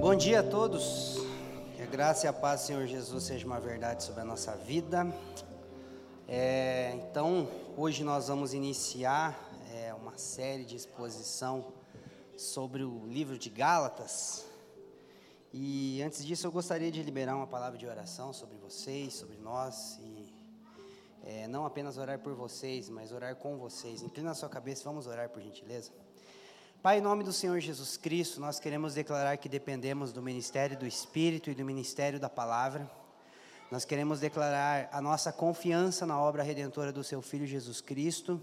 Bom 0.00 0.14
dia 0.14 0.40
a 0.40 0.42
todos. 0.44 1.16
Que 1.74 1.82
a 1.82 1.86
graça 1.86 2.26
e 2.26 2.28
a 2.28 2.32
paz 2.32 2.60
do 2.60 2.66
Senhor 2.68 2.86
Jesus 2.86 3.24
seja 3.24 3.44
uma 3.44 3.58
verdade 3.58 4.04
sobre 4.04 4.20
a 4.20 4.24
nossa 4.24 4.54
vida. 4.54 5.12
É, 6.28 6.92
então, 6.94 7.48
hoje 7.76 8.04
nós 8.04 8.28
vamos 8.28 8.54
iniciar 8.54 9.36
é, 9.74 9.92
uma 9.92 10.16
série 10.16 10.64
de 10.64 10.76
exposição 10.76 11.72
sobre 12.36 12.84
o 12.84 13.08
livro 13.08 13.36
de 13.36 13.50
Gálatas. 13.50 14.46
E 15.52 16.00
antes 16.00 16.24
disso, 16.24 16.46
eu 16.46 16.52
gostaria 16.52 16.92
de 16.92 17.02
liberar 17.02 17.34
uma 17.34 17.48
palavra 17.48 17.76
de 17.76 17.84
oração 17.84 18.32
sobre 18.32 18.56
vocês, 18.56 19.14
sobre 19.14 19.36
nós 19.36 19.98
e 20.00 20.32
é, 21.24 21.48
não 21.48 21.66
apenas 21.66 21.98
orar 21.98 22.20
por 22.20 22.34
vocês, 22.34 22.88
mas 22.88 23.10
orar 23.10 23.34
com 23.34 23.58
vocês. 23.58 24.00
Inclina 24.00 24.30
a 24.30 24.34
sua 24.34 24.48
cabeça, 24.48 24.84
vamos 24.84 25.08
orar 25.08 25.28
por 25.28 25.42
gentileza. 25.42 25.90
Pai, 26.80 26.98
em 26.98 27.00
nome 27.00 27.24
do 27.24 27.32
Senhor 27.32 27.58
Jesus 27.58 27.96
Cristo, 27.96 28.40
nós 28.40 28.60
queremos 28.60 28.94
declarar 28.94 29.36
que 29.36 29.48
dependemos 29.48 30.12
do 30.12 30.22
ministério 30.22 30.78
do 30.78 30.86
Espírito 30.86 31.50
e 31.50 31.54
do 31.54 31.64
ministério 31.64 32.20
da 32.20 32.30
Palavra. 32.30 32.88
Nós 33.68 33.84
queremos 33.84 34.20
declarar 34.20 34.88
a 34.92 35.00
nossa 35.00 35.32
confiança 35.32 36.06
na 36.06 36.20
obra 36.20 36.40
redentora 36.44 36.92
do 36.92 37.02
Seu 37.02 37.20
Filho 37.20 37.48
Jesus 37.48 37.80
Cristo. 37.80 38.40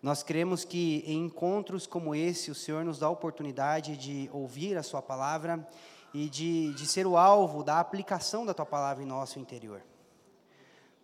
Nós 0.00 0.22
cremos 0.22 0.64
que 0.64 1.02
em 1.08 1.24
encontros 1.24 1.88
como 1.88 2.14
esse, 2.14 2.52
o 2.52 2.54
Senhor 2.54 2.84
nos 2.84 3.00
dá 3.00 3.06
a 3.06 3.10
oportunidade 3.10 3.96
de 3.96 4.30
ouvir 4.32 4.78
a 4.78 4.82
Sua 4.84 5.02
palavra 5.02 5.68
e 6.14 6.28
de, 6.28 6.72
de 6.74 6.86
ser 6.86 7.04
o 7.04 7.16
alvo 7.16 7.64
da 7.64 7.80
aplicação 7.80 8.46
da 8.46 8.54
Tua 8.54 8.64
palavra 8.64 9.02
em 9.02 9.06
nosso 9.06 9.40
interior. 9.40 9.82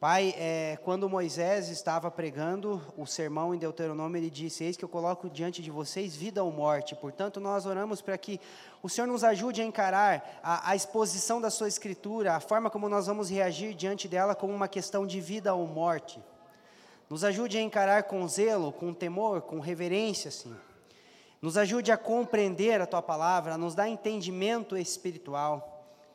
Pai, 0.02 0.34
é, 0.36 0.80
quando 0.82 1.08
Moisés 1.08 1.68
estava 1.68 2.10
pregando 2.10 2.82
o 2.96 3.06
sermão 3.06 3.54
em 3.54 3.56
Deuteronômio, 3.56 4.18
ele 4.18 4.30
disse: 4.30 4.64
Eis 4.64 4.76
que 4.76 4.84
eu 4.84 4.88
coloco 4.88 5.30
diante 5.30 5.62
de 5.62 5.70
vocês 5.70 6.16
vida 6.16 6.42
ou 6.42 6.50
morte. 6.50 6.96
Portanto, 6.96 7.38
nós 7.38 7.66
oramos 7.66 8.02
para 8.02 8.18
que 8.18 8.40
o 8.82 8.88
Senhor 8.88 9.06
nos 9.06 9.22
ajude 9.22 9.62
a 9.62 9.64
encarar 9.64 10.40
a, 10.42 10.70
a, 10.70 10.74
exposição 10.74 11.40
da 11.40 11.50
Sua 11.50 11.68
Escritura, 11.68 12.34
a 12.34 12.40
forma 12.40 12.68
como 12.68 12.88
nós 12.88 13.06
vamos 13.06 13.30
reagir 13.30 13.74
diante 13.74 14.08
dela, 14.08 14.34
como 14.34 14.52
uma 14.52 14.66
questão 14.66 15.06
de 15.06 15.20
vida 15.20 15.54
ou 15.54 15.68
morte. 15.68 16.20
Nos 17.08 17.22
ajude 17.22 17.56
a 17.56 17.62
encarar 17.62 18.02
com 18.02 18.26
zelo, 18.26 18.72
com 18.72 18.92
temor, 18.92 19.42
com 19.42 19.60
reverência, 19.60 20.32
Senhor. 20.32 20.58
Nos 21.40 21.56
ajude 21.56 21.92
a 21.92 21.96
compreender 21.96 22.80
a 22.80 22.86
Tua 22.86 23.02
palavra, 23.02 23.54
a 23.54 23.58
nos 23.58 23.76
dar 23.76 23.88
entendimento 23.88 24.76
espiritual 24.76 25.71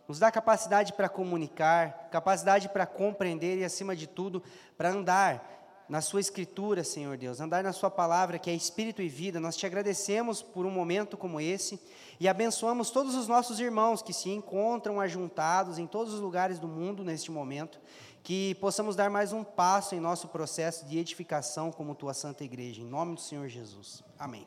nos 0.07 0.19
dá 0.19 0.31
capacidade 0.31 0.93
para 0.93 1.09
comunicar, 1.09 2.07
capacidade 2.09 2.69
para 2.69 2.85
compreender 2.85 3.57
e, 3.57 3.63
acima 3.63 3.95
de 3.95 4.07
tudo, 4.07 4.41
para 4.77 4.89
andar 4.89 5.57
na 5.89 6.01
Sua 6.01 6.19
Escritura, 6.19 6.83
Senhor 6.83 7.17
Deus, 7.17 7.39
andar 7.39 7.63
na 7.63 7.71
Sua 7.71 7.89
palavra, 7.89 8.37
que 8.37 8.49
é 8.49 8.53
Espírito 8.53 9.01
e 9.01 9.07
vida. 9.07 9.39
Nós 9.39 9.55
te 9.55 9.65
agradecemos 9.65 10.41
por 10.41 10.65
um 10.65 10.71
momento 10.71 11.15
como 11.15 11.39
esse 11.39 11.79
e 12.19 12.27
abençoamos 12.27 12.89
todos 12.89 13.15
os 13.15 13.27
nossos 13.27 13.59
irmãos 13.59 14.01
que 14.01 14.13
se 14.13 14.29
encontram 14.29 14.99
ajuntados 14.99 15.77
em 15.77 15.87
todos 15.87 16.13
os 16.13 16.19
lugares 16.19 16.59
do 16.59 16.67
mundo 16.67 17.03
neste 17.03 17.31
momento, 17.31 17.79
que 18.21 18.55
possamos 18.55 18.95
dar 18.95 19.09
mais 19.09 19.31
um 19.31 19.43
passo 19.43 19.95
em 19.95 19.99
nosso 19.99 20.27
processo 20.27 20.85
de 20.85 20.97
edificação 20.97 21.71
como 21.71 21.95
Tua 21.95 22.13
Santa 22.13 22.43
Igreja, 22.43 22.81
em 22.81 22.85
nome 22.85 23.15
do 23.15 23.21
Senhor 23.21 23.47
Jesus. 23.47 24.03
Amém. 24.19 24.45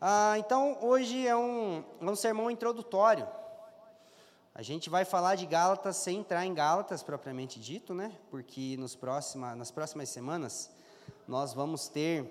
Ah, 0.00 0.34
então, 0.38 0.76
hoje 0.82 1.26
é 1.26 1.34
um, 1.34 1.82
é 2.00 2.04
um 2.04 2.16
sermão 2.16 2.50
introdutório. 2.50 3.26
A 4.56 4.62
gente 4.62 4.88
vai 4.88 5.04
falar 5.04 5.34
de 5.34 5.46
Gálatas 5.46 5.96
sem 5.96 6.18
entrar 6.18 6.46
em 6.46 6.54
Gálatas 6.54 7.02
propriamente 7.02 7.58
dito, 7.58 7.92
né? 7.92 8.12
Porque 8.30 8.76
nos 8.76 8.94
próxima, 8.94 9.56
nas 9.56 9.72
próximas 9.72 10.08
semanas 10.10 10.70
nós 11.26 11.52
vamos 11.52 11.88
ter 11.88 12.30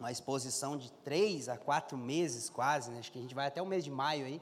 uma 0.00 0.10
exposição 0.10 0.74
de 0.78 0.90
três 0.90 1.50
a 1.50 1.58
quatro 1.58 1.98
meses 1.98 2.48
quase, 2.48 2.90
né? 2.90 2.98
acho 2.98 3.12
que 3.12 3.18
a 3.18 3.20
gente 3.22 3.34
vai 3.34 3.46
até 3.46 3.60
o 3.60 3.66
mês 3.66 3.84
de 3.84 3.90
maio 3.90 4.24
aí, 4.24 4.40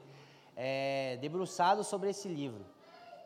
é, 0.55 1.17
debruçado 1.19 1.83
sobre 1.83 2.09
esse 2.09 2.29
livro. 2.29 2.65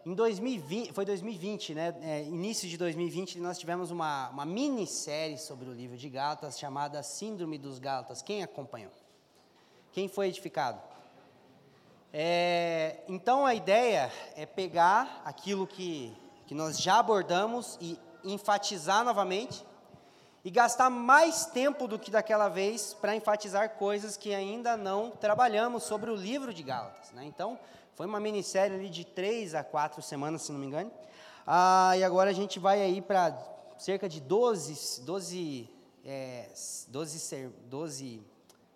Em 0.03 0.15
2020, 0.15 0.91
foi 0.91 1.05
2020, 1.05 1.75
né? 1.75 1.95
É, 2.01 2.23
início 2.23 2.67
de 2.67 2.77
2020, 2.77 3.39
nós 3.39 3.59
tivemos 3.59 3.91
uma, 3.91 4.29
uma 4.29 4.45
minissérie 4.45 5.37
sobre 5.37 5.69
o 5.69 5.73
livro 5.73 5.95
de 5.95 6.09
Gálatas 6.09 6.57
chamada 6.57 7.03
Síndrome 7.03 7.59
dos 7.59 7.77
Gálatas. 7.77 8.23
Quem 8.23 8.41
acompanhou? 8.41 8.91
Quem 9.91 10.07
foi 10.07 10.29
edificado? 10.29 10.96
É, 12.19 13.01
então 13.07 13.45
a 13.45 13.53
ideia 13.53 14.11
é 14.35 14.43
pegar 14.43 15.21
aquilo 15.23 15.67
que, 15.67 16.11
que 16.47 16.55
nós 16.55 16.81
já 16.81 16.97
abordamos 16.97 17.77
e 17.79 17.99
enfatizar 18.23 19.03
novamente 19.03 19.63
e 20.43 20.49
gastar 20.49 20.89
mais 20.89 21.45
tempo 21.45 21.87
do 21.87 21.99
que 21.99 22.09
daquela 22.09 22.49
vez 22.49 22.91
para 22.95 23.15
enfatizar 23.15 23.75
coisas 23.75 24.17
que 24.17 24.33
ainda 24.33 24.75
não 24.75 25.11
trabalhamos 25.11 25.83
sobre 25.83 26.09
o 26.09 26.15
livro 26.15 26.51
de 26.51 26.63
Gálatas. 26.63 27.11
Né? 27.11 27.23
Então, 27.23 27.59
foi 27.93 28.07
uma 28.07 28.19
minissérie 28.19 28.75
ali 28.75 28.89
de 28.89 29.05
três 29.05 29.53
a 29.53 29.63
quatro 29.63 30.01
semanas, 30.01 30.41
se 30.41 30.51
não 30.51 30.59
me 30.59 30.65
engano. 30.65 30.91
Ah, 31.45 31.95
e 31.95 32.03
agora 32.03 32.31
a 32.31 32.33
gente 32.33 32.57
vai 32.57 32.81
aí 32.81 32.99
para 32.99 33.37
cerca 33.77 34.09
de 34.09 34.19
12, 34.19 35.03
12, 35.03 35.69
é, 36.03 36.49
12, 36.87 37.47
12 37.65 38.21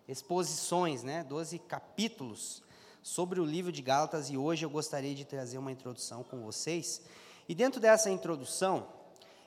exposições, 0.06 1.02
né? 1.02 1.24
12 1.24 1.58
capítulos 1.58 2.62
sobre 3.02 3.40
o 3.40 3.44
livro 3.44 3.72
de 3.72 3.82
Gálatas 3.82 4.30
e 4.30 4.36
hoje 4.36 4.64
eu 4.64 4.70
gostaria 4.70 5.14
de 5.14 5.24
trazer 5.24 5.58
uma 5.58 5.72
introdução 5.72 6.22
com 6.22 6.40
vocês. 6.42 7.02
E 7.48 7.54
dentro 7.54 7.80
dessa 7.80 8.08
introdução, 8.08 8.86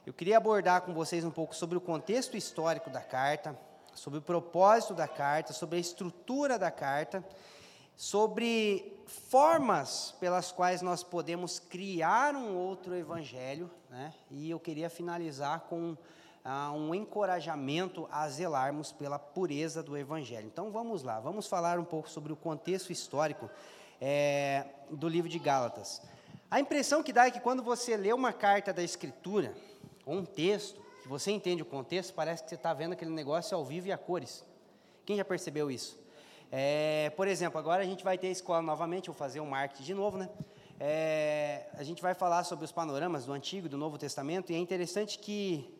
eu 0.05 0.13
queria 0.13 0.37
abordar 0.37 0.81
com 0.81 0.93
vocês 0.93 1.23
um 1.23 1.31
pouco 1.31 1.55
sobre 1.55 1.77
o 1.77 1.81
contexto 1.81 2.35
histórico 2.35 2.89
da 2.89 3.01
carta, 3.01 3.57
sobre 3.93 4.19
o 4.19 4.21
propósito 4.21 4.93
da 4.93 5.07
carta, 5.07 5.53
sobre 5.53 5.77
a 5.77 5.79
estrutura 5.79 6.59
da 6.59 6.69
carta, 6.69 7.25
sobre 7.95 9.01
formas 9.07 10.13
pelas 10.19 10.51
quais 10.51 10.81
nós 10.81 11.01
podemos 11.01 11.57
criar 11.57 12.35
um 12.35 12.57
outro 12.57 12.93
evangelho, 12.93 13.71
né? 13.89 14.13
E 14.29 14.49
eu 14.49 14.59
queria 14.59 14.89
finalizar 14.89 15.61
com 15.61 15.95
ah, 16.45 16.71
um 16.71 16.93
encorajamento 16.93 18.07
a 18.11 18.29
zelarmos 18.29 18.91
pela 18.91 19.17
pureza 19.17 19.81
do 19.81 19.97
Evangelho. 19.97 20.45
Então 20.45 20.71
vamos 20.71 21.01
lá, 21.01 21.19
vamos 21.19 21.47
falar 21.47 21.79
um 21.79 21.83
pouco 21.83 22.07
sobre 22.07 22.31
o 22.31 22.35
contexto 22.35 22.91
histórico 22.91 23.49
é, 23.99 24.67
do 24.91 25.09
livro 25.09 25.27
de 25.27 25.39
Gálatas. 25.39 26.03
A 26.49 26.59
impressão 26.59 27.01
que 27.01 27.11
dá 27.11 27.25
é 27.25 27.31
que 27.31 27.39
quando 27.39 27.63
você 27.63 27.97
lê 27.97 28.13
uma 28.13 28.31
carta 28.31 28.71
da 28.71 28.83
Escritura, 28.83 29.55
ou 30.05 30.17
um 30.17 30.23
texto, 30.25 30.79
que 31.01 31.07
você 31.07 31.31
entende 31.31 31.63
o 31.63 31.65
contexto, 31.65 32.13
parece 32.13 32.43
que 32.43 32.49
você 32.49 32.55
está 32.55 32.73
vendo 32.75 32.93
aquele 32.93 33.11
negócio 33.11 33.57
ao 33.57 33.65
vivo 33.65 33.87
e 33.87 33.91
a 33.91 33.97
cores. 33.97 34.45
Quem 35.03 35.17
já 35.17 35.25
percebeu 35.25 35.71
isso? 35.71 35.99
É, 36.51 37.11
por 37.17 37.27
exemplo, 37.27 37.59
agora 37.59 37.81
a 37.81 37.85
gente 37.85 38.03
vai 38.03 38.19
ter 38.19 38.27
a 38.27 38.31
escola 38.31 38.61
novamente, 38.61 39.07
vou 39.07 39.15
fazer 39.15 39.39
um 39.39 39.47
marketing 39.47 39.83
de 39.83 39.93
novo, 39.95 40.17
né? 40.17 40.29
É, 40.79 41.65
a 41.73 41.83
gente 41.83 42.01
vai 42.01 42.13
falar 42.13 42.43
sobre 42.43 42.65
os 42.65 42.71
panoramas 42.71 43.25
do 43.25 43.33
Antigo 43.33 43.65
e 43.65 43.69
do 43.69 43.77
Novo 43.77 43.97
Testamento, 43.97 44.51
e 44.51 44.55
é 44.55 44.59
interessante 44.59 45.17
que 45.17 45.74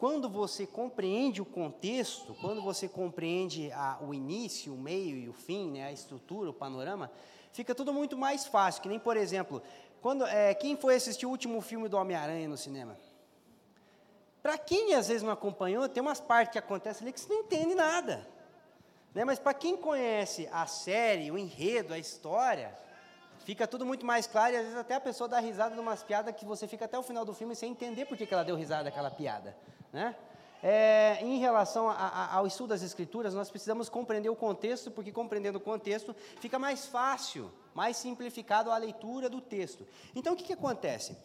quando 0.00 0.30
você 0.30 0.66
compreende 0.66 1.42
o 1.42 1.44
contexto, 1.44 2.34
quando 2.40 2.62
você 2.62 2.88
compreende 2.88 3.70
a, 3.70 3.98
o 4.00 4.14
início, 4.14 4.72
o 4.72 4.78
meio 4.78 5.14
e 5.14 5.28
o 5.28 5.34
fim, 5.34 5.72
né, 5.72 5.84
a 5.84 5.92
estrutura, 5.92 6.48
o 6.48 6.54
panorama, 6.54 7.12
fica 7.52 7.74
tudo 7.74 7.92
muito 7.92 8.16
mais 8.16 8.46
fácil. 8.46 8.80
Que 8.80 8.88
nem, 8.88 8.98
por 8.98 9.14
exemplo, 9.14 9.62
quando, 10.00 10.24
é, 10.26 10.54
quem 10.54 10.74
foi 10.74 10.94
assistir 10.94 11.26
o 11.26 11.28
último 11.28 11.60
filme 11.60 11.86
do 11.86 11.98
Homem-Aranha 11.98 12.48
no 12.48 12.56
cinema? 12.56 12.96
Para 14.42 14.56
quem 14.56 14.94
às 14.94 15.08
vezes 15.08 15.22
não 15.22 15.32
acompanhou, 15.32 15.86
tem 15.86 16.02
umas 16.02 16.18
partes 16.18 16.52
que 16.52 16.58
acontecem 16.58 17.04
ali 17.04 17.12
que 17.12 17.20
você 17.20 17.30
não 17.30 17.40
entende 17.42 17.74
nada. 17.74 18.26
Né? 19.14 19.22
Mas 19.22 19.38
para 19.38 19.52
quem 19.52 19.76
conhece 19.76 20.48
a 20.50 20.66
série, 20.66 21.30
o 21.30 21.36
enredo, 21.36 21.92
a 21.92 21.98
história, 21.98 22.74
fica 23.44 23.66
tudo 23.66 23.84
muito 23.84 24.06
mais 24.06 24.26
claro 24.26 24.54
e 24.54 24.56
às 24.56 24.62
vezes 24.62 24.78
até 24.78 24.94
a 24.94 25.00
pessoa 25.00 25.28
dá 25.28 25.38
risada 25.40 25.74
de 25.74 25.80
umas 25.80 26.02
piadas 26.02 26.34
que 26.34 26.46
você 26.46 26.66
fica 26.66 26.86
até 26.86 26.98
o 26.98 27.02
final 27.02 27.22
do 27.22 27.34
filme 27.34 27.54
sem 27.54 27.72
entender 27.72 28.06
por 28.06 28.16
que, 28.16 28.32
ela 28.32 28.42
deu 28.42 28.56
risada 28.56 28.84
daquela 28.84 29.10
piada. 29.10 29.54
Né? 29.92 30.14
É, 30.62 31.18
em 31.22 31.38
relação 31.38 31.88
a, 31.88 31.94
a, 31.94 32.34
ao 32.36 32.46
estudo 32.46 32.70
das 32.70 32.82
Escrituras, 32.82 33.32
nós 33.32 33.50
precisamos 33.50 33.88
compreender 33.88 34.28
o 34.28 34.36
contexto, 34.36 34.90
porque 34.90 35.10
compreendendo 35.10 35.58
o 35.58 35.60
contexto 35.60 36.14
fica 36.38 36.58
mais 36.58 36.86
fácil, 36.86 37.50
mais 37.74 37.96
simplificado 37.96 38.70
a 38.70 38.76
leitura 38.76 39.30
do 39.30 39.40
texto. 39.40 39.86
Então, 40.14 40.34
o 40.34 40.36
que, 40.36 40.44
que 40.44 40.52
acontece? 40.52 41.16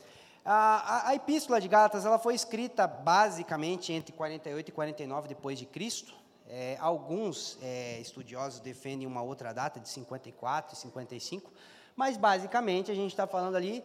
A, 0.48 1.10
a, 1.10 1.16
Epístola 1.16 1.60
de 1.60 1.68
Gálatas 1.68 2.06
ela 2.06 2.20
foi 2.20 2.36
escrita 2.36 2.86
basicamente 2.88 3.92
entre 3.92 4.14
48 4.14 4.70
e 4.70 4.72
49 4.72 5.28
depois 5.28 5.58
de 5.58 5.66
Cristo. 5.66 6.14
É, 6.48 6.78
alguns 6.80 7.58
é, 7.62 8.00
estudiosos 8.00 8.60
defendem 8.60 9.08
uma 9.08 9.24
outra 9.24 9.52
data 9.52 9.80
de 9.80 9.90
54 9.90 10.76
e 10.76 10.78
55, 10.78 11.52
Mas 11.96 12.16
basicamente 12.16 12.92
a 12.92 12.96
gente 12.96 13.10
está 13.10 13.26
falando 13.26 13.56
ali 13.56 13.84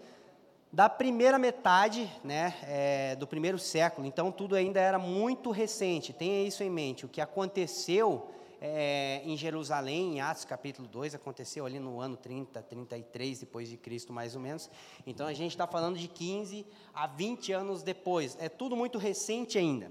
da 0.72 0.88
primeira 0.88 1.38
metade 1.38 2.08
né, 2.22 2.54
é, 2.62 3.16
do 3.16 3.26
primeiro 3.26 3.58
século, 3.58 4.06
então 4.06 4.30
tudo 4.30 4.54
ainda 4.54 4.78
era 4.78 4.98
muito 4.98 5.50
recente, 5.50 6.12
tenha 6.12 6.46
isso 6.46 6.62
em 6.62 6.70
mente. 6.70 7.04
O 7.04 7.08
que 7.08 7.20
aconteceu 7.20 8.30
é, 8.60 9.20
em 9.24 9.36
Jerusalém, 9.36 10.16
em 10.16 10.20
Atos 10.20 10.44
capítulo 10.44 10.86
2, 10.86 11.14
aconteceu 11.14 11.66
ali 11.66 11.80
no 11.80 12.00
ano 12.00 12.16
30, 12.16 12.62
33 12.62 13.40
depois 13.40 13.68
de 13.68 13.76
Cristo, 13.76 14.12
mais 14.12 14.36
ou 14.36 14.40
menos. 14.40 14.70
Então 15.04 15.26
a 15.26 15.32
gente 15.32 15.50
está 15.50 15.66
falando 15.66 15.98
de 15.98 16.06
15 16.06 16.64
a 16.94 17.06
20 17.08 17.52
anos 17.52 17.82
depois, 17.82 18.36
é 18.38 18.48
tudo 18.48 18.76
muito 18.76 18.96
recente 18.96 19.58
ainda. 19.58 19.90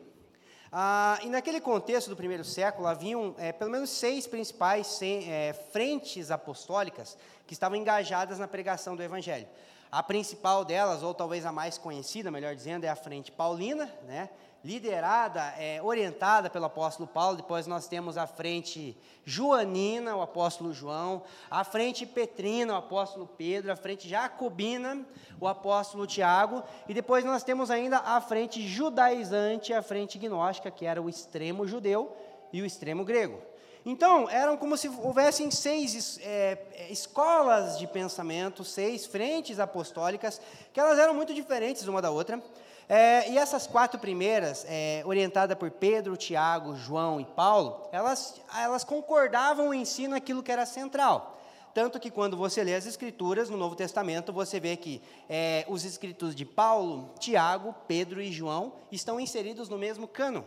Ah, 0.72 1.20
e 1.24 1.30
naquele 1.30 1.60
contexto 1.60 2.10
do 2.10 2.16
primeiro 2.16 2.46
século, 2.46 2.88
haviam 2.88 3.36
é, 3.38 3.52
pelo 3.52 3.72
menos 3.72 3.90
seis 3.90 4.28
principais 4.28 5.00
é, 5.02 5.52
frentes 5.74 6.30
apostólicas 6.30 7.18
que 7.48 7.54
estavam 7.54 7.76
engajadas 7.76 8.38
na 8.38 8.48
pregação 8.48 8.96
do 8.96 9.02
Evangelho. 9.02 9.48
A 9.92 10.04
principal 10.04 10.64
delas, 10.64 11.02
ou 11.02 11.14
talvez 11.14 11.46
a 11.46 11.52
mais 11.52 11.78
conhecida, 11.78 12.30
melhor 12.30 12.56
dizendo, 12.56 12.84
é 12.84 12.90
a 12.90 12.96
frente 12.96 13.32
paulina, 13.32 13.92
né? 14.04 14.30
liderada, 14.64 15.42
é, 15.58 15.82
orientada 15.82 16.50
pelo 16.50 16.66
apóstolo 16.66 17.08
Paulo. 17.08 17.38
Depois 17.38 17.66
nós 17.66 17.88
temos 17.88 18.18
a 18.18 18.28
frente 18.28 18.98
joanina, 19.26 20.16
o 20.16 20.22
apóstolo 20.22 20.74
João, 20.74 21.24
a 21.50 21.64
frente 21.64 22.06
petrina, 22.06 22.74
o 22.74 22.78
apóstolo 22.78 23.26
Pedro, 23.26 23.72
a 23.72 23.76
frente 23.76 24.08
jacobina, 24.08 25.06
o 25.40 25.48
apóstolo 25.48 26.06
Tiago, 26.06 26.64
e 26.88 26.94
depois 26.94 27.24
nós 27.24 27.44
temos 27.44 27.72
ainda 27.72 28.00
a 28.00 28.20
frente 28.20 28.68
judaizante, 28.68 29.74
a 29.74 29.82
frente 29.82 30.18
gnóstica, 30.18 30.72
que 30.72 30.86
era 30.86 31.02
o 31.02 31.10
extremo 31.10 31.66
judeu 31.66 32.16
e 32.52 32.62
o 32.62 32.66
extremo 32.66 33.06
grego. 33.06 33.42
Então, 33.90 34.30
eram 34.30 34.56
como 34.56 34.78
se 34.78 34.88
houvessem 34.88 35.50
seis 35.50 36.20
é, 36.22 36.60
escolas 36.92 37.80
de 37.80 37.88
pensamento, 37.88 38.64
seis 38.64 39.08
frentes 39.08 39.60
apostólicas, 39.60 40.40
que 40.72 40.80
elas 40.80 41.00
eram 41.00 41.16
muito 41.16 41.34
diferentes 41.34 41.88
uma 41.88 42.00
da 42.00 42.12
outra. 42.12 42.40
É, 42.88 43.32
e 43.32 43.38
essas 43.40 43.66
quatro 43.66 44.00
primeiras, 44.00 44.64
é, 44.70 45.02
orientadas 45.08 45.58
por 45.58 45.72
Pedro, 45.72 46.16
Tiago, 46.16 46.76
João 46.76 47.20
e 47.20 47.26
Paulo, 47.26 47.90
elas, 47.92 48.40
elas 48.56 48.84
concordavam 48.84 49.74
em 49.74 49.84
si 49.84 50.08
naquilo 50.08 50.44
que 50.44 50.52
era 50.52 50.68
central. 50.68 51.40
Tanto 51.74 52.00
que 52.00 52.12
quando 52.12 52.38
você 52.38 52.64
lê 52.64 52.76
as 52.76 52.86
Escrituras 52.86 53.50
no 53.50 53.58
Novo 53.58 53.76
Testamento, 53.76 54.32
você 54.32 54.60
vê 54.60 54.78
que 54.78 55.02
é, 55.28 55.66
os 55.68 55.84
escritos 55.84 56.36
de 56.36 56.46
Paulo, 56.46 57.12
Tiago, 57.20 57.74
Pedro 57.88 58.22
e 58.22 58.32
João 58.32 58.72
estão 58.92 59.20
inseridos 59.20 59.68
no 59.68 59.80
mesmo 59.80 60.08
cano. 60.08 60.46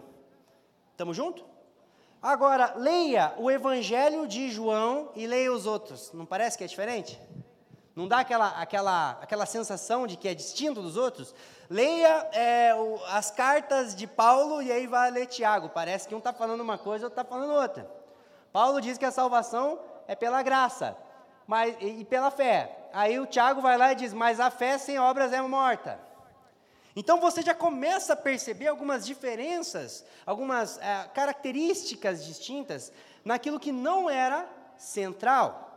Estamos 0.92 1.16
juntos? 1.16 1.51
Agora, 2.22 2.74
leia 2.76 3.34
o 3.36 3.50
Evangelho 3.50 4.28
de 4.28 4.48
João 4.50 5.10
e 5.16 5.26
leia 5.26 5.52
os 5.52 5.66
outros. 5.66 6.12
Não 6.12 6.24
parece 6.24 6.56
que 6.56 6.62
é 6.62 6.66
diferente? 6.68 7.20
Não 7.96 8.06
dá 8.06 8.20
aquela, 8.20 8.48
aquela, 8.60 9.18
aquela 9.20 9.44
sensação 9.44 10.06
de 10.06 10.16
que 10.16 10.28
é 10.28 10.34
distinto 10.34 10.80
dos 10.80 10.96
outros? 10.96 11.34
Leia 11.68 12.28
é, 12.32 12.74
o, 12.74 13.00
as 13.06 13.30
cartas 13.30 13.94
de 13.94 14.06
Paulo 14.06 14.62
e 14.62 14.70
aí 14.70 14.86
vai 14.86 15.10
ler 15.10 15.26
Tiago. 15.26 15.68
Parece 15.68 16.06
que 16.06 16.14
um 16.14 16.18
está 16.18 16.32
falando 16.32 16.60
uma 16.60 16.78
coisa, 16.78 17.06
outro 17.06 17.20
está 17.20 17.28
falando 17.28 17.52
outra. 17.52 17.90
Paulo 18.52 18.80
diz 18.80 18.96
que 18.96 19.04
a 19.04 19.10
salvação 19.10 19.80
é 20.06 20.14
pela 20.14 20.42
graça 20.42 20.96
mas, 21.46 21.76
e, 21.80 22.00
e 22.00 22.04
pela 22.04 22.30
fé. 22.30 22.88
Aí 22.92 23.18
o 23.18 23.26
Tiago 23.26 23.60
vai 23.60 23.76
lá 23.76 23.92
e 23.92 23.96
diz: 23.96 24.12
Mas 24.12 24.40
a 24.40 24.50
fé 24.50 24.78
sem 24.78 24.98
obras 24.98 25.32
é 25.32 25.42
morta. 25.42 25.98
Então 26.94 27.20
você 27.20 27.42
já 27.42 27.54
começa 27.54 28.12
a 28.12 28.16
perceber 28.16 28.68
algumas 28.68 29.06
diferenças, 29.06 30.04
algumas 30.26 30.78
é, 30.78 31.08
características 31.14 32.24
distintas 32.24 32.92
naquilo 33.24 33.58
que 33.58 33.72
não 33.72 34.10
era 34.10 34.48
central. 34.76 35.70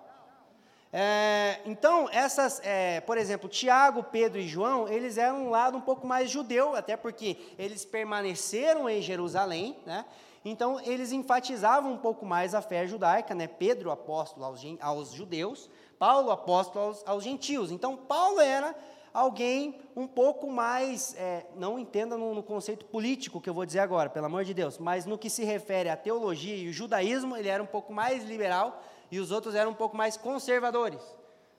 É, 0.97 1.59
então, 1.65 2.07
essas, 2.09 2.61
é, 2.63 3.01
por 3.01 3.17
exemplo, 3.17 3.49
Tiago, 3.49 4.01
Pedro 4.01 4.39
e 4.39 4.47
João, 4.47 4.87
eles 4.87 5.17
eram 5.17 5.47
um 5.47 5.49
lado 5.49 5.77
um 5.77 5.81
pouco 5.81 6.07
mais 6.07 6.29
judeu, 6.29 6.73
até 6.73 6.95
porque 6.95 7.37
eles 7.59 7.83
permaneceram 7.83 8.89
em 8.89 9.01
Jerusalém, 9.01 9.77
né? 9.85 10.05
Então, 10.45 10.79
eles 10.79 11.11
enfatizavam 11.11 11.91
um 11.91 11.97
pouco 11.97 12.25
mais 12.25 12.55
a 12.55 12.61
fé 12.61 12.87
judaica, 12.87 13.35
né? 13.35 13.45
Pedro, 13.45 13.91
apóstolo 13.91 14.45
aos, 14.45 14.61
aos 14.79 15.11
judeus, 15.11 15.69
Paulo, 15.99 16.31
apóstolo 16.31 16.85
aos, 16.85 17.03
aos, 17.05 17.23
gentios. 17.25 17.71
Então, 17.71 17.97
Paulo 17.97 18.39
era 18.39 18.73
alguém 19.15 19.79
um 19.95 20.05
pouco 20.05 20.51
mais, 20.51 21.15
é, 21.17 21.45
não 21.55 21.79
entenda 21.79 22.17
no, 22.17 22.35
no, 22.35 22.43
conceito 22.43 22.83
político 22.83 23.39
que 23.39 23.49
eu 23.49 23.53
vou 23.53 23.65
dizer 23.65 23.79
agora, 23.79 24.09
pelo 24.09 24.25
amor 24.25 24.43
de 24.43 24.53
Deus, 24.53 24.77
mas 24.77 25.05
no 25.05 25.17
que 25.17 25.29
se 25.29 25.45
refere 25.45 25.87
à 25.87 25.95
teologia 25.95 26.53
e 26.53 26.67
o 26.67 26.73
judaísmo, 26.73 27.37
ele 27.37 27.47
era 27.47 27.63
um 27.63 27.65
pouco 27.65 27.93
mais 27.93 28.25
liberal 28.25 28.83
e 29.09 29.17
os 29.17 29.31
outros 29.31 29.55
eram 29.55 29.71
um 29.71 29.75
pouco 29.75 29.95
mais 29.95 30.17
conservadores, 30.17 31.01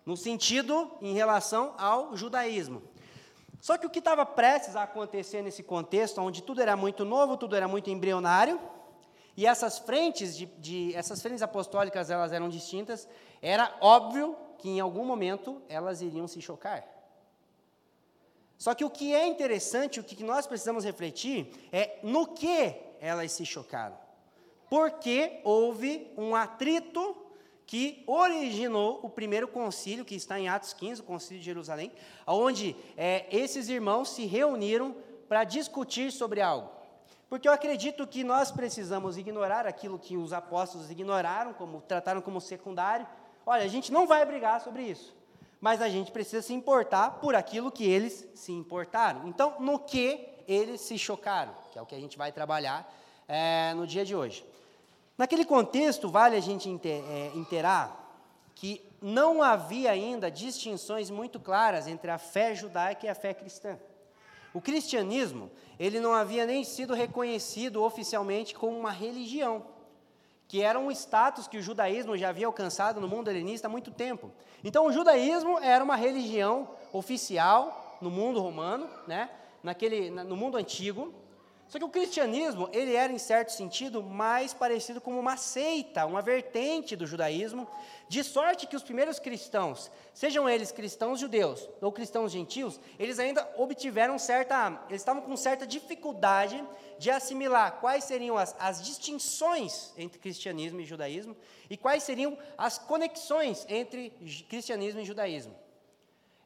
no 0.05 0.19
sentido 0.19 0.91
em 1.01 1.15
relação 1.15 1.75
ao 1.79 2.15
judaísmo. 2.15 2.83
Só 3.59 3.79
que 3.79 3.87
o 3.87 3.91
que 3.91 4.01
estava 4.01 4.27
prestes 4.27 4.77
a 4.77 4.83
acontecer 4.83 5.41
nesse 5.41 5.63
contexto, 5.63 6.21
onde 6.21 6.43
tudo 6.43 6.61
era 6.61 6.77
muito 6.77 7.07
novo, 7.07 7.39
tudo 7.39 7.57
era 7.57 7.67
muito 7.67 7.89
embrionário, 7.89 8.61
e 9.35 9.47
essas 9.47 9.79
frentes 9.79 10.37
de, 10.37 10.45
de, 10.59 10.95
essas 10.95 11.23
frentes 11.23 11.43
apostólicas 11.43 12.11
elas 12.11 12.33
eram 12.33 12.51
distintas, 12.51 13.09
era 13.41 13.75
óbvio 13.81 14.37
que 14.59 14.69
em 14.69 14.79
algum 14.79 15.07
momento 15.07 15.63
elas 15.71 16.03
iriam 16.03 16.29
se 16.29 16.43
chocar. 16.43 16.96
Só 18.59 18.75
que 18.75 18.85
o 18.85 18.91
que 18.91 19.15
é 19.15 19.27
interessante, 19.27 20.01
o 20.01 20.05
que 20.05 20.23
nós 20.25 20.47
precisamos 20.47 20.85
refletir 20.85 21.53
é 21.73 21.99
no 22.03 22.27
que 22.27 22.75
elas 23.01 23.33
se 23.33 23.45
chocaram. 23.45 23.97
Porque 24.69 25.41
houve 25.45 26.11
um 26.17 26.35
atrito 26.35 27.17
que 27.67 28.05
originou 28.07 29.01
o 29.03 29.11
primeiro 29.11 29.49
concílio, 29.49 30.05
que 30.05 30.15
está 30.15 30.39
em 30.39 30.49
Atos 30.49 30.73
15, 30.73 31.01
o 31.01 31.05
concílio 31.05 31.41
de 31.41 31.45
Jerusalém, 31.45 31.93
onde 32.27 32.77
é, 32.97 33.27
esses 33.31 33.69
irmãos 33.69 34.11
se 34.11 34.25
reuniram 34.25 34.95
para 35.29 35.43
discutir 35.43 36.13
sobre 36.13 36.41
algo. 36.41 36.71
Porque 37.29 37.49
eu 37.49 37.53
acredito 37.53 38.07
que 38.07 38.23
nós 38.23 38.53
precisamos 38.53 39.19
ignorar 39.19 39.67
aquilo 39.67 39.99
que 39.99 40.17
os 40.17 40.33
apóstolos 40.33 40.91
ignoraram, 40.91 41.53
como 41.53 41.81
trataram 41.81 42.21
como 42.21 42.41
secundário. 42.41 43.07
Olha, 43.45 43.65
a 43.65 43.69
gente 43.69 43.93
não 43.93 44.07
vai 44.07 44.25
brigar 44.25 44.61
sobre 44.61 44.85
isso, 44.85 45.16
mas 45.61 45.81
a 45.81 45.89
gente 45.89 46.13
precisa 46.13 46.43
se 46.43 46.53
importar 46.53 47.13
por 47.13 47.35
aquilo 47.35 47.71
que 47.71 47.85
eles 47.85 48.29
se 48.35 48.53
importaram. 48.53 49.27
Então, 49.29 49.55
no 49.59 49.79
que 49.79 50.29
eles 50.47 50.81
se 50.81 50.99
chocaram, 50.99 51.55
que 51.73 51.79
é 51.79 51.83
o 51.83 51.87
que 51.87 51.95
a 51.95 52.01
gente 52.01 52.17
vai 52.17 52.31
trabalhar 52.31 52.93
é, 53.27 53.73
no 53.75 53.87
dia 53.87 54.05
de 54.05 54.15
hoje. 54.15 54.45
Naquele 55.19 55.45
contexto, 55.45 56.09
vale 56.09 56.37
a 56.37 56.41
gente 56.41 56.69
é, 56.85 57.33
interar 57.35 58.05
que 58.55 58.83
não 59.01 59.43
havia 59.43 59.91
ainda 59.91 60.31
distinções 60.31 61.11
muito 61.11 61.39
claras 61.39 61.87
entre 61.87 62.11
a 62.11 62.19
fé 62.19 62.55
judaica 62.55 63.07
e 63.07 63.09
a 63.09 63.15
fé 63.15 63.35
cristã. 63.35 63.79
O 64.53 64.61
cristianismo, 64.61 65.51
ele 65.79 66.01
não 66.01 66.15
havia 66.15 66.47
nem 66.47 66.65
sido 66.65 66.95
reconhecido 66.95 67.83
oficialmente 67.83 68.55
como 68.55 68.79
uma 68.79 68.91
religião, 68.91 69.67
que 70.49 70.63
era 70.63 70.79
um 70.79 70.91
status 70.91 71.49
que 71.49 71.59
o 71.59 71.63
judaísmo 71.63 72.17
já 72.17 72.29
havia 72.29 72.47
alcançado 72.47 73.01
no 73.01 73.09
mundo 73.09 73.29
helenista 73.29 73.67
há 73.67 73.71
muito 73.71 73.91
tempo. 73.91 74.31
Então, 74.63 74.87
o 74.87 74.93
judaísmo 74.93 75.59
era 75.59 75.83
uma 75.83 75.97
religião 75.97 76.69
oficial 76.93 77.99
no 78.01 78.11
mundo 78.11 78.41
romano, 78.41 78.89
né? 79.07 79.31
Naquele, 79.63 80.11
no 80.11 80.37
mundo 80.37 80.57
antigo, 80.57 81.13
só 81.69 81.79
que 81.79 81.85
o 81.85 81.89
cristianismo, 81.89 82.69
ele 82.73 82.95
era 82.95 83.13
em 83.13 83.19
certo 83.19 83.51
sentido 83.51 84.01
mais 84.03 84.55
parecido 84.55 85.01
com 85.01 85.19
uma 85.19 85.37
seita, 85.37 86.07
uma 86.07 86.23
vertente 86.23 86.95
do 86.95 87.07
judaísmo, 87.07 87.67
de 88.09 88.23
sorte 88.23 88.69
que 88.69 88.77
os 88.77 88.85
primeiros 88.85 89.19
cristãos, 89.19 89.91
sejam 90.15 90.49
eles 90.49 90.71
cristãos 90.71 91.19
judeus 91.19 91.69
ou 91.81 91.91
cristãos 91.91 92.31
gentios, 92.31 92.79
eles 93.01 93.19
ainda 93.19 93.49
obtiveram 93.57 94.17
certa, 94.17 94.81
eles 94.89 95.03
estavam 95.03 95.23
com 95.23 95.37
certa 95.37 95.67
dificuldade 95.67 96.63
de 97.01 97.11
assimilar 97.11 97.81
quais 97.81 98.05
seriam 98.05 98.39
as, 98.39 98.55
as 98.61 98.81
distinções 98.81 99.93
entre 99.99 100.21
cristianismo 100.21 100.81
e 100.81 100.85
judaísmo 100.85 101.37
e 101.69 101.77
quais 101.77 102.05
seriam 102.05 102.39
as 102.57 102.79
conexões 102.79 103.67
entre 103.69 104.11
cristianismo 104.49 105.01
e 105.01 105.05
judaísmo 105.05 105.66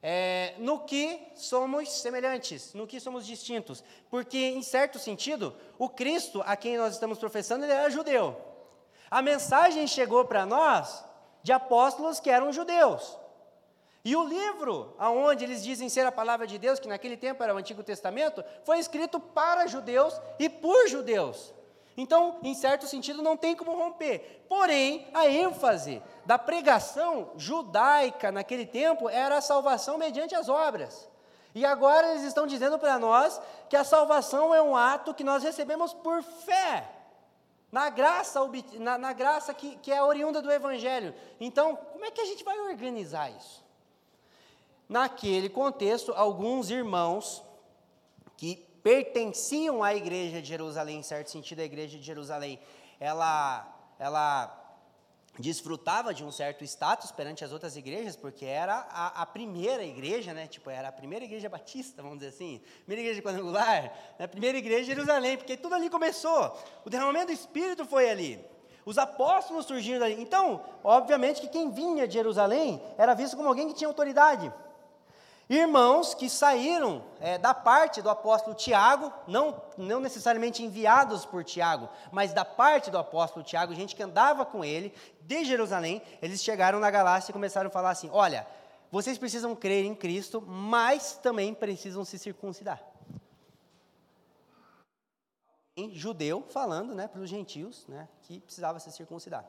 é, 0.02 0.54
no 0.58 0.80
que 0.80 1.20
somos 1.34 1.90
semelhantes, 1.90 2.72
no 2.72 2.86
que 2.86 3.00
somos 3.00 3.26
distintos. 3.26 3.84
Porque, 4.08 4.38
em 4.38 4.62
certo 4.62 4.98
sentido, 4.98 5.54
o 5.78 5.88
Cristo 5.88 6.42
a 6.46 6.56
quem 6.56 6.76
nós 6.76 6.94
estamos 6.94 7.18
professando, 7.18 7.64
ele 7.64 7.72
era 7.72 7.90
judeu. 7.90 8.36
A 9.10 9.20
mensagem 9.20 9.86
chegou 9.86 10.24
para 10.24 10.46
nós 10.46 11.04
de 11.42 11.52
apóstolos 11.52 12.20
que 12.20 12.30
eram 12.30 12.52
judeus. 12.52 13.18
E 14.02 14.16
o 14.16 14.24
livro, 14.24 14.94
aonde 14.98 15.44
eles 15.44 15.62
dizem 15.62 15.88
ser 15.88 16.06
a 16.06 16.12
palavra 16.12 16.46
de 16.46 16.56
Deus, 16.56 16.80
que 16.80 16.88
naquele 16.88 17.16
tempo 17.16 17.42
era 17.42 17.54
o 17.54 17.58
Antigo 17.58 17.82
Testamento, 17.82 18.42
foi 18.64 18.78
escrito 18.78 19.20
para 19.20 19.66
judeus 19.66 20.18
e 20.38 20.48
por 20.48 20.88
judeus. 20.88 21.52
Então, 22.00 22.38
em 22.42 22.54
certo 22.54 22.86
sentido, 22.86 23.22
não 23.22 23.36
tem 23.36 23.56
como 23.56 23.76
romper. 23.76 24.44
Porém, 24.48 25.06
a 25.12 25.28
ênfase 25.28 26.02
da 26.24 26.38
pregação 26.38 27.32
judaica 27.36 28.30
naquele 28.32 28.66
tempo 28.66 29.08
era 29.08 29.36
a 29.38 29.40
salvação 29.40 29.98
mediante 29.98 30.34
as 30.34 30.48
obras. 30.48 31.08
E 31.54 31.64
agora 31.64 32.10
eles 32.10 32.22
estão 32.22 32.46
dizendo 32.46 32.78
para 32.78 32.98
nós 32.98 33.40
que 33.68 33.76
a 33.76 33.84
salvação 33.84 34.54
é 34.54 34.62
um 34.62 34.76
ato 34.76 35.14
que 35.14 35.24
nós 35.24 35.42
recebemos 35.42 35.92
por 35.92 36.22
fé, 36.22 36.88
na 37.72 37.88
graça, 37.88 38.40
na, 38.78 38.98
na 38.98 39.12
graça 39.12 39.52
que, 39.52 39.76
que 39.76 39.92
é 39.92 40.02
oriunda 40.02 40.40
do 40.40 40.50
Evangelho. 40.50 41.14
Então, 41.40 41.76
como 41.76 42.04
é 42.04 42.10
que 42.10 42.20
a 42.20 42.24
gente 42.24 42.44
vai 42.44 42.58
organizar 42.60 43.30
isso? 43.30 43.60
naquele 44.90 45.48
contexto, 45.48 46.12
alguns 46.16 46.68
irmãos 46.68 47.44
que 48.36 48.66
pertenciam 48.82 49.82
à 49.82 49.94
igreja 49.94 50.40
de 50.40 50.48
Jerusalém, 50.48 50.98
em 50.98 51.02
certo 51.02 51.30
sentido, 51.30 51.60
a 51.60 51.64
igreja 51.64 51.98
de 51.98 52.04
Jerusalém, 52.04 52.58
ela, 52.98 53.66
ela 53.98 54.60
desfrutava 55.38 56.12
de 56.12 56.24
um 56.24 56.30
certo 56.30 56.64
status 56.64 57.10
perante 57.10 57.44
as 57.44 57.52
outras 57.52 57.76
igrejas, 57.76 58.16
porque 58.16 58.44
era 58.44 58.86
a, 58.90 59.22
a, 59.22 59.26
primeira 59.26 59.84
igreja, 59.84 60.34
né? 60.34 60.46
Tipo, 60.46 60.70
era 60.70 60.88
a 60.88 60.92
primeira 60.92 61.24
igreja 61.24 61.48
batista, 61.48 62.02
vamos 62.02 62.18
dizer 62.18 62.30
assim, 62.30 62.60
primeira 62.84 63.02
igreja 63.02 63.22
quadrangular, 63.22 63.92
né? 64.18 64.26
primeira 64.26 64.58
igreja 64.58 64.80
de 64.80 64.86
Jerusalém, 64.86 65.36
porque 65.36 65.56
tudo 65.56 65.74
ali 65.74 65.88
começou. 65.88 66.58
O 66.84 66.90
derramamento 66.90 67.26
do 67.26 67.32
Espírito 67.32 67.84
foi 67.84 68.10
ali. 68.10 68.44
Os 68.84 68.98
apóstolos 68.98 69.66
surgiram 69.66 70.04
ali. 70.04 70.20
Então, 70.20 70.62
obviamente 70.82 71.40
que 71.40 71.48
quem 71.48 71.70
vinha 71.70 72.08
de 72.08 72.14
Jerusalém 72.14 72.82
era 72.98 73.14
visto 73.14 73.36
como 73.36 73.48
alguém 73.48 73.68
que 73.68 73.74
tinha 73.74 73.88
autoridade. 73.88 74.52
Irmãos 75.50 76.14
que 76.14 76.30
saíram 76.30 77.02
é, 77.18 77.36
da 77.36 77.52
parte 77.52 78.00
do 78.00 78.08
apóstolo 78.08 78.54
Tiago, 78.54 79.12
não, 79.26 79.60
não 79.76 79.98
necessariamente 79.98 80.62
enviados 80.62 81.26
por 81.26 81.42
Tiago, 81.42 81.88
mas 82.12 82.32
da 82.32 82.44
parte 82.44 82.88
do 82.88 82.96
apóstolo 82.96 83.44
Tiago, 83.44 83.74
gente 83.74 83.96
que 83.96 84.02
andava 84.04 84.46
com 84.46 84.64
ele, 84.64 84.94
de 85.22 85.44
Jerusalém, 85.44 86.00
eles 86.22 86.40
chegaram 86.40 86.78
na 86.78 86.88
Galácia 86.88 87.32
e 87.32 87.32
começaram 87.32 87.66
a 87.66 87.72
falar 87.72 87.90
assim: 87.90 88.08
olha, 88.12 88.46
vocês 88.92 89.18
precisam 89.18 89.56
crer 89.56 89.84
em 89.84 89.92
Cristo, 89.92 90.40
mas 90.40 91.14
também 91.16 91.52
precisam 91.52 92.04
se 92.04 92.16
circuncidar. 92.16 92.80
Em 95.76 95.92
judeu 95.92 96.46
falando 96.48 96.94
né, 96.94 97.08
para 97.08 97.22
os 97.22 97.28
gentios 97.28 97.88
né, 97.88 98.08
que 98.22 98.38
precisava 98.38 98.78
se 98.78 98.92
circuncidar. 98.92 99.44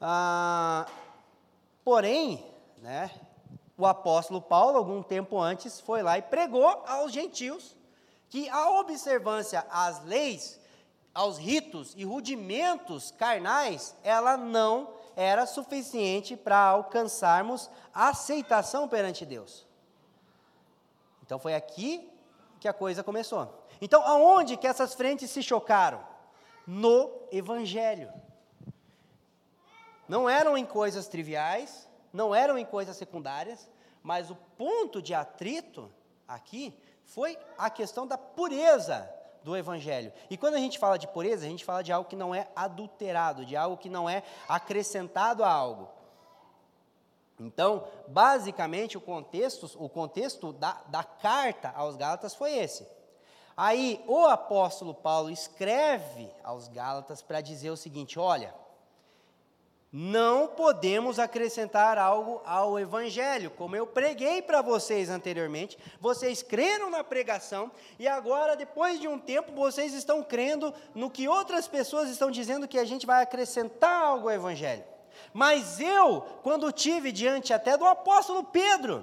Ah, 0.00 0.84
porém, 1.84 2.44
né, 2.78 3.08
o 3.76 3.86
apóstolo 3.86 4.40
Paulo, 4.40 4.78
algum 4.78 5.02
tempo 5.02 5.38
antes, 5.38 5.80
foi 5.80 6.02
lá 6.02 6.16
e 6.18 6.22
pregou 6.22 6.66
aos 6.86 7.12
gentios 7.12 7.76
que 8.28 8.48
a 8.48 8.70
observância 8.80 9.66
às 9.70 10.02
leis, 10.04 10.58
aos 11.14 11.38
ritos 11.38 11.94
e 11.96 12.04
rudimentos 12.04 13.10
carnais, 13.12 13.94
ela 14.02 14.36
não 14.36 14.94
era 15.14 15.46
suficiente 15.46 16.36
para 16.36 16.58
alcançarmos 16.58 17.70
a 17.94 18.08
aceitação 18.08 18.88
perante 18.88 19.24
Deus. 19.24 19.66
Então 21.22 21.38
foi 21.38 21.54
aqui 21.54 22.10
que 22.60 22.68
a 22.68 22.72
coisa 22.72 23.02
começou. 23.02 23.66
Então, 23.80 24.02
aonde 24.02 24.56
que 24.56 24.66
essas 24.66 24.94
frentes 24.94 25.30
se 25.30 25.42
chocaram? 25.42 26.00
No 26.66 27.10
evangelho. 27.30 28.12
Não 30.08 30.28
eram 30.28 30.56
em 30.56 30.64
coisas 30.64 31.08
triviais, 31.08 31.85
não 32.12 32.34
eram 32.34 32.58
em 32.58 32.64
coisas 32.64 32.96
secundárias, 32.96 33.68
mas 34.02 34.30
o 34.30 34.36
ponto 34.56 35.02
de 35.02 35.14
atrito 35.14 35.90
aqui 36.26 36.72
foi 37.04 37.38
a 37.56 37.70
questão 37.70 38.06
da 38.06 38.18
pureza 38.18 39.08
do 39.42 39.56
evangelho. 39.56 40.12
E 40.28 40.36
quando 40.36 40.54
a 40.54 40.58
gente 40.58 40.78
fala 40.78 40.98
de 40.98 41.06
pureza, 41.06 41.46
a 41.46 41.48
gente 41.48 41.64
fala 41.64 41.82
de 41.82 41.92
algo 41.92 42.08
que 42.08 42.16
não 42.16 42.34
é 42.34 42.48
adulterado, 42.56 43.46
de 43.46 43.56
algo 43.56 43.76
que 43.76 43.88
não 43.88 44.10
é 44.10 44.22
acrescentado 44.48 45.44
a 45.44 45.50
algo. 45.50 45.88
Então, 47.38 47.86
basicamente, 48.08 48.96
o 48.96 49.00
contexto, 49.00 49.70
o 49.76 49.88
contexto 49.88 50.52
da, 50.52 50.82
da 50.88 51.04
carta 51.04 51.72
aos 51.76 51.94
Gálatas 51.94 52.34
foi 52.34 52.56
esse. 52.56 52.88
Aí, 53.56 54.02
o 54.06 54.26
apóstolo 54.26 54.94
Paulo 54.94 55.30
escreve 55.30 56.30
aos 56.42 56.68
Gálatas 56.68 57.22
para 57.22 57.40
dizer 57.40 57.70
o 57.70 57.76
seguinte: 57.76 58.18
olha, 58.18 58.54
não 59.98 60.46
podemos 60.46 61.18
acrescentar 61.18 61.96
algo 61.96 62.42
ao 62.44 62.78
Evangelho. 62.78 63.48
Como 63.48 63.74
eu 63.74 63.86
preguei 63.86 64.42
para 64.42 64.60
vocês 64.60 65.08
anteriormente, 65.08 65.78
vocês 65.98 66.42
creram 66.42 66.90
na 66.90 67.02
pregação 67.02 67.72
e 67.98 68.06
agora, 68.06 68.54
depois 68.54 69.00
de 69.00 69.08
um 69.08 69.18
tempo, 69.18 69.52
vocês 69.52 69.94
estão 69.94 70.22
crendo 70.22 70.74
no 70.94 71.08
que 71.08 71.26
outras 71.26 71.66
pessoas 71.66 72.10
estão 72.10 72.30
dizendo 72.30 72.68
que 72.68 72.78
a 72.78 72.84
gente 72.84 73.06
vai 73.06 73.22
acrescentar 73.22 74.02
algo 74.02 74.28
ao 74.28 74.34
Evangelho. 74.34 74.84
Mas 75.32 75.80
eu, 75.80 76.20
quando 76.42 76.70
tive 76.70 77.10
diante 77.10 77.54
até 77.54 77.78
do 77.78 77.86
apóstolo 77.86 78.44
Pedro, 78.44 79.02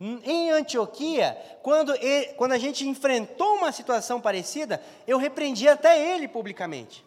em 0.00 0.50
Antioquia, 0.50 1.36
quando, 1.62 1.94
ele, 1.96 2.32
quando 2.38 2.52
a 2.52 2.58
gente 2.58 2.88
enfrentou 2.88 3.56
uma 3.56 3.70
situação 3.70 4.18
parecida, 4.18 4.82
eu 5.06 5.18
repreendi 5.18 5.68
até 5.68 6.14
ele 6.14 6.26
publicamente. 6.26 7.04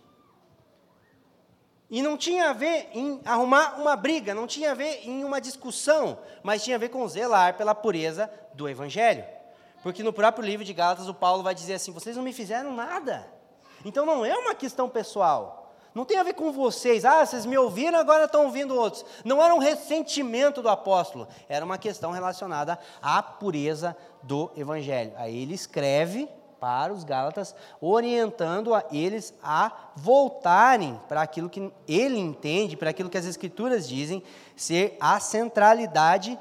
E 1.90 2.02
não 2.04 2.16
tinha 2.16 2.50
a 2.50 2.54
ver 2.54 2.90
em 2.94 3.20
arrumar 3.26 3.82
uma 3.82 3.96
briga, 3.96 4.36
não 4.36 4.46
tinha 4.46 4.72
a 4.72 4.76
ver 4.76 5.08
em 5.08 5.24
uma 5.24 5.42
discussão, 5.42 6.20
mas 6.44 6.64
tinha 6.64 6.76
a 6.76 6.80
ver 6.80 6.90
com 6.90 7.08
zelar 7.08 7.58
pela 7.58 7.74
pureza 7.74 8.30
do 8.54 8.70
Evangelho. 8.70 9.24
Porque 9.82 10.04
no 10.04 10.14
próprio 10.14 10.46
livro 10.46 10.64
de 10.64 10.74
Gálatas, 10.74 11.08
o 11.08 11.14
Paulo 11.14 11.42
vai 11.42 11.56
dizer 11.56 11.76
assim: 11.76 11.92
vocês 11.92 12.16
não 12.16 12.24
me 12.24 12.34
fizeram 12.34 12.76
nada. 12.76 13.28
Então 13.84 14.06
não 14.06 14.26
é 14.26 14.36
uma 14.36 14.54
questão 14.54 14.88
pessoal. 14.90 15.74
Não 15.96 16.06
tem 16.06 16.18
a 16.18 16.24
ver 16.24 16.34
com 16.34 16.52
vocês. 16.52 17.04
Ah, 17.04 17.26
vocês 17.26 17.46
me 17.46 17.58
ouviram, 17.58 17.98
agora 17.98 18.26
estão 18.26 18.46
ouvindo 18.46 18.76
outros. 18.76 19.04
Não 19.26 19.44
era 19.44 19.56
um 19.56 19.58
ressentimento 19.58 20.62
do 20.62 20.70
apóstolo. 20.70 21.28
Era 21.48 21.66
uma 21.66 21.78
questão 21.78 22.12
relacionada 22.12 22.78
à 23.02 23.24
pureza 23.24 23.98
do 24.22 24.52
Evangelho. 24.56 25.14
Aí 25.16 25.42
ele 25.42 25.56
escreve 25.56 26.30
para 26.60 26.94
os 26.94 27.04
Gálatas, 27.04 27.56
orientando 27.80 28.74
a 28.74 28.84
eles 28.92 29.34
a 29.44 29.72
voltarem 29.96 31.00
para 31.08 31.22
aquilo 31.22 31.50
que 31.50 31.72
ele 31.88 32.18
entende, 32.18 32.78
para 32.78 32.90
aquilo 32.90 33.10
que 33.10 33.18
as 33.18 33.26
Escrituras 33.26 33.88
dizem 33.88 34.22
ser 34.56 34.98
a 35.00 35.20
centralidade 35.20 36.38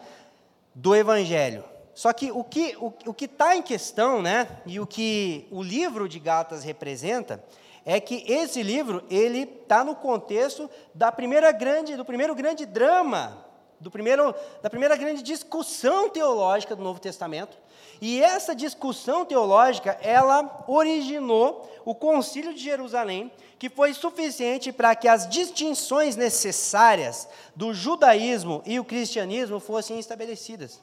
do 0.75 0.95
Evangelho. 0.95 1.65
Só 1.95 2.13
que 2.13 2.31
o 2.31 2.45
que 2.45 2.77
o, 2.79 2.93
o 3.07 3.15
está 3.19 3.57
em 3.57 3.63
questão, 3.63 4.23
né, 4.23 4.47
e 4.65 4.79
o 4.79 4.87
que 4.87 5.49
o 5.51 5.63
livro 5.63 6.09
de 6.09 6.21
Gálatas 6.21 6.63
representa, 6.63 7.43
é 7.85 7.99
que 7.99 8.23
esse 8.31 8.63
livro 8.63 9.03
ele 9.11 9.41
está 9.41 9.83
no 9.83 9.95
contexto 9.97 10.71
da 10.95 11.11
primeira 11.11 11.51
grande, 11.51 11.97
do 11.97 12.05
primeiro 12.05 12.35
grande 12.35 12.67
drama, 12.67 13.48
do 13.81 13.91
primeiro, 13.91 14.35
da 14.63 14.69
primeira 14.69 14.97
grande 14.97 15.23
discussão 15.23 16.09
teológica 16.09 16.75
do 16.75 16.83
Novo 16.83 17.01
Testamento, 17.01 17.57
e 18.01 18.23
essa 18.23 18.55
discussão 18.55 19.25
teológica, 19.25 19.99
ela 20.01 20.65
originou 20.69 21.69
o 21.85 21.95
Concílio 21.95 22.55
de 22.55 22.63
Jerusalém, 22.63 23.33
que 23.59 23.69
foi 23.69 23.93
suficiente 23.93 24.73
para 24.73 24.95
que 24.95 25.09
as 25.09 25.29
distinções 25.29 26.15
necessárias 26.15 27.29
do 27.57 27.75
judaísmo 27.75 28.63
e 28.65 28.79
o 28.79 28.85
cristianismo 28.85 29.59
fossem 29.59 29.99
estabelecidas. 29.99 30.81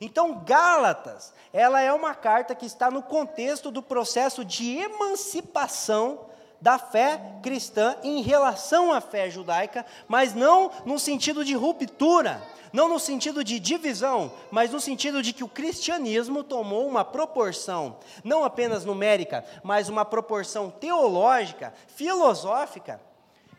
Então, 0.00 0.42
Gálatas, 0.44 1.32
ela 1.52 1.80
é 1.80 1.92
uma 1.92 2.14
carta 2.14 2.54
que 2.54 2.66
está 2.66 2.90
no 2.90 3.02
contexto 3.02 3.70
do 3.70 3.82
processo 3.82 4.44
de 4.44 4.78
emancipação 4.78 6.26
da 6.62 6.78
fé 6.78 7.20
cristã 7.42 7.96
em 8.04 8.22
relação 8.22 8.92
à 8.92 9.00
fé 9.00 9.28
judaica, 9.28 9.84
mas 10.06 10.32
não 10.32 10.70
no 10.86 10.96
sentido 10.96 11.44
de 11.44 11.54
ruptura, 11.54 12.40
não 12.72 12.88
no 12.88 13.00
sentido 13.00 13.42
de 13.42 13.58
divisão, 13.58 14.32
mas 14.48 14.70
no 14.70 14.80
sentido 14.80 15.20
de 15.20 15.32
que 15.32 15.42
o 15.42 15.48
cristianismo 15.48 16.44
tomou 16.44 16.86
uma 16.86 17.04
proporção, 17.04 17.96
não 18.22 18.44
apenas 18.44 18.84
numérica, 18.84 19.44
mas 19.64 19.88
uma 19.88 20.04
proporção 20.04 20.70
teológica, 20.70 21.74
filosófica, 21.88 23.00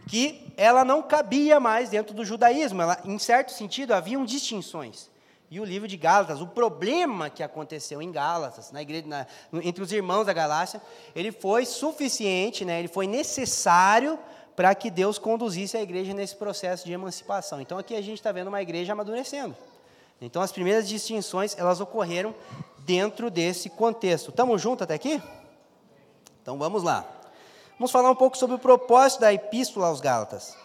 que 0.08 0.54
ela 0.56 0.86
não 0.86 1.04
cabia 1.04 1.60
mais 1.60 1.90
dentro 1.90 2.16
do 2.16 2.24
judaísmo. 2.24 2.82
Ela, 2.82 3.02
em 3.04 3.20
certo 3.20 3.52
sentido, 3.52 3.94
haviam 3.94 4.24
distinções. 4.24 5.12
E 5.54 5.60
o 5.60 5.64
livro 5.64 5.88
de 5.88 5.96
Gálatas, 5.96 6.42
o 6.42 6.48
problema 6.48 7.30
que 7.30 7.44
aconteceu 7.44 8.02
em 8.02 8.12
Gálatas, 8.12 8.72
na 8.72 8.82
igreja, 8.82 9.06
na, 9.06 9.28
entre 9.62 9.84
os 9.84 9.92
irmãos 9.92 10.26
da 10.26 10.34
Galácia, 10.34 10.82
ele 11.16 11.32
foi 11.32 11.64
suficiente, 11.64 12.66
né, 12.66 12.80
ele 12.80 12.88
foi 12.88 13.06
necessário 13.06 14.18
para 14.56 14.74
que 14.74 14.90
Deus 14.90 15.20
conduzisse 15.20 15.78
a 15.78 15.82
igreja 15.84 16.12
nesse 16.12 16.36
processo 16.36 16.84
de 16.88 16.92
emancipação. 16.92 17.62
Então 17.62 17.78
aqui 17.78 17.94
a 17.96 18.02
gente 18.02 18.16
está 18.16 18.32
vendo 18.32 18.48
uma 18.48 18.64
igreja 18.64 18.94
amadurecendo. 18.94 19.56
Então 20.20 20.42
as 20.42 20.52
primeiras 20.52 20.90
distinções 20.90 21.56
elas 21.56 21.80
ocorreram 21.80 22.34
dentro 22.80 23.30
desse 23.30 23.70
contexto. 23.70 24.32
Estamos 24.32 24.60
juntos 24.60 24.82
até 24.82 24.96
aqui? 24.96 25.22
Então 26.42 26.58
vamos 26.58 26.82
lá. 26.82 27.06
Vamos 27.78 27.92
falar 27.92 28.10
um 28.10 28.16
pouco 28.16 28.36
sobre 28.40 28.56
o 28.56 28.60
propósito 28.60 29.22
da 29.22 29.32
epístola 29.32 29.86
aos 29.86 30.02
Gálatas. 30.02 30.58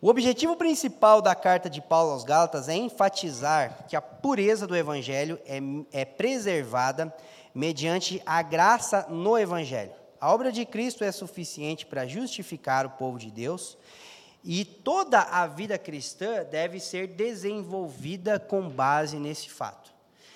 O 0.00 0.08
objetivo 0.08 0.54
principal 0.54 1.20
da 1.20 1.34
carta 1.34 1.68
de 1.68 1.82
Paulo 1.82 2.12
aos 2.12 2.22
Gálatas 2.22 2.68
é 2.68 2.76
enfatizar 2.76 3.84
que 3.88 3.96
a 3.96 4.00
pureza 4.00 4.64
do 4.64 4.76
Evangelho 4.76 5.40
é, 5.44 5.58
é 5.90 6.04
preservada 6.04 7.12
mediante 7.52 8.22
a 8.24 8.40
graça 8.40 9.08
no 9.08 9.36
Evangelho. 9.36 9.90
A 10.20 10.32
obra 10.32 10.52
de 10.52 10.64
Cristo 10.64 11.02
é 11.02 11.10
suficiente 11.10 11.84
para 11.84 12.06
justificar 12.06 12.86
o 12.86 12.90
povo 12.90 13.18
de 13.18 13.28
Deus 13.28 13.76
e 14.44 14.64
toda 14.64 15.18
a 15.18 15.48
vida 15.48 15.76
cristã 15.76 16.44
deve 16.44 16.78
ser 16.78 17.08
desenvolvida 17.08 18.38
com 18.38 18.68
base 18.68 19.18
nesse 19.18 19.50
fato. 19.50 19.92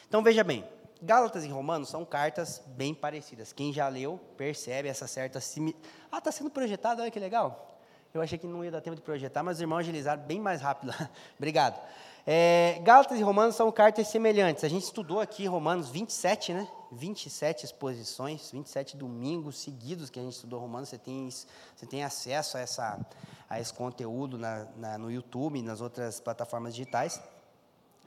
Então 0.09 0.25
veja 0.25 0.43
bem, 0.43 0.65
Gálatas 1.01 1.45
e 1.45 1.49
Romanos 1.49 1.89
são 1.89 2.05
cartas 2.05 2.61
bem 2.67 2.93
parecidas. 2.93 3.53
Quem 3.53 3.73
já 3.73 3.87
leu 3.87 4.19
percebe 4.37 4.89
essa 4.89 5.07
certa 5.07 5.41
similitude. 5.41 5.89
Ah, 6.11 6.19
está 6.19 6.33
sendo 6.33 6.51
projetado, 6.51 7.01
olha 7.01 7.13
que 7.13 7.21
legal. 7.21 7.72
Eu 8.15 8.21
achei 8.21 8.37
que 8.39 8.47
não 8.47 8.63
ia 8.63 8.71
dar 8.71 8.83
tempo 8.83 8.97
de 8.97 9.03
projetar, 9.03 9.43
mas 9.43 9.57
os 9.57 9.61
irmãos 9.63 9.79
agilizaram 9.79 10.23
bem 10.23 10.39
mais 10.39 10.61
rápido. 10.61 10.93
Obrigado. 11.39 11.81
É, 12.27 12.79
Gálatas 12.85 13.19
e 13.19 13.23
Romanos 13.23 13.57
são 13.57 13.73
cartas 13.73 14.07
semelhantes. 14.09 14.63
A 14.63 14.69
gente 14.69 14.85
estudou 14.85 15.19
aqui 15.19 15.47
Romanos 15.47 15.89
27, 15.89 16.53
né? 16.53 16.69
27 16.93 17.65
exposições, 17.65 18.51
27 18.51 18.99
domingos 18.99 19.59
seguidos 19.61 20.11
que 20.11 20.21
a 20.21 20.23
gente 20.23 20.35
estudou 20.35 20.61
Romanos. 20.61 20.91
Você 20.91 20.99
tem, 20.99 21.29
você 21.31 21.87
tem 21.87 22.05
acesso 22.05 22.59
a, 22.59 22.61
essa, 22.61 23.01
a 23.49 23.59
esse 23.59 23.73
conteúdo 23.73 24.37
na, 24.37 24.67
na, 24.77 24.99
no 24.99 25.11
YouTube 25.11 25.59
e 25.59 25.63
nas 25.63 25.81
outras 25.81 26.21
plataformas 26.21 26.75
digitais. 26.75 27.21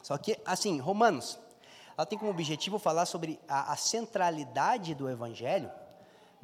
Só 0.04 0.18
que, 0.20 0.38
assim, 0.46 0.80
Romanos, 0.80 1.40
ela 1.98 2.06
tem 2.06 2.18
como 2.18 2.30
objetivo 2.30 2.78
falar 2.78 3.08
sobre 3.08 3.40
a, 3.48 3.74
a 3.74 3.76
centralidade 3.76 4.94
do 4.94 5.10
Evangelho 5.10 5.72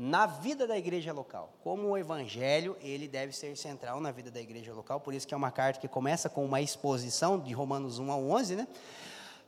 na 0.04 0.26
vida 0.26 0.66
da 0.66 0.76
igreja 0.76 1.14
local. 1.14 1.54
Como 1.64 1.90
o 1.90 1.96
evangelho, 1.96 2.76
ele 2.82 3.08
deve 3.08 3.34
ser 3.34 3.56
central 3.56 4.02
na 4.02 4.10
vida 4.10 4.32
da 4.32 4.42
igreja 4.42 4.74
local, 4.74 5.00
por 5.00 5.14
isso 5.14 5.28
que 5.28 5.34
é 5.36 5.38
uma 5.38 5.52
carta 5.52 5.80
que 5.80 5.88
começa 5.88 6.28
com 6.28 6.44
uma 6.44 6.60
exposição 6.60 7.38
de 7.38 7.54
Romanos 7.54 8.00
1 8.00 8.12
a 8.12 8.18
11, 8.18 8.56
né? 8.56 8.68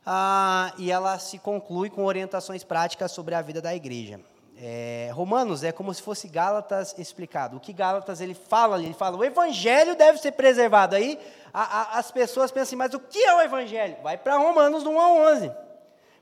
Ah, 0.06 0.72
e 0.78 0.92
ela 0.92 1.18
se 1.18 1.40
conclui 1.40 1.90
com 1.90 2.04
orientações 2.04 2.62
práticas 2.62 3.10
sobre 3.10 3.34
a 3.34 3.42
vida 3.42 3.60
da 3.60 3.74
igreja. 3.74 4.20
É, 4.56 5.10
Romanos 5.12 5.64
é 5.64 5.72
como 5.72 5.92
se 5.92 6.00
fosse 6.00 6.28
Gálatas 6.28 6.94
explicado. 6.96 7.56
O 7.56 7.60
que 7.60 7.72
Gálatas 7.72 8.20
ele 8.20 8.34
fala 8.34 8.76
ali? 8.76 8.84
Ele 8.84 8.94
fala: 8.94 9.16
o 9.16 9.24
evangelho 9.24 9.96
deve 9.96 10.18
ser 10.18 10.30
preservado. 10.32 10.94
Aí 10.94 11.18
a, 11.52 11.62
a, 11.62 11.98
as 11.98 12.12
pessoas 12.12 12.52
pensam 12.52 12.78
mas 12.78 12.94
o 12.94 13.00
que 13.00 13.18
é 13.24 13.34
o 13.34 13.40
evangelho? 13.40 13.96
Vai 14.04 14.16
para 14.16 14.36
Romanos 14.36 14.84
1 14.86 15.00
a 15.00 15.12
11. 15.32 15.63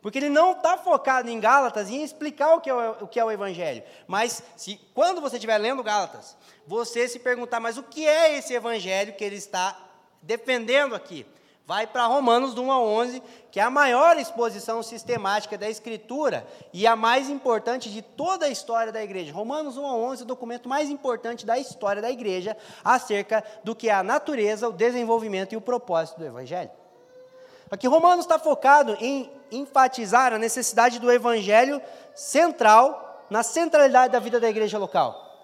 Porque 0.02 0.18
ele 0.18 0.28
não 0.28 0.50
está 0.50 0.76
focado 0.76 1.30
em 1.30 1.38
Gálatas 1.38 1.88
em 1.88 2.02
explicar 2.02 2.54
o 2.54 2.60
que, 2.60 2.68
é 2.68 2.74
o, 2.74 2.90
o 3.02 3.06
que 3.06 3.20
é 3.20 3.24
o 3.24 3.30
Evangelho. 3.30 3.84
Mas 4.08 4.42
se 4.56 4.78
quando 4.92 5.20
você 5.20 5.36
estiver 5.36 5.56
lendo 5.58 5.82
Gálatas, 5.82 6.36
você 6.66 7.08
se 7.08 7.20
perguntar, 7.20 7.60
mas 7.60 7.78
o 7.78 7.84
que 7.84 8.06
é 8.06 8.36
esse 8.36 8.52
Evangelho 8.52 9.14
que 9.14 9.22
ele 9.22 9.36
está 9.36 9.78
defendendo 10.20 10.96
aqui? 10.96 11.24
Vai 11.64 11.86
para 11.86 12.06
Romanos 12.06 12.58
1 12.58 12.72
a 12.72 12.80
11, 12.80 13.22
que 13.52 13.60
é 13.60 13.62
a 13.62 13.70
maior 13.70 14.18
exposição 14.18 14.82
sistemática 14.82 15.56
da 15.56 15.70
Escritura 15.70 16.44
e 16.72 16.84
a 16.84 16.96
mais 16.96 17.28
importante 17.28 17.88
de 17.88 18.02
toda 18.02 18.46
a 18.46 18.50
história 18.50 18.90
da 18.90 19.02
igreja. 19.02 19.32
Romanos 19.32 19.76
1 19.76 19.86
a 19.86 19.94
11 19.94 20.22
é 20.22 20.24
o 20.24 20.28
documento 20.28 20.68
mais 20.68 20.90
importante 20.90 21.46
da 21.46 21.56
história 21.56 22.02
da 22.02 22.10
igreja 22.10 22.56
acerca 22.84 23.44
do 23.62 23.76
que 23.76 23.88
é 23.88 23.94
a 23.94 24.02
natureza, 24.02 24.68
o 24.68 24.72
desenvolvimento 24.72 25.52
e 25.52 25.56
o 25.56 25.60
propósito 25.60 26.18
do 26.18 26.26
Evangelho. 26.26 26.70
Aqui 27.72 27.88
Romanos 27.88 28.26
está 28.26 28.38
focado 28.38 28.98
em 29.00 29.32
enfatizar 29.50 30.30
a 30.30 30.38
necessidade 30.38 30.98
do 30.98 31.10
evangelho 31.10 31.80
central 32.14 33.24
na 33.30 33.42
centralidade 33.42 34.12
da 34.12 34.18
vida 34.18 34.38
da 34.38 34.50
igreja 34.50 34.76
local. 34.76 35.40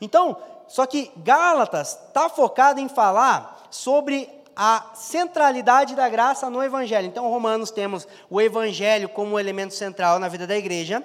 Então, 0.00 0.38
só 0.66 0.86
que 0.86 1.12
Gálatas 1.18 1.98
está 2.06 2.30
focado 2.30 2.80
em 2.80 2.88
falar 2.88 3.68
sobre 3.70 4.30
a 4.56 4.92
centralidade 4.94 5.94
da 5.94 6.08
graça 6.08 6.48
no 6.48 6.64
evangelho. 6.64 7.06
Então, 7.06 7.28
Romanos 7.28 7.70
temos 7.70 8.08
o 8.30 8.40
evangelho 8.40 9.06
como 9.10 9.38
elemento 9.38 9.74
central 9.74 10.18
na 10.18 10.28
vida 10.28 10.46
da 10.46 10.56
igreja, 10.56 11.04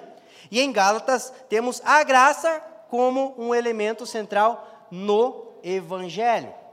e 0.50 0.62
em 0.62 0.72
Gálatas 0.72 1.30
temos 1.46 1.82
a 1.84 2.02
graça 2.02 2.58
como 2.88 3.34
um 3.36 3.54
elemento 3.54 4.06
central 4.06 4.66
no 4.90 5.58
evangelho. 5.62 6.63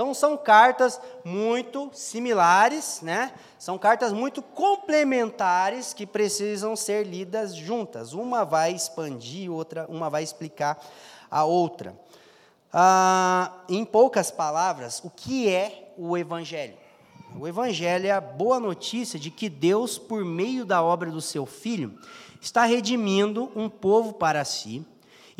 Então 0.00 0.14
são 0.14 0.34
cartas 0.34 0.98
muito 1.22 1.90
similares, 1.92 3.00
né? 3.02 3.34
São 3.58 3.76
cartas 3.76 4.14
muito 4.14 4.40
complementares 4.40 5.92
que 5.92 6.06
precisam 6.06 6.74
ser 6.74 7.06
lidas 7.06 7.54
juntas. 7.54 8.14
Uma 8.14 8.42
vai 8.42 8.72
expandir, 8.72 9.52
outra, 9.52 9.84
uma 9.90 10.08
vai 10.08 10.22
explicar 10.22 10.82
a 11.30 11.44
outra. 11.44 11.94
Ah, 12.72 13.52
em 13.68 13.84
poucas 13.84 14.30
palavras, 14.30 15.02
o 15.04 15.10
que 15.10 15.50
é 15.50 15.92
o 15.98 16.16
Evangelho? 16.16 16.78
O 17.38 17.46
Evangelho 17.46 18.06
é 18.06 18.10
a 18.10 18.22
boa 18.22 18.58
notícia 18.58 19.18
de 19.18 19.30
que 19.30 19.50
Deus, 19.50 19.98
por 19.98 20.24
meio 20.24 20.64
da 20.64 20.82
obra 20.82 21.10
do 21.10 21.20
seu 21.20 21.44
Filho, 21.44 21.98
está 22.40 22.64
redimindo 22.64 23.52
um 23.54 23.68
povo 23.68 24.14
para 24.14 24.46
si 24.46 24.82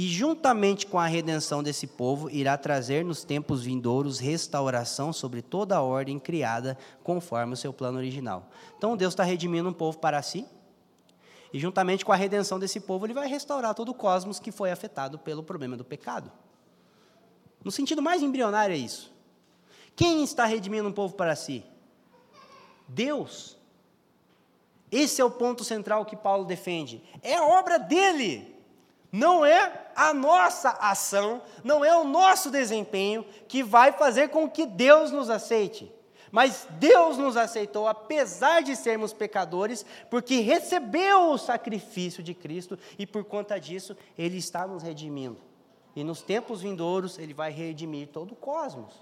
e 0.00 0.08
juntamente 0.08 0.86
com 0.86 0.98
a 0.98 1.04
redenção 1.04 1.62
desse 1.62 1.86
povo, 1.86 2.30
irá 2.30 2.56
trazer 2.56 3.04
nos 3.04 3.22
tempos 3.22 3.64
vindouros 3.64 4.18
restauração 4.18 5.12
sobre 5.12 5.42
toda 5.42 5.76
a 5.76 5.82
ordem 5.82 6.18
criada 6.18 6.78
conforme 7.04 7.52
o 7.52 7.56
seu 7.56 7.70
plano 7.70 7.98
original. 7.98 8.48
Então 8.78 8.96
Deus 8.96 9.12
está 9.12 9.22
redimindo 9.24 9.68
um 9.68 9.74
povo 9.74 9.98
para 9.98 10.22
si, 10.22 10.46
e 11.52 11.58
juntamente 11.58 12.02
com 12.02 12.12
a 12.12 12.16
redenção 12.16 12.58
desse 12.58 12.80
povo, 12.80 13.04
ele 13.04 13.12
vai 13.12 13.28
restaurar 13.28 13.74
todo 13.74 13.90
o 13.90 13.94
cosmos 13.94 14.40
que 14.40 14.50
foi 14.50 14.70
afetado 14.70 15.18
pelo 15.18 15.42
problema 15.42 15.76
do 15.76 15.84
pecado. 15.84 16.32
No 17.62 17.70
sentido 17.70 18.00
mais 18.00 18.22
embrionário 18.22 18.74
é 18.74 18.78
isso. 18.78 19.12
Quem 19.94 20.24
está 20.24 20.46
redimindo 20.46 20.88
um 20.88 20.92
povo 20.92 21.14
para 21.14 21.36
si? 21.36 21.62
Deus. 22.88 23.54
Esse 24.90 25.20
é 25.20 25.24
o 25.26 25.30
ponto 25.30 25.62
central 25.62 26.06
que 26.06 26.16
Paulo 26.16 26.46
defende. 26.46 27.02
É 27.20 27.36
a 27.36 27.44
obra 27.44 27.78
dele. 27.78 28.59
Não 29.12 29.44
é 29.44 29.90
a 29.96 30.14
nossa 30.14 30.70
ação, 30.70 31.42
não 31.64 31.84
é 31.84 31.96
o 31.96 32.04
nosso 32.04 32.50
desempenho 32.50 33.24
que 33.48 33.62
vai 33.62 33.92
fazer 33.92 34.28
com 34.28 34.48
que 34.48 34.64
Deus 34.64 35.10
nos 35.10 35.28
aceite. 35.28 35.92
Mas 36.30 36.68
Deus 36.78 37.18
nos 37.18 37.36
aceitou, 37.36 37.88
apesar 37.88 38.62
de 38.62 38.76
sermos 38.76 39.12
pecadores, 39.12 39.84
porque 40.08 40.40
recebeu 40.40 41.30
o 41.30 41.38
sacrifício 41.38 42.22
de 42.22 42.34
Cristo 42.34 42.78
e 42.98 43.04
por 43.04 43.24
conta 43.24 43.58
disso 43.58 43.96
Ele 44.16 44.38
está 44.38 44.66
nos 44.66 44.82
redimindo. 44.82 45.38
E 45.96 46.04
nos 46.04 46.22
tempos 46.22 46.62
vindouros 46.62 47.18
Ele 47.18 47.34
vai 47.34 47.50
redimir 47.50 48.08
todo 48.08 48.32
o 48.32 48.36
cosmos. 48.36 48.94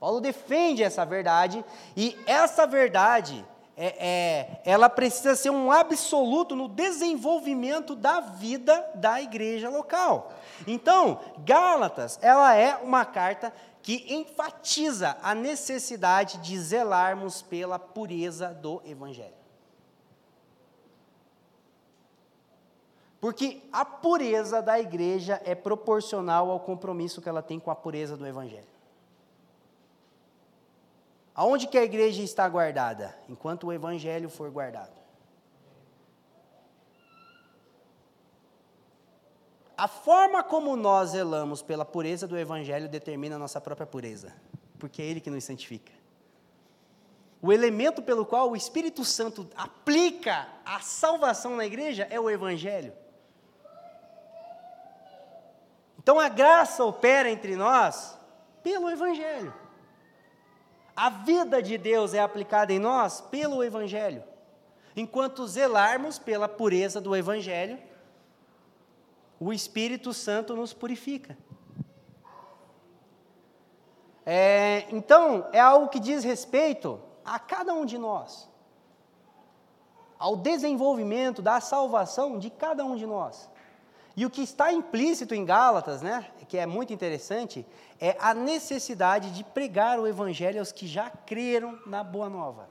Paulo 0.00 0.20
defende 0.20 0.82
essa 0.82 1.04
verdade 1.04 1.62
e 1.94 2.18
essa 2.26 2.66
verdade 2.66 3.44
é, 3.84 3.96
é, 3.98 4.60
ela 4.64 4.88
precisa 4.88 5.34
ser 5.34 5.50
um 5.50 5.72
absoluto 5.72 6.54
no 6.54 6.68
desenvolvimento 6.68 7.96
da 7.96 8.20
vida 8.20 8.88
da 8.94 9.20
igreja 9.20 9.68
local. 9.68 10.32
Então, 10.68 11.18
Gálatas, 11.38 12.16
ela 12.22 12.54
é 12.54 12.76
uma 12.76 13.04
carta 13.04 13.52
que 13.82 14.14
enfatiza 14.14 15.16
a 15.20 15.34
necessidade 15.34 16.38
de 16.38 16.56
zelarmos 16.60 17.42
pela 17.42 17.76
pureza 17.76 18.54
do 18.54 18.80
Evangelho. 18.84 19.34
Porque 23.20 23.62
a 23.72 23.84
pureza 23.84 24.62
da 24.62 24.78
igreja 24.78 25.42
é 25.44 25.56
proporcional 25.56 26.52
ao 26.52 26.60
compromisso 26.60 27.20
que 27.20 27.28
ela 27.28 27.42
tem 27.42 27.58
com 27.58 27.70
a 27.72 27.74
pureza 27.74 28.16
do 28.16 28.24
Evangelho. 28.24 28.71
Aonde 31.34 31.66
que 31.66 31.78
a 31.78 31.84
igreja 31.84 32.22
está 32.22 32.48
guardada? 32.48 33.16
Enquanto 33.28 33.66
o 33.66 33.72
evangelho 33.72 34.28
for 34.28 34.50
guardado. 34.50 35.00
A 39.76 39.88
forma 39.88 40.44
como 40.44 40.76
nós 40.76 41.10
zelamos 41.10 41.62
pela 41.62 41.84
pureza 41.84 42.28
do 42.28 42.38
evangelho 42.38 42.88
determina 42.88 43.36
a 43.36 43.38
nossa 43.38 43.60
própria 43.60 43.86
pureza, 43.86 44.32
porque 44.78 45.02
é 45.02 45.06
ele 45.06 45.20
que 45.20 45.30
nos 45.30 45.42
santifica. 45.42 45.92
O 47.40 47.52
elemento 47.52 48.00
pelo 48.00 48.24
qual 48.24 48.50
o 48.50 48.56
Espírito 48.56 49.04
Santo 49.04 49.48
aplica 49.56 50.46
a 50.64 50.78
salvação 50.80 51.56
na 51.56 51.66
igreja 51.66 52.06
é 52.10 52.20
o 52.20 52.30
evangelho. 52.30 52.92
Então 55.98 56.20
a 56.20 56.28
graça 56.28 56.84
opera 56.84 57.28
entre 57.30 57.56
nós 57.56 58.16
pelo 58.62 58.88
evangelho. 58.88 59.52
A 60.96 61.08
vida 61.08 61.62
de 61.62 61.78
Deus 61.78 62.14
é 62.14 62.20
aplicada 62.20 62.72
em 62.72 62.78
nós 62.78 63.20
pelo 63.20 63.64
Evangelho. 63.64 64.22
Enquanto 64.94 65.46
zelarmos 65.46 66.18
pela 66.18 66.48
pureza 66.48 67.00
do 67.00 67.16
Evangelho, 67.16 67.78
o 69.40 69.52
Espírito 69.52 70.12
Santo 70.12 70.54
nos 70.54 70.72
purifica. 70.72 71.36
É, 74.24 74.86
então, 74.90 75.48
é 75.52 75.58
algo 75.58 75.88
que 75.88 75.98
diz 75.98 76.22
respeito 76.22 77.00
a 77.24 77.38
cada 77.38 77.74
um 77.74 77.84
de 77.84 77.98
nós, 77.98 78.48
ao 80.18 80.36
desenvolvimento 80.36 81.42
da 81.42 81.60
salvação 81.60 82.38
de 82.38 82.50
cada 82.50 82.84
um 82.84 82.94
de 82.94 83.06
nós. 83.06 83.50
E 84.16 84.26
o 84.26 84.30
que 84.30 84.42
está 84.42 84.72
implícito 84.72 85.34
em 85.34 85.44
Gálatas, 85.44 86.02
né, 86.02 86.26
que 86.48 86.58
é 86.58 86.66
muito 86.66 86.92
interessante, 86.92 87.64
é 87.98 88.16
a 88.20 88.34
necessidade 88.34 89.30
de 89.30 89.42
pregar 89.42 89.98
o 89.98 90.06
evangelho 90.06 90.58
aos 90.58 90.70
que 90.70 90.86
já 90.86 91.08
creram 91.08 91.78
na 91.86 92.04
boa 92.04 92.28
nova. 92.28 92.68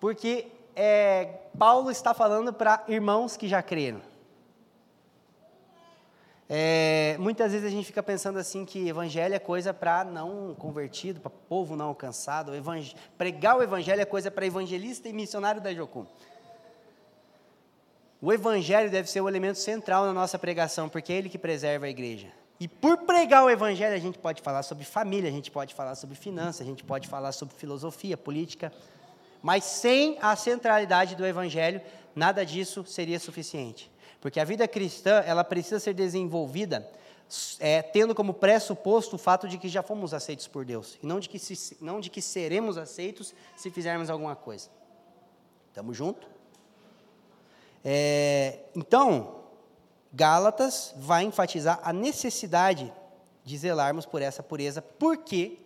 Porque 0.00 0.48
é, 0.74 1.40
Paulo 1.58 1.90
está 1.90 2.14
falando 2.14 2.52
para 2.52 2.84
irmãos 2.88 3.36
que 3.36 3.48
já 3.48 3.62
creram. 3.62 4.00
É, 6.50 7.16
muitas 7.18 7.52
vezes 7.52 7.66
a 7.66 7.70
gente 7.70 7.84
fica 7.84 8.02
pensando 8.02 8.38
assim 8.38 8.64
que 8.64 8.88
evangelho 8.88 9.34
é 9.34 9.38
coisa 9.38 9.74
para 9.74 10.02
não 10.02 10.54
convertido, 10.54 11.20
para 11.20 11.30
povo 11.30 11.76
não 11.76 11.88
alcançado. 11.88 12.52
O 12.52 12.54
pregar 13.18 13.58
o 13.58 13.62
evangelho 13.62 14.00
é 14.00 14.06
coisa 14.06 14.30
para 14.30 14.46
evangelista 14.46 15.08
e 15.10 15.12
missionário 15.12 15.60
da 15.60 15.74
Jocum. 15.74 16.06
O 18.20 18.32
evangelho 18.32 18.90
deve 18.90 19.08
ser 19.08 19.20
o 19.20 19.28
elemento 19.28 19.58
central 19.58 20.04
na 20.04 20.12
nossa 20.12 20.38
pregação, 20.38 20.88
porque 20.88 21.12
é 21.12 21.16
ele 21.16 21.28
que 21.28 21.38
preserva 21.38 21.86
a 21.86 21.88
igreja. 21.88 22.28
E 22.58 22.66
por 22.66 22.98
pregar 22.98 23.44
o 23.44 23.50
evangelho, 23.50 23.94
a 23.94 24.00
gente 24.00 24.18
pode 24.18 24.42
falar 24.42 24.64
sobre 24.64 24.84
família, 24.84 25.30
a 25.30 25.32
gente 25.32 25.50
pode 25.50 25.72
falar 25.72 25.94
sobre 25.94 26.16
finanças, 26.16 26.62
a 26.62 26.64
gente 26.64 26.82
pode 26.82 27.06
falar 27.06 27.30
sobre 27.30 27.54
filosofia, 27.54 28.16
política, 28.16 28.72
mas 29.40 29.62
sem 29.62 30.18
a 30.20 30.34
centralidade 30.34 31.14
do 31.14 31.24
evangelho, 31.24 31.80
nada 32.16 32.44
disso 32.44 32.84
seria 32.84 33.20
suficiente. 33.20 33.88
Porque 34.20 34.40
a 34.40 34.44
vida 34.44 34.66
cristã, 34.66 35.22
ela 35.24 35.44
precisa 35.44 35.78
ser 35.78 35.94
desenvolvida 35.94 36.90
é, 37.60 37.82
tendo 37.82 38.14
como 38.14 38.34
pressuposto 38.34 39.14
o 39.14 39.18
fato 39.18 39.46
de 39.46 39.58
que 39.58 39.68
já 39.68 39.82
fomos 39.82 40.12
aceitos 40.12 40.48
por 40.48 40.64
Deus, 40.64 40.98
e 41.00 41.06
não 41.06 41.20
de 41.20 41.28
que, 41.28 41.38
se, 41.38 41.76
não 41.80 42.00
de 42.00 42.10
que 42.10 42.20
seremos 42.20 42.76
aceitos 42.76 43.32
se 43.56 43.70
fizermos 43.70 44.10
alguma 44.10 44.34
coisa. 44.34 44.68
Estamos 45.68 45.96
juntos? 45.96 46.37
É, 47.84 48.60
então, 48.74 49.36
Gálatas 50.12 50.94
vai 50.96 51.24
enfatizar 51.24 51.80
a 51.82 51.92
necessidade 51.92 52.92
de 53.44 53.56
zelarmos 53.56 54.04
por 54.04 54.20
essa 54.20 54.42
pureza, 54.42 54.82
porque 54.82 55.58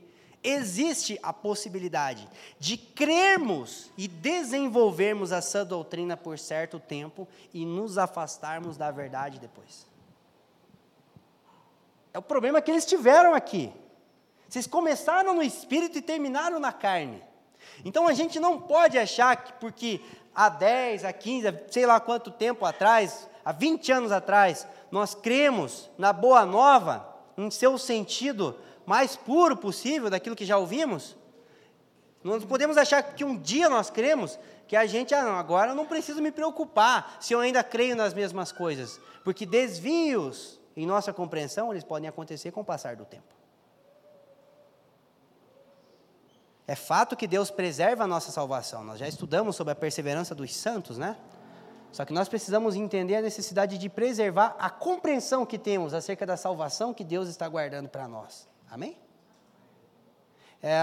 existe 0.42 1.18
a 1.22 1.32
possibilidade 1.32 2.28
de 2.58 2.76
crermos 2.76 3.90
e 3.96 4.08
desenvolvermos 4.08 5.32
a 5.32 5.40
sã 5.40 5.64
doutrina 5.64 6.16
por 6.16 6.38
certo 6.38 6.80
tempo 6.80 7.28
e 7.54 7.64
nos 7.64 7.98
afastarmos 7.98 8.76
da 8.76 8.90
verdade 8.90 9.38
depois. 9.38 9.86
É 12.12 12.18
o 12.18 12.22
problema 12.22 12.60
que 12.60 12.70
eles 12.70 12.84
tiveram 12.84 13.34
aqui. 13.34 13.72
Vocês 14.48 14.66
começaram 14.66 15.32
no 15.34 15.42
espírito 15.42 15.96
e 15.96 16.02
terminaram 16.02 16.58
na 16.58 16.72
carne. 16.72 17.22
Então 17.84 18.06
a 18.06 18.12
gente 18.12 18.38
não 18.38 18.60
pode 18.60 18.98
achar 18.98 19.34
que 19.36 19.52
porque 19.54 20.00
há 20.34 20.48
10, 20.48 21.04
há 21.04 21.12
15, 21.12 21.54
sei 21.70 21.86
lá 21.86 22.00
quanto 22.00 22.30
tempo 22.30 22.64
atrás, 22.64 23.28
há 23.44 23.52
20 23.52 23.92
anos 23.92 24.12
atrás, 24.12 24.66
nós 24.90 25.14
cremos 25.14 25.90
na 25.98 26.12
boa 26.12 26.44
nova, 26.44 27.08
em 27.36 27.50
seu 27.50 27.78
sentido 27.78 28.58
mais 28.84 29.16
puro 29.16 29.56
possível 29.56 30.10
daquilo 30.10 30.36
que 30.36 30.44
já 30.44 30.58
ouvimos. 30.58 31.16
Nós 32.22 32.44
podemos 32.44 32.76
achar 32.76 33.02
que 33.02 33.24
um 33.24 33.36
dia 33.36 33.68
nós 33.68 33.90
cremos 33.90 34.38
que 34.68 34.76
a 34.76 34.86
gente, 34.86 35.14
ah, 35.14 35.24
não, 35.24 35.36
agora 35.36 35.72
eu 35.72 35.74
não 35.74 35.86
preciso 35.86 36.22
me 36.22 36.30
preocupar 36.30 37.16
se 37.20 37.34
eu 37.34 37.40
ainda 37.40 37.62
creio 37.64 37.96
nas 37.96 38.14
mesmas 38.14 38.52
coisas, 38.52 39.00
porque 39.24 39.44
desvios 39.44 40.60
em 40.76 40.86
nossa 40.86 41.12
compreensão 41.12 41.70
eles 41.70 41.84
podem 41.84 42.08
acontecer 42.08 42.50
com 42.50 42.60
o 42.60 42.64
passar 42.64 42.96
do 42.96 43.04
tempo. 43.04 43.41
É 46.66 46.74
fato 46.74 47.16
que 47.16 47.26
Deus 47.26 47.50
preserva 47.50 48.04
a 48.04 48.06
nossa 48.06 48.30
salvação. 48.30 48.84
Nós 48.84 48.98
já 48.98 49.08
estudamos 49.08 49.56
sobre 49.56 49.72
a 49.72 49.76
perseverança 49.76 50.34
dos 50.34 50.54
santos, 50.54 50.96
né? 50.96 51.16
Só 51.90 52.04
que 52.04 52.12
nós 52.12 52.28
precisamos 52.28 52.74
entender 52.74 53.16
a 53.16 53.22
necessidade 53.22 53.76
de 53.76 53.88
preservar 53.88 54.56
a 54.58 54.70
compreensão 54.70 55.44
que 55.44 55.58
temos 55.58 55.92
acerca 55.92 56.24
da 56.24 56.36
salvação 56.36 56.94
que 56.94 57.04
Deus 57.04 57.28
está 57.28 57.46
guardando 57.46 57.88
para 57.88 58.08
nós. 58.08 58.48
Amém? 58.70 58.96
É, 60.62 60.78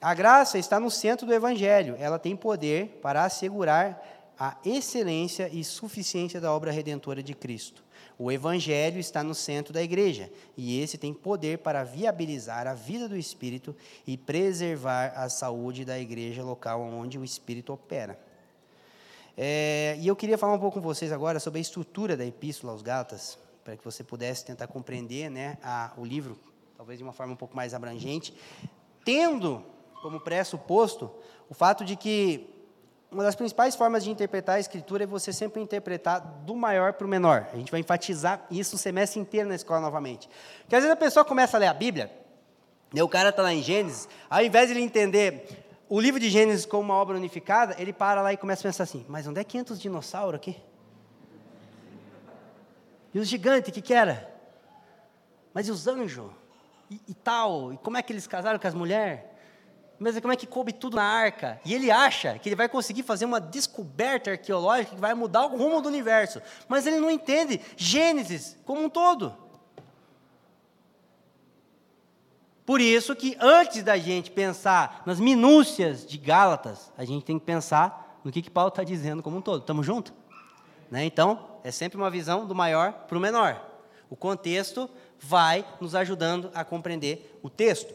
a 0.00 0.14
graça 0.14 0.58
está 0.58 0.80
no 0.80 0.90
centro 0.90 1.26
do 1.26 1.34
Evangelho. 1.34 1.94
Ela 1.98 2.18
tem 2.18 2.34
poder 2.34 2.98
para 3.02 3.24
assegurar 3.24 4.02
a 4.38 4.56
excelência 4.64 5.48
e 5.52 5.62
suficiência 5.62 6.40
da 6.40 6.52
obra 6.52 6.72
redentora 6.72 7.22
de 7.22 7.34
Cristo. 7.34 7.84
O 8.22 8.30
Evangelho 8.30 9.00
está 9.00 9.24
no 9.24 9.34
centro 9.34 9.72
da 9.72 9.82
igreja 9.82 10.30
e 10.54 10.78
esse 10.78 10.98
tem 10.98 11.14
poder 11.14 11.60
para 11.60 11.82
viabilizar 11.84 12.66
a 12.66 12.74
vida 12.74 13.08
do 13.08 13.16
Espírito 13.16 13.74
e 14.06 14.14
preservar 14.14 15.14
a 15.16 15.30
saúde 15.30 15.86
da 15.86 15.98
igreja 15.98 16.44
local 16.44 16.82
onde 16.82 17.18
o 17.18 17.24
Espírito 17.24 17.72
opera. 17.72 18.20
É, 19.34 19.96
e 19.98 20.06
eu 20.06 20.14
queria 20.14 20.36
falar 20.36 20.52
um 20.52 20.58
pouco 20.58 20.78
com 20.78 20.86
vocês 20.86 21.10
agora 21.12 21.40
sobre 21.40 21.60
a 21.60 21.62
estrutura 21.62 22.14
da 22.14 22.26
Epístola 22.26 22.74
aos 22.74 22.82
Gálatas, 22.82 23.38
para 23.64 23.74
que 23.74 23.82
você 23.82 24.04
pudesse 24.04 24.44
tentar 24.44 24.66
compreender 24.66 25.30
né, 25.30 25.56
a, 25.62 25.94
o 25.96 26.04
livro, 26.04 26.38
talvez 26.76 26.98
de 26.98 27.02
uma 27.02 27.14
forma 27.14 27.32
um 27.32 27.36
pouco 27.36 27.56
mais 27.56 27.72
abrangente, 27.72 28.34
tendo 29.02 29.64
como 30.02 30.20
pressuposto 30.20 31.10
o 31.48 31.54
fato 31.54 31.86
de 31.86 31.96
que 31.96 32.59
uma 33.10 33.24
das 33.24 33.34
principais 33.34 33.74
formas 33.74 34.04
de 34.04 34.10
interpretar 34.10 34.56
a 34.56 34.60
Escritura 34.60 35.02
é 35.02 35.06
você 35.06 35.32
sempre 35.32 35.60
interpretar 35.60 36.20
do 36.20 36.54
maior 36.54 36.92
para 36.92 37.06
o 37.06 37.10
menor. 37.10 37.48
A 37.52 37.56
gente 37.56 37.70
vai 37.70 37.80
enfatizar 37.80 38.46
isso 38.50 38.76
o 38.76 38.78
semestre 38.78 39.18
inteiro 39.18 39.48
na 39.48 39.54
escola 39.56 39.80
novamente. 39.80 40.28
Porque 40.60 40.76
às 40.76 40.82
vezes 40.82 40.92
a 40.92 40.96
pessoa 40.96 41.24
começa 41.24 41.56
a 41.56 41.60
ler 41.60 41.66
a 41.66 41.74
Bíblia, 41.74 42.10
e 42.94 43.02
o 43.02 43.08
cara 43.08 43.30
está 43.30 43.42
lá 43.42 43.52
em 43.52 43.62
Gênesis, 43.62 44.08
ao 44.28 44.42
invés 44.42 44.68
de 44.68 44.74
ele 44.74 44.82
entender 44.82 45.64
o 45.88 46.00
livro 46.00 46.20
de 46.20 46.30
Gênesis 46.30 46.64
como 46.64 46.82
uma 46.82 46.94
obra 46.94 47.16
unificada, 47.16 47.74
ele 47.78 47.92
para 47.92 48.22
lá 48.22 48.32
e 48.32 48.36
começa 48.36 48.62
a 48.62 48.70
pensar 48.70 48.84
assim: 48.84 49.04
mas 49.08 49.26
onde 49.26 49.40
é 49.40 49.44
que 49.44 49.58
entra 49.58 49.74
os 49.74 49.80
dinossauros 49.80 50.36
aqui? 50.36 50.56
E 53.12 53.18
os 53.18 53.26
gigantes, 53.26 53.70
o 53.70 53.72
que, 53.72 53.82
que 53.82 53.92
era? 53.92 54.32
Mas 55.52 55.66
e 55.66 55.72
os 55.72 55.88
anjos? 55.88 56.30
E, 56.88 57.00
e, 57.08 57.14
tal? 57.14 57.72
E 57.72 57.78
como 57.78 57.96
é 57.96 58.02
que 58.02 58.12
eles 58.12 58.26
casaram 58.26 58.58
com 58.58 58.66
as 58.68 58.74
mulheres? 58.74 59.20
Mas 60.00 60.18
como 60.18 60.32
é 60.32 60.36
que 60.36 60.46
coube 60.46 60.72
tudo 60.72 60.96
na 60.96 61.04
arca? 61.04 61.60
E 61.62 61.74
ele 61.74 61.90
acha 61.90 62.38
que 62.38 62.48
ele 62.48 62.56
vai 62.56 62.70
conseguir 62.70 63.02
fazer 63.02 63.26
uma 63.26 63.38
descoberta 63.38 64.30
arqueológica 64.30 64.94
que 64.94 65.00
vai 65.00 65.12
mudar 65.12 65.44
o 65.44 65.58
rumo 65.58 65.82
do 65.82 65.90
universo. 65.90 66.40
Mas 66.66 66.86
ele 66.86 66.98
não 66.98 67.10
entende 67.10 67.60
Gênesis 67.76 68.56
como 68.64 68.82
um 68.82 68.88
todo. 68.88 69.36
Por 72.64 72.80
isso 72.80 73.14
que 73.14 73.36
antes 73.38 73.82
da 73.82 73.98
gente 73.98 74.30
pensar 74.30 75.02
nas 75.04 75.20
minúcias 75.20 76.06
de 76.06 76.16
Gálatas, 76.16 76.90
a 76.96 77.04
gente 77.04 77.26
tem 77.26 77.38
que 77.38 77.44
pensar 77.44 78.20
no 78.24 78.32
que, 78.32 78.40
que 78.40 78.50
Paulo 78.50 78.70
está 78.70 78.82
dizendo 78.82 79.22
como 79.22 79.36
um 79.36 79.42
todo. 79.42 79.60
Estamos 79.60 79.84
juntos? 79.84 80.14
Né? 80.90 81.04
Então, 81.04 81.46
é 81.62 81.70
sempre 81.70 81.98
uma 81.98 82.08
visão 82.08 82.46
do 82.46 82.54
maior 82.54 82.92
para 83.06 83.18
o 83.18 83.20
menor. 83.20 83.60
O 84.08 84.16
contexto 84.16 84.88
vai 85.18 85.62
nos 85.78 85.94
ajudando 85.94 86.50
a 86.54 86.64
compreender 86.64 87.38
o 87.42 87.50
texto. 87.50 87.92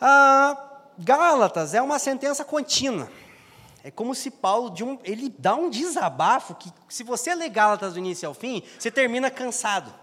Ah, 0.00 0.75
Gálatas 0.98 1.74
é 1.74 1.82
uma 1.82 1.98
sentença 1.98 2.44
contínua. 2.44 3.10
É 3.84 3.90
como 3.90 4.14
se 4.14 4.30
Paulo 4.30 4.74
um, 4.82 4.98
ele 5.04 5.32
dá 5.38 5.54
um 5.54 5.70
desabafo 5.70 6.54
que, 6.56 6.72
se 6.88 7.04
você 7.04 7.34
ler 7.34 7.50
Gálatas 7.50 7.92
do 7.92 7.98
início 7.98 8.26
ao 8.26 8.34
fim, 8.34 8.62
você 8.78 8.90
termina 8.90 9.30
cansado. 9.30 9.94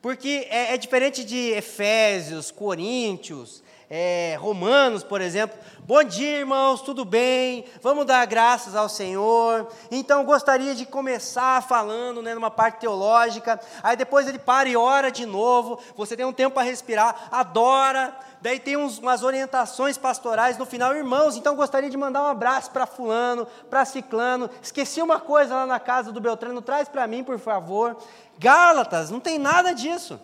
Porque 0.00 0.46
é, 0.50 0.74
é 0.74 0.76
diferente 0.76 1.24
de 1.24 1.50
Efésios, 1.50 2.52
Coríntios, 2.52 3.62
é, 3.88 4.36
Romanos, 4.40 5.04
por 5.04 5.20
exemplo. 5.20 5.56
Bom 5.80 6.02
dia, 6.02 6.40
irmãos, 6.40 6.82
tudo 6.82 7.04
bem? 7.04 7.64
Vamos 7.80 8.04
dar 8.04 8.26
graças 8.26 8.74
ao 8.74 8.88
Senhor. 8.88 9.68
Então, 9.90 10.24
gostaria 10.24 10.74
de 10.74 10.84
começar 10.84 11.62
falando 11.62 12.20
né, 12.20 12.34
numa 12.34 12.50
parte 12.50 12.80
teológica. 12.80 13.60
Aí 13.82 13.96
depois 13.96 14.26
ele 14.26 14.38
para 14.38 14.68
e 14.68 14.76
ora 14.76 15.10
de 15.10 15.24
novo. 15.24 15.78
Você 15.96 16.16
tem 16.16 16.26
um 16.26 16.32
tempo 16.32 16.54
para 16.54 16.64
respirar, 16.64 17.28
adora. 17.30 18.16
Daí 18.42 18.58
tem 18.58 18.76
uns, 18.76 18.98
umas 18.98 19.22
orientações 19.22 19.96
pastorais 19.96 20.58
no 20.58 20.66
final, 20.66 20.94
irmãos. 20.94 21.36
Então, 21.36 21.54
gostaria 21.54 21.88
de 21.88 21.96
mandar 21.96 22.24
um 22.24 22.26
abraço 22.26 22.72
para 22.72 22.86
Fulano, 22.86 23.46
para 23.70 23.84
Ciclano. 23.84 24.50
Esqueci 24.60 25.00
uma 25.00 25.20
coisa 25.20 25.54
lá 25.54 25.66
na 25.66 25.78
casa 25.78 26.10
do 26.10 26.20
Beltrano, 26.20 26.60
traz 26.60 26.88
para 26.88 27.06
mim, 27.06 27.22
por 27.22 27.38
favor. 27.38 27.96
Gálatas, 28.36 29.10
não 29.10 29.20
tem 29.20 29.38
nada 29.38 29.72
disso. 29.72 30.20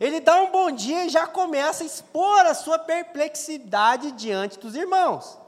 Ele 0.00 0.20
dá 0.20 0.40
um 0.42 0.50
bom 0.50 0.70
dia 0.70 1.06
e 1.06 1.08
já 1.08 1.26
começa 1.26 1.82
a 1.82 1.86
expor 1.86 2.40
a 2.46 2.54
sua 2.54 2.78
perplexidade 2.78 4.12
diante 4.12 4.58
dos 4.58 4.74
irmãos. 4.74 5.38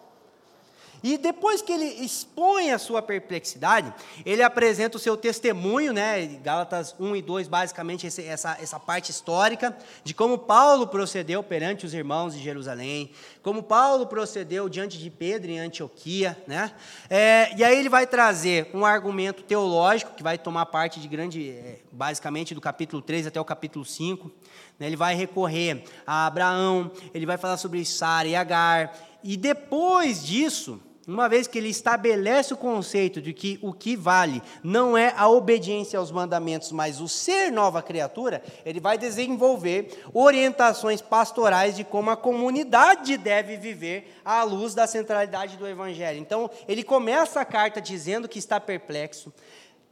E 1.02 1.16
depois 1.16 1.62
que 1.62 1.72
ele 1.72 2.04
expõe 2.04 2.70
a 2.70 2.78
sua 2.78 3.00
perplexidade, 3.00 3.92
ele 4.24 4.42
apresenta 4.42 4.96
o 4.96 5.00
seu 5.00 5.16
testemunho, 5.16 5.92
né? 5.92 6.26
Gálatas 6.42 6.94
1 6.98 7.16
e 7.16 7.22
2, 7.22 7.48
basicamente, 7.48 8.06
essa, 8.06 8.56
essa 8.60 8.78
parte 8.78 9.10
histórica, 9.10 9.76
de 10.04 10.12
como 10.12 10.36
Paulo 10.36 10.86
procedeu 10.86 11.42
perante 11.42 11.86
os 11.86 11.94
irmãos 11.94 12.34
de 12.34 12.42
Jerusalém, 12.42 13.12
como 13.42 13.62
Paulo 13.62 14.06
procedeu 14.06 14.68
diante 14.68 14.98
de 14.98 15.10
Pedro 15.10 15.50
em 15.50 15.58
Antioquia, 15.58 16.36
né? 16.46 16.72
É, 17.08 17.54
e 17.56 17.64
aí 17.64 17.78
ele 17.78 17.88
vai 17.88 18.06
trazer 18.06 18.70
um 18.74 18.84
argumento 18.84 19.42
teológico, 19.42 20.14
que 20.14 20.22
vai 20.22 20.36
tomar 20.36 20.66
parte 20.66 21.00
de 21.00 21.08
grande, 21.08 21.50
é, 21.50 21.78
basicamente, 21.90 22.54
do 22.54 22.60
capítulo 22.60 23.00
3 23.00 23.26
até 23.26 23.40
o 23.40 23.44
capítulo 23.44 23.84
5. 23.84 24.30
Né? 24.78 24.86
Ele 24.86 24.96
vai 24.96 25.14
recorrer 25.14 25.82
a 26.06 26.26
Abraão, 26.26 26.90
ele 27.14 27.24
vai 27.24 27.38
falar 27.38 27.56
sobre 27.56 27.84
Sara 27.84 28.28
e 28.28 28.36
Agar, 28.36 28.94
e 29.22 29.36
depois 29.36 30.24
disso 30.24 30.80
uma 31.06 31.28
vez 31.28 31.46
que 31.46 31.58
ele 31.58 31.68
estabelece 31.68 32.52
o 32.52 32.56
conceito 32.56 33.20
de 33.20 33.32
que 33.32 33.58
o 33.62 33.72
que 33.72 33.96
vale 33.96 34.42
não 34.62 34.96
é 34.96 35.14
a 35.16 35.28
obediência 35.28 35.98
aos 35.98 36.10
mandamentos, 36.10 36.70
mas 36.72 37.00
o 37.00 37.08
ser 37.08 37.50
nova 37.50 37.82
criatura, 37.82 38.42
ele 38.64 38.80
vai 38.80 38.98
desenvolver 38.98 40.04
orientações 40.12 41.00
pastorais 41.00 41.74
de 41.74 41.84
como 41.84 42.10
a 42.10 42.16
comunidade 42.16 43.16
deve 43.16 43.56
viver 43.56 44.20
à 44.24 44.42
luz 44.42 44.74
da 44.74 44.86
centralidade 44.86 45.56
do 45.56 45.66
Evangelho. 45.66 46.18
Então, 46.18 46.50
ele 46.68 46.82
começa 46.82 47.40
a 47.40 47.44
carta 47.44 47.80
dizendo 47.80 48.28
que 48.28 48.38
está 48.38 48.60
perplexo, 48.60 49.32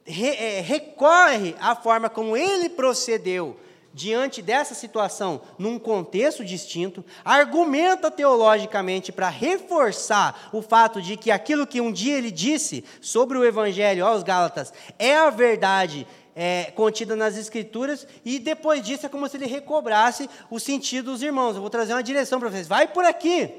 é, 0.07 0.61
recorre 0.61 1.55
à 1.61 1.75
forma 1.75 2.09
como 2.09 2.37
ele 2.37 2.69
procedeu 2.69 3.59
diante 3.99 4.41
dessa 4.41 4.75
situação, 4.75 5.41
num 5.59 5.77
contexto 5.77 6.45
distinto, 6.45 7.05
argumenta 7.25 8.13
teologicamente 8.13 9.11
para 9.11 9.29
reforçar 9.29 10.49
o 10.53 10.63
fato 10.63 11.03
de 11.03 11.17
que 11.17 11.33
aquilo 11.33 11.67
que 11.67 11.81
um 11.81 11.91
dia 11.91 12.17
ele 12.17 12.31
disse 12.31 12.85
sobre 13.01 13.37
o 13.37 13.45
Evangelho 13.45 14.07
aos 14.07 14.23
Gálatas 14.23 14.73
é 15.01 15.17
a 15.17 15.31
verdade 15.31 16.07
é, 16.37 16.71
contida 16.77 17.17
nas 17.17 17.37
Escrituras, 17.37 18.07
e 18.25 18.39
depois 18.39 18.81
disso 18.83 19.05
é 19.05 19.09
como 19.09 19.29
se 19.29 19.37
ele 19.37 19.47
recobrasse 19.47 20.31
o 20.49 20.61
sentido 20.61 21.11
dos 21.11 21.21
irmãos. 21.21 21.57
Eu 21.57 21.61
vou 21.61 21.69
trazer 21.69 21.93
uma 21.93 22.03
direção 22.03 22.39
para 22.39 22.51
vocês. 22.51 22.69
Vai 22.69 22.87
por 22.87 23.05
aqui. 23.05 23.53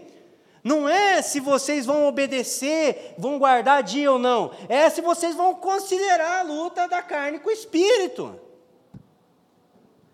Não 0.63 0.87
é 0.87 1.21
se 1.21 1.41
vocês 1.41 1.85
vão 1.85 2.07
obedecer, 2.07 3.15
vão 3.17 3.37
guardar 3.37 3.83
dia 3.83 4.09
ou 4.09 4.17
não. 4.17 4.51
É 4.69 4.89
se 4.89 5.01
vocês 5.01 5.35
vão 5.35 5.53
considerar 5.53 6.39
a 6.39 6.43
luta 6.43 6.87
da 6.87 7.01
carne 7.01 7.39
com 7.39 7.49
o 7.49 7.51
espírito. 7.51 8.39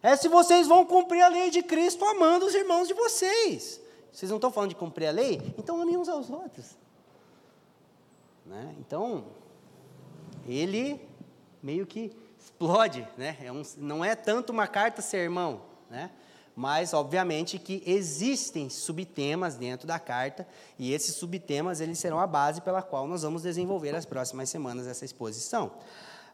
É 0.06 0.16
se 0.16 0.28
vocês 0.28 0.68
vão 0.68 0.86
cumprir 0.86 1.24
a 1.24 1.28
lei 1.28 1.50
de 1.50 1.64
Cristo 1.64 2.06
amando 2.06 2.46
os 2.46 2.54
irmãos 2.54 2.88
de 2.88 2.94
vocês. 2.94 3.82
Vocês 4.14 4.30
não 4.30 4.38
estão 4.38 4.52
falando 4.52 4.70
de 4.70 4.76
cumprir 4.76 5.08
a 5.08 5.12
lei? 5.12 5.42
Então 5.58 5.82
amem 5.82 5.98
uns 5.98 6.08
aos 6.08 6.30
outros. 6.30 6.78
Né? 8.46 8.76
Então, 8.78 9.26
ele 10.48 11.02
meio 11.60 11.88
que 11.88 12.16
explode, 12.40 13.08
né? 13.18 13.36
É 13.42 13.52
um, 13.52 13.64
não 13.78 14.06
é 14.06 14.14
tanto 14.16 14.52
uma 14.52 14.68
carta 14.68 15.02
sermão, 15.02 15.64
né? 15.90 16.12
mas 16.56 16.94
obviamente 16.94 17.58
que 17.58 17.82
existem 17.84 18.70
subtemas 18.70 19.56
dentro 19.56 19.88
da 19.88 19.98
carta 19.98 20.48
e 20.78 20.94
esses 20.94 21.16
subtemas 21.16 21.82
eles 21.82 21.98
serão 21.98 22.20
a 22.20 22.28
base 22.28 22.62
pela 22.62 22.84
qual 22.84 23.08
nós 23.08 23.24
vamos 23.24 23.42
desenvolver 23.42 23.96
as 23.96 24.06
próximas 24.06 24.52
semanas 24.52 24.86
essa 24.86 25.04
exposição. 25.04 25.72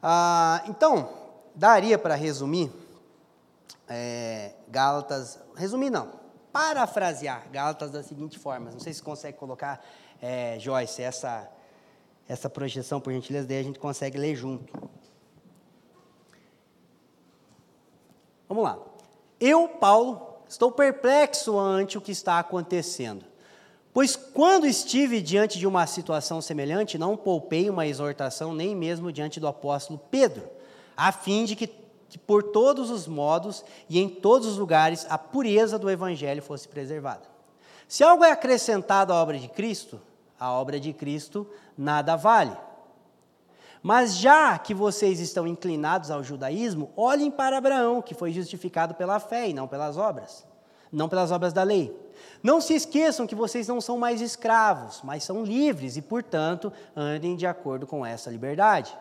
Ah, 0.02 0.62
então, 0.68 1.08
daria 1.54 1.96
para 1.96 2.14
resumir 2.14 2.70
é, 3.92 4.54
Gálatas, 4.68 5.38
resumir 5.54 5.90
não, 5.90 6.12
parafrasear 6.52 7.48
Gálatas 7.50 7.90
da 7.90 8.02
seguinte 8.02 8.38
forma, 8.38 8.70
não 8.70 8.80
sei 8.80 8.92
se 8.92 9.02
consegue 9.02 9.38
colocar, 9.38 9.84
é, 10.20 10.58
Joyce, 10.58 11.02
essa, 11.02 11.50
essa 12.28 12.48
projeção, 12.48 13.00
por 13.00 13.12
gentileza, 13.12 13.46
daí 13.46 13.58
a 13.58 13.62
gente 13.62 13.78
consegue 13.78 14.18
ler 14.18 14.34
junto. 14.34 14.72
Vamos 18.48 18.64
lá. 18.64 18.78
Eu, 19.40 19.66
Paulo, 19.66 20.36
estou 20.48 20.70
perplexo 20.70 21.58
ante 21.58 21.96
o 21.96 22.00
que 22.00 22.12
está 22.12 22.38
acontecendo. 22.38 23.24
Pois 23.92 24.16
quando 24.16 24.66
estive 24.66 25.20
diante 25.20 25.58
de 25.58 25.66
uma 25.66 25.86
situação 25.86 26.40
semelhante, 26.40 26.96
não 26.96 27.16
poupei 27.16 27.68
uma 27.68 27.86
exortação, 27.86 28.54
nem 28.54 28.74
mesmo 28.74 29.12
diante 29.12 29.38
do 29.38 29.46
apóstolo 29.46 30.00
Pedro, 30.10 30.48
a 30.96 31.12
fim 31.12 31.44
de 31.44 31.54
que, 31.56 31.66
que, 32.12 32.18
por 32.18 32.42
todos 32.42 32.90
os 32.90 33.08
modos 33.08 33.64
e 33.88 33.98
em 33.98 34.06
todos 34.06 34.46
os 34.46 34.58
lugares 34.58 35.06
a 35.08 35.16
pureza 35.16 35.78
do 35.78 35.88
evangelho 35.88 36.42
fosse 36.42 36.68
preservada. 36.68 37.22
Se 37.88 38.04
algo 38.04 38.22
é 38.22 38.30
acrescentado 38.30 39.14
à 39.14 39.16
obra 39.16 39.38
de 39.38 39.48
Cristo, 39.48 39.98
a 40.38 40.52
obra 40.52 40.78
de 40.78 40.92
Cristo 40.92 41.48
nada 41.76 42.14
vale. 42.14 42.54
Mas 43.82 44.18
já 44.18 44.58
que 44.58 44.74
vocês 44.74 45.20
estão 45.20 45.46
inclinados 45.46 46.10
ao 46.10 46.22
judaísmo, 46.22 46.90
olhem 46.98 47.30
para 47.30 47.56
Abraão, 47.56 48.02
que 48.02 48.14
foi 48.14 48.30
justificado 48.30 48.94
pela 48.94 49.18
fé 49.18 49.48
e 49.48 49.54
não 49.54 49.66
pelas 49.66 49.96
obras, 49.96 50.46
não 50.92 51.08
pelas 51.08 51.30
obras 51.30 51.54
da 51.54 51.62
lei. 51.62 51.98
Não 52.42 52.60
se 52.60 52.74
esqueçam 52.74 53.26
que 53.26 53.34
vocês 53.34 53.66
não 53.66 53.80
são 53.80 53.96
mais 53.96 54.20
escravos, 54.20 55.00
mas 55.02 55.24
são 55.24 55.42
livres 55.42 55.96
e, 55.96 56.02
portanto, 56.02 56.70
andem 56.94 57.36
de 57.36 57.46
acordo 57.46 57.86
com 57.86 58.04
essa 58.04 58.30
liberdade. 58.30 58.94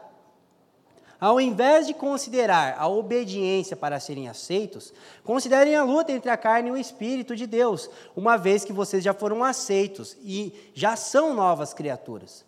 Ao 1.22 1.40
invés 1.40 1.86
de 1.86 1.94
considerar 1.94 2.76
a 2.80 2.88
obediência 2.88 3.78
para 3.78 4.00
serem 4.00 4.28
aceitos, 4.28 4.92
considerem 5.24 5.76
a 5.76 5.84
luta 5.84 6.12
entre 6.12 6.32
a 6.32 6.36
carne 6.36 6.70
e 6.70 6.72
o 6.72 6.78
espírito 6.78 7.36
de 7.36 7.46
Deus, 7.46 7.88
uma 8.16 8.38
vez 8.38 8.66
que 8.66 8.74
vocês 8.74 9.04
já 9.04 9.14
foram 9.14 9.44
aceitos 9.44 10.18
e 10.24 10.52
já 10.74 10.96
são 10.96 11.36
novas 11.36 11.76
criaturas. 11.76 12.44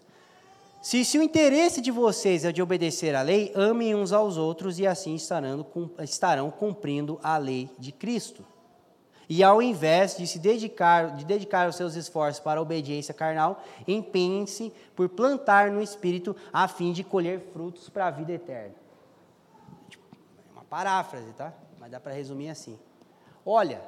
Se, 0.82 1.06
se 1.06 1.20
o 1.20 1.22
interesse 1.22 1.82
de 1.82 1.92
vocês 1.92 2.44
é 2.44 2.52
de 2.52 2.64
obedecer 2.64 3.14
à 3.14 3.22
lei, 3.22 3.52
amem 3.54 3.94
uns 3.94 4.12
aos 4.12 4.38
outros 4.38 4.80
e 4.80 4.88
assim 4.88 5.14
estarão, 5.14 5.64
estarão 6.00 6.50
cumprindo 6.50 7.20
a 7.22 7.38
lei 7.38 7.70
de 7.78 7.92
Cristo. 7.92 8.44
E 9.36 9.44
ao 9.44 9.64
invés 9.64 10.16
de 10.16 10.28
se 10.28 10.38
dedicar, 10.38 11.16
de 11.16 11.26
dedicar 11.26 11.68
os 11.68 11.76
seus 11.76 11.96
esforços 11.96 12.40
para 12.40 12.60
a 12.60 12.62
obediência 12.62 13.16
carnal, 13.16 13.64
empenhem-se 13.88 14.72
por 14.96 15.10
plantar 15.10 15.72
no 15.72 15.82
Espírito 15.82 16.36
a 16.54 16.68
fim 16.68 16.94
de 16.94 17.04
colher 17.04 17.40
frutos 17.52 17.90
para 17.90 18.06
a 18.06 18.12
vida 18.12 18.32
eterna. 18.32 18.76
É 19.92 20.52
uma 20.52 20.64
paráfrase, 20.64 21.34
tá? 21.34 21.52
Mas 21.80 21.90
dá 21.90 22.00
para 22.00 22.14
resumir 22.14 22.50
assim. 22.50 22.78
Olha, 23.44 23.82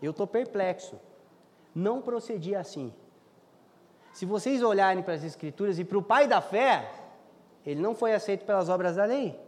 eu 0.00 0.12
estou 0.12 0.26
perplexo. 0.26 0.98
Não 1.74 2.00
procedi 2.00 2.54
assim. 2.54 2.90
Se 4.14 4.24
vocês 4.24 4.62
olharem 4.62 5.02
para 5.02 5.12
as 5.12 5.24
Escrituras 5.24 5.78
e 5.78 5.84
para 5.84 5.98
o 5.98 6.02
pai 6.02 6.26
da 6.26 6.40
fé, 6.40 6.90
ele 7.66 7.82
não 7.82 7.94
foi 7.94 8.14
aceito 8.14 8.46
pelas 8.46 8.70
obras 8.70 8.96
da 8.96 9.04
lei, 9.04 9.38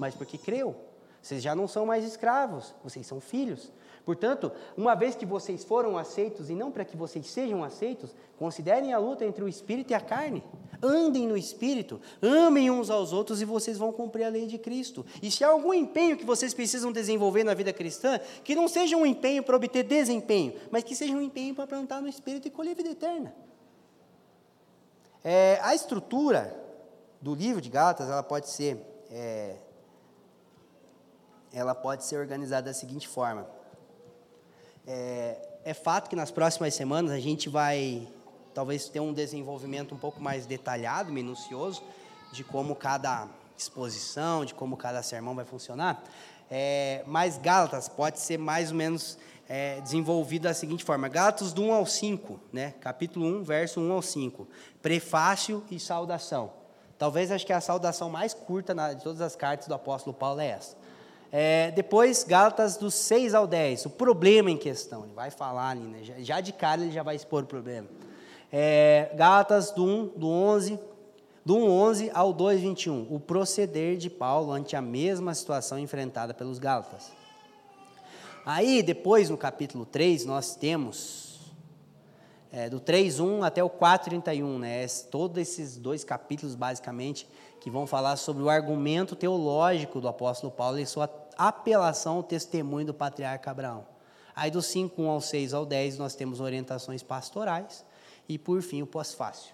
mas 0.00 0.16
porque 0.16 0.36
creu. 0.36 0.74
Vocês 1.22 1.40
já 1.44 1.54
não 1.54 1.68
são 1.68 1.86
mais 1.86 2.04
escravos, 2.04 2.74
vocês 2.82 3.06
são 3.06 3.20
filhos. 3.20 3.70
Portanto, 4.08 4.50
uma 4.74 4.94
vez 4.94 5.14
que 5.14 5.26
vocês 5.26 5.62
foram 5.62 5.98
aceitos, 5.98 6.48
e 6.48 6.54
não 6.54 6.72
para 6.72 6.82
que 6.82 6.96
vocês 6.96 7.26
sejam 7.26 7.62
aceitos, 7.62 8.16
considerem 8.38 8.94
a 8.94 8.98
luta 8.98 9.22
entre 9.22 9.44
o 9.44 9.48
espírito 9.48 9.90
e 9.90 9.94
a 9.94 10.00
carne. 10.00 10.42
Andem 10.82 11.28
no 11.28 11.36
espírito, 11.36 12.00
amem 12.22 12.70
uns 12.70 12.88
aos 12.88 13.12
outros 13.12 13.42
e 13.42 13.44
vocês 13.44 13.76
vão 13.76 13.92
cumprir 13.92 14.24
a 14.24 14.30
lei 14.30 14.46
de 14.46 14.56
Cristo. 14.56 15.04
E 15.22 15.30
se 15.30 15.44
há 15.44 15.48
algum 15.48 15.74
empenho 15.74 16.16
que 16.16 16.24
vocês 16.24 16.54
precisam 16.54 16.90
desenvolver 16.90 17.44
na 17.44 17.52
vida 17.52 17.70
cristã, 17.70 18.18
que 18.42 18.54
não 18.54 18.66
seja 18.66 18.96
um 18.96 19.04
empenho 19.04 19.42
para 19.42 19.54
obter 19.54 19.82
desempenho, 19.82 20.54
mas 20.70 20.84
que 20.84 20.96
seja 20.96 21.12
um 21.12 21.20
empenho 21.20 21.54
para 21.54 21.66
plantar 21.66 22.00
no 22.00 22.08
espírito 22.08 22.48
e 22.48 22.50
colher 22.50 22.74
vida 22.74 22.88
eterna. 22.88 23.36
É, 25.22 25.60
a 25.62 25.74
estrutura 25.74 26.58
do 27.20 27.34
livro 27.34 27.60
de 27.60 27.68
Gálatas, 27.68 28.08
ela 28.08 28.22
pode 28.22 28.48
ser, 28.48 28.82
é, 29.10 29.56
ela 31.52 31.74
pode 31.74 32.04
ser 32.04 32.16
organizada 32.16 32.68
da 32.70 32.72
seguinte 32.72 33.06
forma. 33.06 33.57
É, 34.90 35.36
é 35.66 35.74
fato 35.74 36.08
que 36.08 36.16
nas 36.16 36.30
próximas 36.30 36.72
semanas 36.72 37.12
a 37.12 37.20
gente 37.20 37.50
vai, 37.50 38.08
talvez, 38.54 38.88
ter 38.88 39.00
um 39.00 39.12
desenvolvimento 39.12 39.94
um 39.94 39.98
pouco 39.98 40.18
mais 40.18 40.46
detalhado, 40.46 41.12
minucioso, 41.12 41.82
de 42.32 42.42
como 42.42 42.74
cada 42.74 43.28
exposição, 43.56 44.46
de 44.46 44.54
como 44.54 44.78
cada 44.78 45.02
sermão 45.02 45.34
vai 45.34 45.44
funcionar. 45.44 46.02
É, 46.50 47.04
mas 47.06 47.36
Gálatas 47.36 47.86
pode 47.86 48.18
ser 48.18 48.38
mais 48.38 48.70
ou 48.70 48.78
menos 48.78 49.18
é, 49.46 49.78
desenvolvido 49.82 50.44
da 50.44 50.54
seguinte 50.54 50.82
forma: 50.82 51.06
Gálatas 51.06 51.52
do 51.52 51.64
1 51.64 51.72
ao 51.74 51.84
5, 51.84 52.40
né? 52.50 52.72
capítulo 52.80 53.26
1, 53.26 53.42
verso 53.42 53.80
1 53.80 53.92
ao 53.92 54.00
5. 54.00 54.48
Prefácio 54.80 55.62
e 55.70 55.78
saudação. 55.78 56.50
Talvez 56.96 57.30
acho 57.30 57.44
que 57.44 57.52
a 57.52 57.60
saudação 57.60 58.08
mais 58.08 58.32
curta 58.32 58.74
de 58.94 59.02
todas 59.02 59.20
as 59.20 59.36
cartas 59.36 59.68
do 59.68 59.74
apóstolo 59.74 60.16
Paulo 60.16 60.40
é 60.40 60.48
essa. 60.48 60.74
É, 61.30 61.70
depois, 61.72 62.24
Gálatas 62.24 62.76
do 62.76 62.90
6 62.90 63.34
ao 63.34 63.46
10, 63.46 63.86
o 63.86 63.90
problema 63.90 64.50
em 64.50 64.56
questão. 64.56 65.04
Ele 65.04 65.12
vai 65.12 65.30
falar 65.30 65.70
ali, 65.70 65.82
né? 65.82 65.98
já, 66.02 66.14
já 66.18 66.40
de 66.40 66.52
cara 66.52 66.80
ele 66.80 66.90
já 66.90 67.02
vai 67.02 67.16
expor 67.16 67.44
o 67.44 67.46
problema. 67.46 67.86
É, 68.50 69.10
Gálatas 69.14 69.70
do 69.70 69.84
1, 69.84 70.06
do 70.16 70.28
11, 70.28 70.78
do 71.44 71.56
1, 71.56 71.70
11 71.70 72.10
ao 72.14 72.32
2, 72.32 72.60
21, 72.60 73.06
o 73.10 73.20
proceder 73.20 73.96
de 73.96 74.08
Paulo 74.08 74.52
ante 74.52 74.74
a 74.74 74.80
mesma 74.80 75.34
situação 75.34 75.78
enfrentada 75.78 76.32
pelos 76.32 76.58
Gálatas. 76.58 77.12
Aí, 78.44 78.82
depois, 78.82 79.28
no 79.28 79.36
capítulo 79.36 79.84
3, 79.84 80.24
nós 80.24 80.56
temos 80.56 81.28
é, 82.50 82.70
do 82.70 82.80
3.1 82.80 83.44
até 83.44 83.62
o 83.62 83.68
4.31, 83.68 84.58
né? 84.58 84.86
Todos 85.10 85.36
esses 85.36 85.76
dois 85.76 86.02
capítulos, 86.02 86.54
basicamente, 86.54 87.28
que 87.60 87.70
vão 87.70 87.86
falar 87.86 88.16
sobre 88.16 88.42
o 88.42 88.48
argumento 88.48 89.16
teológico 89.16 90.00
do 90.00 90.08
apóstolo 90.08 90.52
Paulo 90.52 90.78
e 90.78 90.86
sua 90.86 91.10
apelação 91.36 92.16
ao 92.16 92.22
testemunho 92.22 92.86
do 92.86 92.94
patriarca 92.94 93.50
Abraão. 93.50 93.86
Aí, 94.34 94.50
do 94.50 94.60
5.1 94.60 95.08
ao 95.08 95.20
6 95.20 95.54
ao 95.54 95.66
10, 95.66 95.98
nós 95.98 96.14
temos 96.14 96.40
orientações 96.40 97.02
pastorais 97.02 97.84
e, 98.28 98.38
por 98.38 98.62
fim, 98.62 98.82
o 98.82 98.86
pós-fácil. 98.86 99.52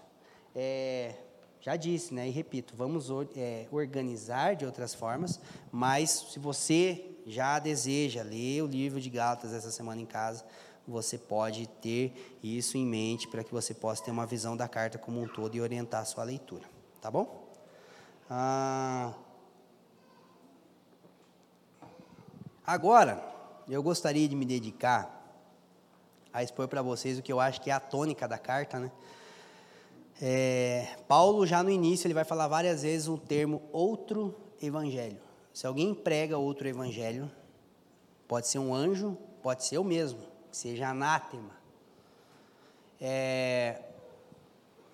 É, 0.54 1.14
já 1.60 1.76
disse, 1.76 2.12
né, 2.12 2.28
e 2.28 2.30
repito, 2.30 2.74
vamos 2.76 3.08
é, 3.34 3.66
organizar 3.72 4.54
de 4.54 4.66
outras 4.66 4.94
formas, 4.94 5.40
mas 5.72 6.10
se 6.30 6.38
você 6.38 7.06
já 7.26 7.58
deseja 7.58 8.22
ler 8.22 8.62
o 8.62 8.66
livro 8.66 9.00
de 9.00 9.08
Gálatas 9.08 9.54
essa 9.54 9.70
semana 9.70 10.02
em 10.02 10.06
casa, 10.06 10.44
você 10.86 11.16
pode 11.16 11.66
ter 11.66 12.38
isso 12.42 12.76
em 12.76 12.84
mente 12.84 13.26
para 13.28 13.42
que 13.42 13.50
você 13.50 13.72
possa 13.72 14.04
ter 14.04 14.10
uma 14.10 14.26
visão 14.26 14.54
da 14.54 14.68
carta 14.68 14.98
como 14.98 15.22
um 15.22 15.26
todo 15.26 15.56
e 15.56 15.60
orientar 15.60 16.02
a 16.02 16.04
sua 16.04 16.24
leitura. 16.24 16.64
Tá 17.00 17.10
bom? 17.10 17.43
Ah, 18.28 19.12
agora, 22.66 23.22
eu 23.68 23.82
gostaria 23.82 24.26
de 24.28 24.34
me 24.34 24.44
dedicar 24.46 25.10
a 26.32 26.42
expor 26.42 26.66
para 26.66 26.82
vocês 26.82 27.18
o 27.18 27.22
que 27.22 27.32
eu 27.32 27.38
acho 27.38 27.60
que 27.60 27.70
é 27.70 27.72
a 27.72 27.80
tônica 27.80 28.26
da 28.26 28.38
carta, 28.38 28.80
né? 28.80 28.90
É, 30.20 30.96
Paulo, 31.06 31.46
já 31.46 31.62
no 31.62 31.70
início, 31.70 32.06
ele 32.06 32.14
vai 32.14 32.24
falar 32.24 32.48
várias 32.48 32.82
vezes 32.82 33.08
o 33.08 33.18
termo 33.18 33.62
outro 33.72 34.34
evangelho. 34.60 35.20
Se 35.52 35.66
alguém 35.66 35.94
prega 35.94 36.38
outro 36.38 36.66
evangelho, 36.66 37.30
pode 38.26 38.48
ser 38.48 38.58
um 38.58 38.74
anjo, 38.74 39.16
pode 39.42 39.64
ser 39.64 39.76
eu 39.76 39.84
mesmo, 39.84 40.20
que 40.50 40.56
seja 40.56 40.88
anátema. 40.88 41.50
É, 43.00 43.82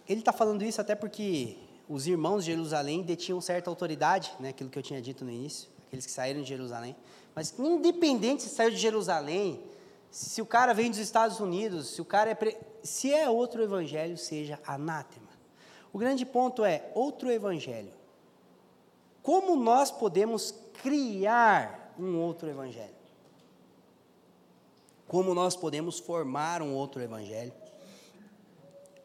ele 0.08 0.20
está 0.20 0.32
falando 0.32 0.64
isso 0.64 0.80
até 0.80 0.94
porque 0.94 1.56
os 1.90 2.06
irmãos 2.06 2.44
de 2.44 2.52
Jerusalém 2.52 3.02
detinham 3.02 3.40
certa 3.40 3.68
autoridade, 3.68 4.32
né, 4.38 4.50
aquilo 4.50 4.70
que 4.70 4.78
eu 4.78 4.82
tinha 4.82 5.02
dito 5.02 5.24
no 5.24 5.30
início, 5.30 5.68
aqueles 5.88 6.06
que 6.06 6.12
saíram 6.12 6.40
de 6.40 6.48
Jerusalém. 6.48 6.94
Mas 7.34 7.52
independente 7.58 8.44
se 8.44 8.48
saiu 8.50 8.70
de 8.70 8.76
Jerusalém, 8.76 9.60
se 10.08 10.40
o 10.40 10.46
cara 10.46 10.72
vem 10.72 10.88
dos 10.88 11.00
Estados 11.00 11.40
Unidos, 11.40 11.88
se 11.88 12.00
o 12.00 12.04
cara 12.04 12.30
é 12.30 12.34
pre... 12.36 12.56
se 12.80 13.12
é 13.12 13.28
outro 13.28 13.60
evangelho, 13.60 14.16
seja 14.16 14.60
anátema. 14.64 15.28
O 15.92 15.98
grande 15.98 16.24
ponto 16.24 16.64
é 16.64 16.92
outro 16.94 17.28
evangelho. 17.28 17.92
Como 19.20 19.56
nós 19.56 19.90
podemos 19.90 20.54
criar 20.84 21.92
um 21.98 22.16
outro 22.20 22.48
evangelho? 22.48 22.94
Como 25.08 25.34
nós 25.34 25.56
podemos 25.56 25.98
formar 25.98 26.62
um 26.62 26.72
outro 26.72 27.02
evangelho? 27.02 27.52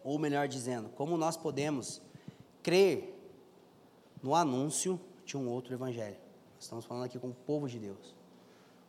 Ou 0.03 0.19
melhor 0.19 0.47
dizendo, 0.47 0.89
como 0.89 1.17
nós 1.17 1.35
podemos 1.35 2.04
crer 2.65 3.13
no 4.23 4.33
anúncio 4.33 4.99
de 5.23 5.37
um 5.37 5.47
outro 5.47 5.71
evangelho? 5.71 6.17
Estamos 6.59 6.83
falando 6.83 7.03
aqui 7.03 7.19
com 7.19 7.29
o 7.29 7.35
povo 7.45 7.69
de 7.69 7.77
Deus. 7.77 8.15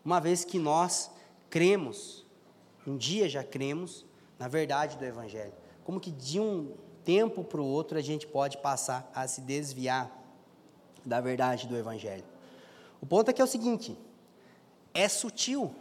Uma 0.03 0.19
vez 0.19 0.47
que 0.47 0.59
nós 0.59 1.11
cremos, 1.51 2.25
um 2.87 2.97
dia 2.97 3.29
já 3.29 3.45
cremos 3.45 4.07
na 4.39 4.49
verdade 4.49 4.97
do 4.97 5.05
evangelho. 5.05 5.53
Como 5.85 6.01
que 6.01 6.11
de 6.11 6.41
um 6.41 6.75
tempo 7.05 7.45
para 7.45 7.61
o 7.61 7.67
outro 7.67 7.99
a 7.99 8.01
gente 8.01 8.27
pode 8.27 8.57
passar 8.59 9.11
a 9.15 9.29
se 9.29 9.43
desviar 9.43 10.11
da 11.05 11.21
verdade 11.21 11.69
do 11.69 11.77
Evangelho. 11.77 12.25
O 13.01 13.07
ponto 13.07 13.31
é 13.31 13.33
que 13.33 13.41
é 13.41 13.45
o 13.45 13.49
seguinte: 13.49 13.97
é 14.93 15.09
sutil. 15.09 15.73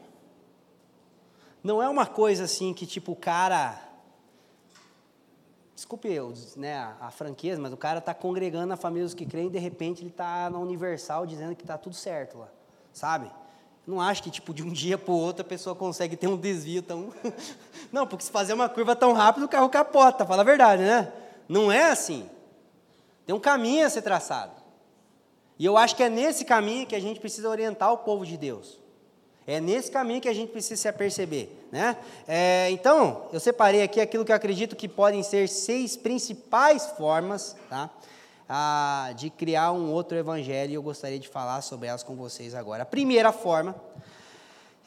Não 1.64 1.82
é 1.82 1.90
uma 1.90 2.06
coisa 2.06 2.44
assim 2.44 2.74
que, 2.74 2.86
tipo, 2.86 3.14
o 3.14 3.16
cara. 3.16 3.82
Desculpe 5.76 6.08
né, 6.56 6.78
a, 6.78 6.96
a 7.02 7.12
franqueza, 7.12 7.62
mas 7.62 7.74
o 7.74 7.78
cara 7.78 8.00
está 8.00 8.14
congregando 8.14 8.72
a 8.74 8.78
família 8.78 9.04
dos 9.04 9.14
que 9.14 9.26
creem 9.26 9.48
e 9.48 9.52
de 9.52 9.60
repente 9.60 10.02
ele 10.02 10.10
está 10.10 10.50
na 10.50 10.58
Universal 10.58 11.26
dizendo 11.26 11.54
que 11.54 11.64
está 11.64 11.78
tudo 11.78 11.94
certo 11.94 12.38
lá, 12.38 12.48
sabe? 12.94 13.30
Não 13.86 14.00
acho 14.00 14.24
que, 14.24 14.32
tipo, 14.32 14.54
de 14.54 14.64
um 14.64 14.70
dia 14.74 14.98
para 14.98 15.12
o 15.12 15.18
outro 15.18 15.42
a 15.42 15.48
pessoa 15.48 15.76
consegue 15.76 16.16
ter 16.16 16.28
um 16.28 16.38
desvio 16.38 16.82
tão. 16.82 17.14
Não, 17.92 18.08
porque 18.08 18.24
se 18.24 18.32
fazer 18.32 18.54
uma 18.54 18.70
curva 18.70 18.96
tão 18.96 19.12
rápido, 19.12 19.44
o 19.44 19.50
carro 19.50 19.70
capota, 19.70 20.26
fala 20.26 20.42
a 20.42 20.46
verdade, 20.46 20.82
né? 20.82 21.12
Não 21.48 21.72
é 21.72 21.92
assim. 21.92 22.30
Tem 23.26 23.36
um 23.36 23.40
caminho 23.40 23.86
a 23.86 23.90
ser 23.90 24.02
traçado. 24.02 24.54
E 25.60 25.66
eu 25.66 25.78
acho 25.78 25.96
que 25.96 26.04
é 26.04 26.10
nesse 26.10 26.46
caminho 26.46 26.88
que 26.88 26.96
a 26.96 27.02
gente 27.02 27.20
precisa 27.20 27.50
orientar 27.50 27.92
o 27.92 27.98
povo 27.98 28.26
de 28.26 28.38
Deus. 28.38 28.80
É 29.48 29.60
nesse 29.60 29.92
caminho 29.92 30.20
que 30.20 30.30
a 30.30 30.34
gente 30.34 30.52
precisa 30.52 30.82
se 30.82 30.88
aperceber. 30.88 31.50
Né? 31.72 31.96
É, 32.28 32.70
então, 32.72 33.28
eu 33.32 33.40
separei 33.40 33.84
aqui 33.84 34.02
aquilo 34.02 34.26
que 34.26 34.32
eu 34.32 34.36
acredito 34.36 34.76
que 34.76 34.88
podem 34.88 35.22
ser 35.22 35.48
seis 35.48 35.96
principais 35.96 36.88
formas 36.98 37.56
tá? 37.70 37.92
ah, 38.50 39.12
de 39.16 39.30
criar 39.30 39.72
um 39.72 39.92
outro 39.92 40.18
evangelho, 40.18 40.72
e 40.72 40.74
eu 40.74 40.82
gostaria 40.82 41.20
de 41.20 41.28
falar 41.28 41.62
sobre 41.62 41.88
elas 41.88 42.02
com 42.02 42.16
vocês 42.16 42.56
agora. 42.56 42.84
A 42.84 42.88
primeira 42.88 43.32
forma, 43.32 43.76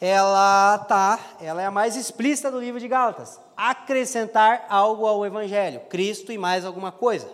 ela 0.01 0.79
tá, 0.79 1.21
ela 1.41 1.63
é 1.63 1.67
a 1.67 1.71
mais 1.71 1.95
explícita 1.97 2.51
do 2.51 2.61
livro 2.61 2.81
de 2.81 2.89
Gálatas. 2.89 3.41
Acrescentar 3.57 4.67
algo 4.69 5.07
ao 5.07 5.25
evangelho, 5.25 5.81
Cristo 5.89 6.33
e 6.33 6.39
mais 6.39 6.65
alguma 6.65 6.91
coisa. 6.91 7.29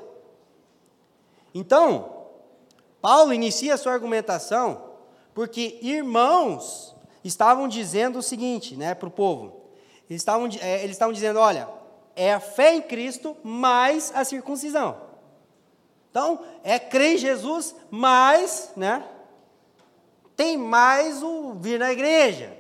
Então, 1.55 2.27
Paulo 3.01 3.33
inicia 3.33 3.77
sua 3.77 3.93
argumentação 3.93 4.93
porque 5.35 5.79
irmãos 5.83 6.94
estavam 7.25 7.67
dizendo 7.67 8.19
o 8.19 8.23
seguinte, 8.23 8.77
né, 8.77 8.95
para 8.95 9.09
o 9.09 9.11
povo. 9.11 9.63
Eles 10.09 10.21
estavam, 10.21 10.49
é, 10.61 10.81
eles 10.81 10.93
estavam 10.93 11.13
dizendo, 11.13 11.39
olha, 11.41 11.69
é 12.15 12.33
a 12.33 12.41
fé 12.41 12.75
em 12.75 12.83
Cristo 12.83 13.37
mais 13.43 14.13
a 14.15 14.25
circuncisão. 14.25 14.97
Então, 16.11 16.41
é 16.63 16.79
crer 16.79 17.15
em 17.15 17.19
Jesus, 17.19 17.75
mas, 17.91 18.71
né? 18.77 19.05
Tem 20.37 20.57
mais 20.57 21.23
o 21.23 21.55
vir 21.55 21.79
na 21.79 21.93
igreja. 21.93 22.57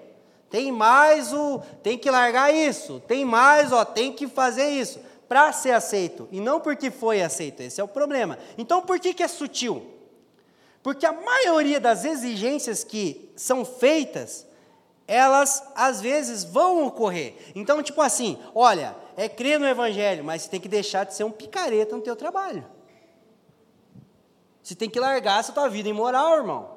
Tem 0.50 0.72
mais 0.72 1.32
o 1.32 1.60
tem 1.82 1.98
que 1.98 2.10
largar 2.10 2.52
isso. 2.52 3.00
Tem 3.06 3.24
mais, 3.24 3.72
ó, 3.72 3.84
tem 3.84 4.12
que 4.12 4.26
fazer 4.26 4.70
isso 4.70 5.00
para 5.28 5.52
ser 5.52 5.72
aceito 5.72 6.28
e 6.30 6.40
não 6.40 6.60
porque 6.60 6.90
foi 6.90 7.22
aceito. 7.22 7.60
Esse 7.60 7.80
é 7.80 7.84
o 7.84 7.88
problema. 7.88 8.38
Então, 8.56 8.82
por 8.82 9.00
que 9.00 9.14
que 9.14 9.22
é 9.22 9.28
sutil? 9.28 9.84
Porque 10.82 11.06
a 11.06 11.12
maioria 11.12 11.80
das 11.80 12.04
exigências 12.04 12.84
que 12.84 13.32
são 13.34 13.64
feitas, 13.64 14.46
elas 15.06 15.62
às 15.74 16.00
vezes 16.00 16.44
vão 16.44 16.86
ocorrer. 16.86 17.34
Então, 17.54 17.82
tipo 17.82 18.00
assim, 18.00 18.38
olha, 18.54 18.96
é 19.16 19.28
crer 19.28 19.58
no 19.58 19.66
evangelho, 19.66 20.24
mas 20.24 20.42
você 20.42 20.50
tem 20.50 20.60
que 20.60 20.68
deixar 20.68 21.04
de 21.04 21.14
ser 21.14 21.24
um 21.24 21.30
picareta 21.30 21.94
no 21.94 22.02
teu 22.02 22.16
trabalho. 22.16 22.64
Você 24.62 24.74
tem 24.74 24.88
que 24.88 24.98
largar 24.98 25.40
essa 25.40 25.52
tua 25.52 25.68
vida 25.68 25.88
imoral, 25.88 26.36
irmão. 26.36 26.74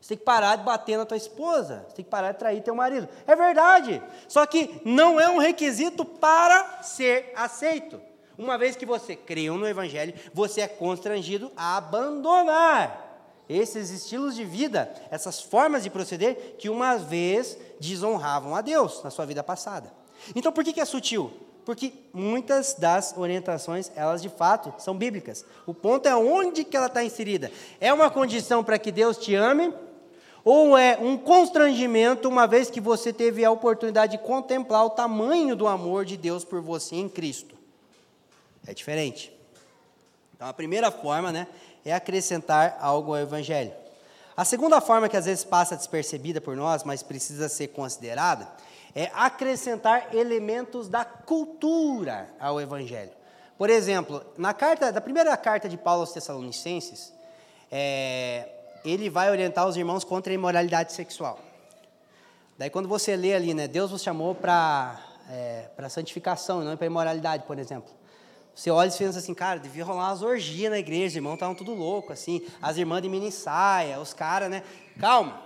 Você 0.00 0.10
tem 0.10 0.18
que 0.18 0.24
parar 0.24 0.56
de 0.56 0.64
bater 0.64 0.96
na 0.96 1.06
tua 1.06 1.16
esposa. 1.16 1.84
Você 1.88 1.96
tem 1.96 2.04
que 2.04 2.10
parar 2.10 2.32
de 2.32 2.38
trair 2.38 2.62
teu 2.62 2.74
marido. 2.74 3.08
É 3.26 3.34
verdade. 3.34 4.02
Só 4.28 4.46
que 4.46 4.80
não 4.84 5.18
é 5.18 5.28
um 5.28 5.38
requisito 5.38 6.04
para 6.04 6.82
ser 6.82 7.32
aceito. 7.34 8.00
Uma 8.36 8.56
vez 8.56 8.76
que 8.76 8.86
você 8.86 9.16
creu 9.16 9.56
no 9.56 9.66
Evangelho, 9.66 10.14
você 10.32 10.60
é 10.60 10.68
constrangido 10.68 11.50
a 11.56 11.76
abandonar 11.76 13.07
esses 13.48 13.90
estilos 13.90 14.34
de 14.36 14.44
vida, 14.44 14.92
essas 15.10 15.40
formas 15.40 15.82
de 15.82 15.90
proceder 15.90 16.56
que 16.58 16.68
uma 16.68 16.96
vez 16.96 17.56
desonravam 17.80 18.54
a 18.54 18.60
Deus 18.60 19.02
na 19.02 19.10
sua 19.10 19.24
vida 19.24 19.42
passada. 19.42 19.92
Então, 20.34 20.52
por 20.52 20.64
que, 20.64 20.80
é 20.80 20.84
sutil? 20.84 21.32
porque 21.68 21.92
muitas 22.14 22.72
das 22.72 23.14
orientações, 23.14 23.92
elas 23.94 24.22
de 24.22 24.30
fato 24.30 24.72
são 24.78 24.96
bíblicas. 24.96 25.44
O 25.66 25.74
ponto 25.74 26.08
é 26.08 26.16
onde 26.16 26.64
que 26.64 26.74
ela 26.74 26.86
está 26.86 27.04
inserida. 27.04 27.52
É 27.78 27.92
uma 27.92 28.08
condição 28.08 28.64
para 28.64 28.78
que 28.78 28.90
Deus 28.90 29.18
te 29.18 29.34
ame, 29.34 29.70
ou 30.42 30.78
é 30.78 30.96
um 30.96 31.18
constrangimento, 31.18 32.26
uma 32.26 32.46
vez 32.46 32.70
que 32.70 32.80
você 32.80 33.12
teve 33.12 33.44
a 33.44 33.50
oportunidade 33.50 34.16
de 34.16 34.24
contemplar 34.24 34.86
o 34.86 34.88
tamanho 34.88 35.54
do 35.54 35.68
amor 35.68 36.06
de 36.06 36.16
Deus 36.16 36.42
por 36.42 36.62
você 36.62 36.96
em 36.96 37.06
Cristo. 37.06 37.54
É 38.66 38.72
diferente. 38.72 39.30
Então, 40.34 40.48
a 40.48 40.54
primeira 40.54 40.90
forma 40.90 41.30
né, 41.30 41.48
é 41.84 41.92
acrescentar 41.92 42.76
algo 42.80 43.14
ao 43.14 43.20
Evangelho. 43.20 43.72
A 44.36 44.44
segunda 44.44 44.80
forma, 44.80 45.08
que 45.08 45.16
às 45.16 45.24
vezes 45.24 45.44
passa 45.44 45.76
despercebida 45.76 46.40
por 46.40 46.56
nós, 46.56 46.84
mas 46.84 47.02
precisa 47.02 47.48
ser 47.48 47.68
considerada, 47.68 48.48
é 48.94 49.10
acrescentar 49.14 50.14
elementos 50.14 50.88
da 50.88 51.04
cultura 51.04 52.28
ao 52.38 52.60
Evangelho. 52.60 53.10
Por 53.56 53.68
exemplo, 53.68 54.24
na 54.36 54.54
carta, 54.54 54.92
da 54.92 55.00
primeira 55.00 55.36
carta 55.36 55.68
de 55.68 55.76
Paulo 55.76 56.02
aos 56.02 56.12
Tessalonicenses, 56.12 57.12
é, 57.70 58.48
ele 58.84 59.10
vai 59.10 59.30
orientar 59.30 59.66
os 59.66 59.76
irmãos 59.76 60.04
contra 60.04 60.32
a 60.32 60.34
imoralidade 60.34 60.92
sexual. 60.92 61.40
Daí 62.56 62.70
quando 62.70 62.88
você 62.88 63.16
lê 63.16 63.34
ali, 63.34 63.54
né, 63.54 63.66
Deus 63.66 63.90
vos 63.90 64.02
chamou 64.02 64.34
para 64.34 65.00
é, 65.30 65.66
para 65.76 65.88
santificação, 65.88 66.62
não 66.62 66.76
para 66.76 66.86
imoralidade, 66.86 67.44
por 67.44 67.58
exemplo. 67.58 67.97
Você 68.58 68.72
olha 68.72 68.88
e 68.88 68.92
pensa 68.92 69.20
assim, 69.20 69.34
cara, 69.34 69.60
devia 69.60 69.84
rolar 69.84 70.08
umas 70.08 70.20
orgias 70.20 70.68
na 70.68 70.80
igreja, 70.80 71.06
os 71.06 71.14
irmãos 71.14 71.34
estavam 71.34 71.54
tudo 71.54 71.72
louco, 71.74 72.12
assim, 72.12 72.44
as 72.60 72.76
irmãs 72.76 73.00
de 73.00 73.08
mini 73.08 73.30
saia, 73.30 74.00
os 74.00 74.12
caras, 74.12 74.50
né? 74.50 74.64
Calma, 74.98 75.40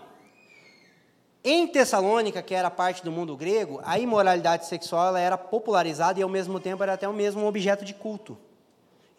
em 1.44 1.66
Tessalônica, 1.66 2.40
que 2.40 2.54
era 2.54 2.70
parte 2.70 3.04
do 3.04 3.12
mundo 3.12 3.36
grego, 3.36 3.82
a 3.84 3.98
imoralidade 3.98 4.64
sexual 4.66 5.14
era 5.14 5.36
popularizada 5.36 6.18
e 6.18 6.22
ao 6.22 6.28
mesmo 6.30 6.58
tempo 6.58 6.82
era 6.82 6.94
até 6.94 7.06
o 7.06 7.12
mesmo 7.12 7.46
objeto 7.46 7.84
de 7.84 7.92
culto. 7.92 8.38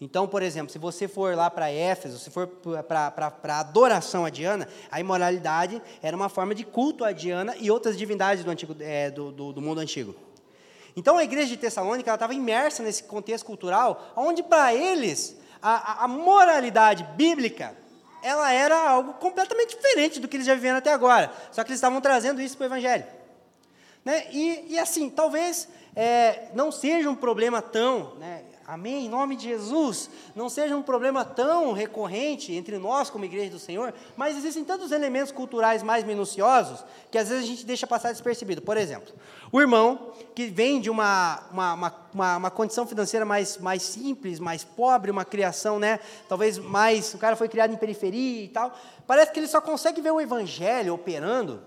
Então, 0.01 0.27
por 0.27 0.41
exemplo, 0.41 0.71
se 0.71 0.79
você 0.79 1.07
for 1.07 1.35
lá 1.35 1.51
para 1.51 1.69
Éfeso, 1.69 2.17
se 2.17 2.31
for 2.31 2.47
para 2.47 3.31
a 3.43 3.59
adoração 3.59 4.25
a 4.25 4.31
Diana, 4.31 4.67
a 4.89 4.99
imoralidade 4.99 5.79
era 6.01 6.17
uma 6.17 6.29
forma 6.29 6.55
de 6.55 6.63
culto 6.63 7.05
a 7.05 7.11
Diana 7.11 7.55
e 7.59 7.69
outras 7.69 7.95
divindades 7.95 8.43
do, 8.43 8.49
antigo, 8.49 8.75
é, 8.79 9.11
do, 9.11 9.31
do, 9.31 9.53
do 9.53 9.61
mundo 9.61 9.79
antigo. 9.79 10.15
Então, 10.95 11.17
a 11.17 11.23
igreja 11.23 11.49
de 11.49 11.57
Tessalônica 11.57 12.13
estava 12.13 12.33
imersa 12.33 12.83
nesse 12.83 13.03
contexto 13.03 13.45
cultural, 13.45 14.13
onde 14.15 14.43
para 14.43 14.73
eles 14.73 15.35
a, 15.61 16.03
a 16.03 16.07
moralidade 16.07 17.03
bíblica 17.15 17.75
ela 18.21 18.51
era 18.53 18.89
algo 18.89 19.13
completamente 19.15 19.75
diferente 19.75 20.19
do 20.19 20.27
que 20.27 20.37
eles 20.37 20.47
já 20.47 20.55
viveram 20.55 20.77
até 20.77 20.93
agora. 20.93 21.31
Só 21.51 21.63
que 21.63 21.69
eles 21.69 21.77
estavam 21.77 21.99
trazendo 21.99 22.41
isso 22.41 22.55
para 22.55 22.63
o 22.63 22.67
Evangelho. 22.67 23.05
Né? 24.03 24.27
E, 24.31 24.73
e, 24.73 24.79
assim, 24.79 25.09
talvez 25.09 25.67
é, 25.95 26.47
não 26.53 26.71
seja 26.71 27.09
um 27.09 27.15
problema 27.15 27.61
tão, 27.61 28.15
né, 28.15 28.43
amém, 28.67 29.05
em 29.05 29.09
nome 29.09 29.35
de 29.35 29.43
Jesus, 29.43 30.09
não 30.35 30.47
seja 30.49 30.75
um 30.75 30.81
problema 30.81 31.25
tão 31.25 31.73
recorrente 31.73 32.53
entre 32.53 32.77
nós 32.77 33.09
como 33.09 33.25
igreja 33.25 33.51
do 33.51 33.59
Senhor, 33.59 33.93
mas 34.15 34.37
existem 34.37 34.63
tantos 34.63 34.91
elementos 34.91 35.31
culturais 35.31 35.83
mais 35.83 36.03
minuciosos 36.03 36.83
que 37.11 37.17
às 37.17 37.29
vezes 37.29 37.43
a 37.43 37.47
gente 37.47 37.65
deixa 37.65 37.85
passar 37.85 38.11
despercebido. 38.11 38.61
Por 38.61 38.77
exemplo, 38.77 39.13
o 39.51 39.59
irmão 39.59 40.13
que 40.33 40.45
vem 40.45 40.79
de 40.79 40.89
uma, 40.89 41.43
uma, 41.51 41.73
uma, 42.13 42.37
uma, 42.37 42.51
condição 42.51 42.87
financeira 42.87 43.25
mais, 43.25 43.57
mais 43.57 43.83
simples, 43.83 44.39
mais 44.39 44.63
pobre, 44.63 45.11
uma 45.11 45.25
criação, 45.25 45.77
né, 45.77 45.99
talvez 46.29 46.57
mais, 46.57 47.13
o 47.13 47.17
cara 47.17 47.35
foi 47.35 47.49
criado 47.49 47.73
em 47.73 47.77
periferia 47.77 48.43
e 48.43 48.47
tal, 48.47 48.73
parece 49.05 49.31
que 49.31 49.39
ele 49.39 49.47
só 49.47 49.59
consegue 49.59 50.01
ver 50.01 50.11
o 50.11 50.21
evangelho 50.21 50.93
operando 50.93 51.61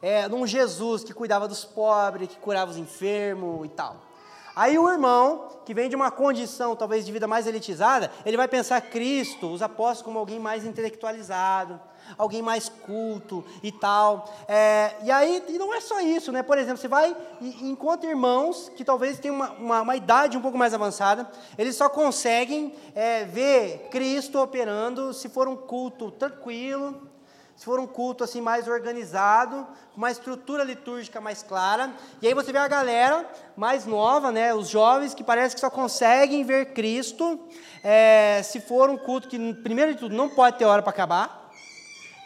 é, 0.00 0.28
num 0.28 0.46
Jesus 0.46 1.02
que 1.02 1.14
cuidava 1.14 1.48
dos 1.48 1.64
pobres, 1.64 2.28
que 2.28 2.36
curava 2.36 2.70
os 2.70 2.76
enfermos 2.76 3.64
e 3.64 3.70
tal. 3.70 4.13
Aí 4.56 4.78
o 4.78 4.88
irmão, 4.88 5.48
que 5.64 5.74
vem 5.74 5.88
de 5.88 5.96
uma 5.96 6.10
condição 6.10 6.76
talvez 6.76 7.04
de 7.04 7.10
vida 7.10 7.26
mais 7.26 7.46
elitizada, 7.46 8.10
ele 8.24 8.36
vai 8.36 8.46
pensar 8.46 8.80
Cristo, 8.80 9.50
os 9.50 9.62
apóstolos, 9.62 10.02
como 10.02 10.18
alguém 10.18 10.38
mais 10.38 10.64
intelectualizado, 10.64 11.80
alguém 12.16 12.42
mais 12.42 12.68
culto 12.68 13.44
e 13.62 13.72
tal. 13.72 14.32
É, 14.46 14.94
e 15.02 15.10
aí, 15.10 15.42
e 15.48 15.58
não 15.58 15.74
é 15.74 15.80
só 15.80 16.00
isso, 16.00 16.30
né? 16.30 16.42
Por 16.42 16.56
exemplo, 16.58 16.78
você 16.78 16.88
vai 16.88 17.16
e 17.40 17.68
encontra 17.68 18.08
irmãos 18.08 18.70
que 18.76 18.84
talvez 18.84 19.18
tenham 19.18 19.34
uma, 19.34 19.50
uma, 19.52 19.80
uma 19.82 19.96
idade 19.96 20.36
um 20.36 20.42
pouco 20.42 20.58
mais 20.58 20.72
avançada, 20.72 21.28
eles 21.58 21.74
só 21.74 21.88
conseguem 21.88 22.74
é, 22.94 23.24
ver 23.24 23.88
Cristo 23.90 24.40
operando 24.40 25.12
se 25.12 25.28
for 25.28 25.48
um 25.48 25.56
culto 25.56 26.10
tranquilo, 26.12 27.13
se 27.56 27.64
for 27.64 27.78
um 27.78 27.86
culto 27.86 28.24
assim 28.24 28.40
mais 28.40 28.66
organizado, 28.66 29.66
com 29.92 29.98
uma 29.98 30.10
estrutura 30.10 30.64
litúrgica 30.64 31.20
mais 31.20 31.42
clara, 31.42 31.92
e 32.20 32.26
aí 32.26 32.34
você 32.34 32.52
vê 32.52 32.58
a 32.58 32.68
galera 32.68 33.28
mais 33.56 33.86
nova, 33.86 34.32
né, 34.32 34.52
os 34.52 34.68
jovens 34.68 35.14
que 35.14 35.22
parece 35.22 35.54
que 35.54 35.60
só 35.60 35.70
conseguem 35.70 36.44
ver 36.44 36.72
Cristo, 36.72 37.38
é, 37.82 38.40
se 38.42 38.60
for 38.60 38.90
um 38.90 38.96
culto 38.96 39.28
que 39.28 39.54
primeiro 39.54 39.94
de 39.94 40.00
tudo 40.00 40.16
não 40.16 40.28
pode 40.28 40.58
ter 40.58 40.64
hora 40.64 40.82
para 40.82 40.90
acabar, 40.90 41.50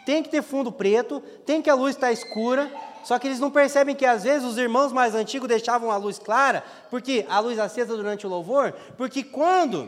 tem 0.05 0.23
que 0.23 0.29
ter 0.29 0.41
fundo 0.41 0.71
preto, 0.71 1.21
tem 1.45 1.61
que 1.61 1.69
a 1.69 1.75
luz 1.75 1.95
estar 1.95 2.07
tá 2.07 2.13
escura, 2.13 2.71
só 3.03 3.19
que 3.19 3.27
eles 3.27 3.39
não 3.39 3.51
percebem 3.51 3.95
que 3.95 4.05
às 4.05 4.23
vezes 4.23 4.47
os 4.47 4.57
irmãos 4.57 4.91
mais 4.91 5.13
antigos 5.13 5.47
deixavam 5.47 5.91
a 5.91 5.97
luz 5.97 6.17
clara, 6.17 6.63
porque 6.89 7.25
a 7.29 7.39
luz 7.39 7.59
acesa 7.59 7.95
durante 7.95 8.25
o 8.25 8.29
louvor, 8.29 8.73
porque 8.97 9.23
quando 9.23 9.87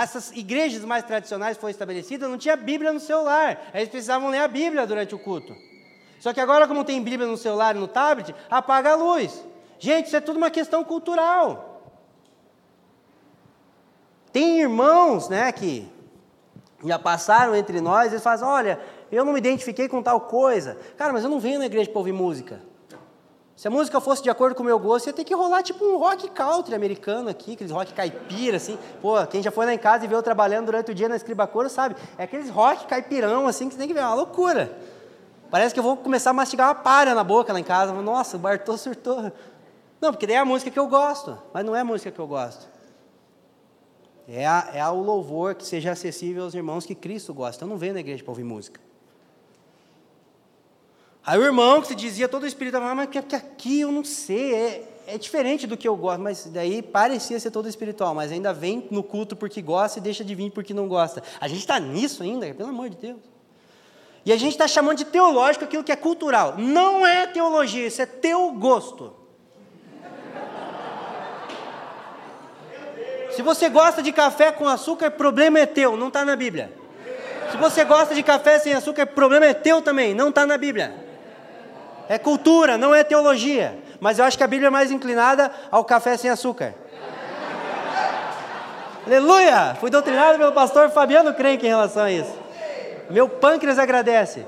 essas 0.00 0.30
igrejas 0.32 0.84
mais 0.84 1.04
tradicionais 1.04 1.58
foram 1.58 1.70
estabelecidas, 1.70 2.30
não 2.30 2.38
tinha 2.38 2.56
Bíblia 2.56 2.92
no 2.92 3.00
celular. 3.00 3.70
Eles 3.74 3.88
precisavam 3.88 4.30
ler 4.30 4.38
a 4.38 4.48
Bíblia 4.48 4.86
durante 4.86 5.14
o 5.14 5.18
culto. 5.18 5.54
Só 6.18 6.32
que 6.32 6.40
agora, 6.40 6.68
como 6.68 6.84
tem 6.84 7.02
Bíblia 7.02 7.28
no 7.28 7.36
celular 7.36 7.76
e 7.76 7.78
no 7.78 7.88
tablet, 7.88 8.34
apaga 8.48 8.92
a 8.92 8.94
luz. 8.94 9.44
Gente, 9.78 10.06
isso 10.06 10.16
é 10.16 10.20
tudo 10.20 10.36
uma 10.36 10.50
questão 10.50 10.84
cultural. 10.84 11.82
Tem 14.32 14.60
irmãos, 14.60 15.28
né, 15.28 15.52
que 15.52 15.86
já 16.84 16.98
passaram 16.98 17.54
entre 17.54 17.80
nós, 17.80 18.12
eles 18.12 18.22
fazem, 18.22 18.46
olha, 18.46 18.80
eu 19.10 19.24
não 19.24 19.32
me 19.32 19.38
identifiquei 19.38 19.88
com 19.88 20.02
tal 20.02 20.22
coisa. 20.22 20.78
Cara, 20.96 21.12
mas 21.12 21.22
eu 21.22 21.28
não 21.28 21.38
venho 21.38 21.58
na 21.58 21.66
igreja 21.66 21.90
para 21.90 21.98
ouvir 21.98 22.12
música. 22.12 22.62
Se 23.62 23.68
a 23.68 23.70
música 23.70 24.00
fosse 24.00 24.20
de 24.24 24.28
acordo 24.28 24.56
com 24.56 24.64
o 24.64 24.66
meu 24.66 24.76
gosto, 24.76 25.06
ia 25.06 25.12
ter 25.12 25.22
que 25.22 25.32
rolar 25.32 25.62
tipo 25.62 25.84
um 25.84 25.96
rock 25.96 26.28
country 26.30 26.74
americano 26.74 27.28
aqui, 27.28 27.52
aqueles 27.52 27.70
rock 27.70 27.92
caipira, 27.94 28.56
assim. 28.56 28.76
Pô, 29.00 29.24
quem 29.24 29.40
já 29.40 29.52
foi 29.52 29.64
lá 29.66 29.72
em 29.72 29.78
casa 29.78 30.04
e 30.04 30.08
viu 30.08 30.18
eu 30.18 30.22
trabalhando 30.24 30.66
durante 30.66 30.90
o 30.90 30.94
dia 30.96 31.08
na 31.08 31.14
escribacora, 31.14 31.68
sabe? 31.68 31.94
É 32.18 32.24
aqueles 32.24 32.50
rock 32.50 32.88
caipirão, 32.88 33.46
assim, 33.46 33.68
que 33.68 33.74
você 33.74 33.78
tem 33.78 33.86
que 33.86 33.94
ver, 33.94 34.00
é 34.00 34.04
uma 34.04 34.16
loucura. 34.16 34.76
Parece 35.48 35.72
que 35.72 35.78
eu 35.78 35.84
vou 35.84 35.96
começar 35.96 36.30
a 36.30 36.32
mastigar 36.32 36.70
uma 36.70 36.74
palha 36.74 37.14
na 37.14 37.22
boca 37.22 37.52
lá 37.52 37.60
em 37.60 37.62
casa. 37.62 37.92
Nossa, 37.92 38.36
o 38.36 38.40
Bartô 38.40 38.76
surtou. 38.76 39.30
Não, 40.00 40.10
porque 40.10 40.26
daí 40.26 40.34
é 40.34 40.40
a 40.40 40.44
música 40.44 40.68
que 40.68 40.78
eu 40.80 40.88
gosto, 40.88 41.38
mas 41.54 41.64
não 41.64 41.76
é 41.76 41.82
a 41.82 41.84
música 41.84 42.10
que 42.10 42.18
eu 42.18 42.26
gosto. 42.26 42.66
É, 44.26 44.44
a, 44.44 44.70
é 44.74 44.88
o 44.88 45.00
louvor 45.00 45.54
que 45.54 45.64
seja 45.64 45.92
acessível 45.92 46.42
aos 46.42 46.54
irmãos 46.54 46.84
que 46.84 46.96
Cristo 46.96 47.32
gosta. 47.32 47.62
Eu 47.62 47.68
não 47.68 47.76
venho 47.76 47.94
na 47.94 48.00
igreja 48.00 48.24
para 48.24 48.32
ouvir 48.32 48.42
música. 48.42 48.80
Aí 51.24 51.38
o 51.38 51.44
irmão 51.44 51.80
que 51.80 51.86
se 51.86 51.94
dizia 51.94 52.28
todo 52.28 52.46
espiritual, 52.46 52.82
mas 52.96 53.08
que, 53.08 53.22
que 53.22 53.36
aqui 53.36 53.80
eu 53.80 53.92
não 53.92 54.04
sei, 54.04 54.54
é, 54.54 54.92
é 55.06 55.18
diferente 55.18 55.68
do 55.68 55.76
que 55.76 55.86
eu 55.86 55.96
gosto, 55.96 56.20
mas 56.20 56.46
daí 56.46 56.82
parecia 56.82 57.38
ser 57.38 57.52
todo 57.52 57.68
espiritual, 57.68 58.12
mas 58.12 58.32
ainda 58.32 58.52
vem 58.52 58.88
no 58.90 59.04
culto 59.04 59.36
porque 59.36 59.62
gosta 59.62 60.00
e 60.00 60.02
deixa 60.02 60.24
de 60.24 60.34
vir 60.34 60.50
porque 60.50 60.74
não 60.74 60.88
gosta. 60.88 61.22
A 61.40 61.46
gente 61.46 61.60
está 61.60 61.78
nisso 61.78 62.24
ainda, 62.24 62.52
pelo 62.52 62.70
amor 62.70 62.90
de 62.90 62.96
Deus. 62.96 63.20
E 64.24 64.32
a 64.32 64.36
gente 64.36 64.52
está 64.52 64.66
chamando 64.66 64.98
de 64.98 65.04
teológico 65.04 65.64
aquilo 65.64 65.84
que 65.84 65.92
é 65.92 65.96
cultural. 65.96 66.56
Não 66.58 67.06
é 67.06 67.26
teologia, 67.26 67.86
isso 67.86 68.02
é 68.02 68.06
teu 68.06 68.50
gosto. 68.52 69.14
Se 73.30 73.42
você 73.42 73.68
gosta 73.68 74.02
de 74.02 74.12
café 74.12 74.52
com 74.52 74.68
açúcar, 74.68 75.10
problema 75.10 75.58
é 75.58 75.66
teu, 75.66 75.96
não 75.96 76.08
está 76.08 76.24
na 76.24 76.36
Bíblia. 76.36 76.72
Se 77.50 77.56
você 77.56 77.84
gosta 77.84 78.14
de 78.14 78.22
café 78.22 78.58
sem 78.58 78.72
açúcar, 78.72 79.06
problema 79.06 79.46
é 79.46 79.54
teu 79.54 79.80
também, 79.80 80.14
não 80.14 80.28
está 80.28 80.44
na 80.46 80.58
Bíblia. 80.58 81.01
É 82.12 82.18
cultura, 82.18 82.76
não 82.76 82.94
é 82.94 83.02
teologia. 83.02 83.74
Mas 83.98 84.18
eu 84.18 84.26
acho 84.26 84.36
que 84.36 84.44
a 84.44 84.46
Bíblia 84.46 84.66
é 84.66 84.70
mais 84.70 84.90
inclinada 84.90 85.50
ao 85.70 85.82
café 85.82 86.14
sem 86.18 86.30
açúcar. 86.30 86.74
Aleluia! 89.06 89.74
Fui 89.80 89.88
doutrinado 89.88 90.36
pelo 90.36 90.52
pastor 90.52 90.90
Fabiano 90.90 91.32
Crenque 91.32 91.64
em 91.64 91.70
relação 91.70 92.02
a 92.02 92.12
isso. 92.12 92.38
Meu 93.08 93.30
pâncreas 93.30 93.78
agradece. 93.78 94.44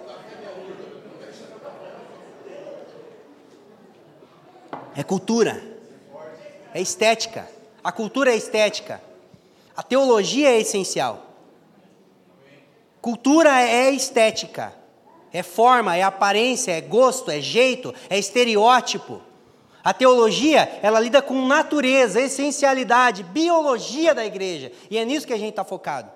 É 4.95 5.03
cultura. 5.03 5.59
É 6.75 6.83
estética. 6.83 7.49
A 7.83 7.91
cultura 7.91 8.31
é 8.31 8.37
estética. 8.37 9.01
A 9.75 9.83
teologia 9.83 10.51
é 10.51 10.61
essencial. 10.61 11.23
Cultura 13.01 13.59
é 13.63 13.91
estética 13.91 14.84
é 15.35 15.43
forma, 15.43 15.97
é 15.97 16.03
aparência, 16.03 16.71
é 16.71 16.81
gosto, 16.81 17.29
é 17.29 17.41
jeito, 17.41 17.93
é 18.09 18.17
estereótipo. 18.17 19.21
A 19.83 19.93
teologia, 19.93 20.79
ela 20.81 21.01
lida 21.01 21.21
com 21.21 21.47
natureza, 21.47 22.21
essencialidade, 22.21 23.25
biologia 23.25 24.15
da 24.15 24.25
igreja. 24.25 24.71
E 24.89 24.97
é 24.97 25.05
nisso 25.05 25.27
que 25.27 25.33
a 25.33 25.37
gente 25.37 25.51
está 25.51 25.65
focado. 25.65 26.11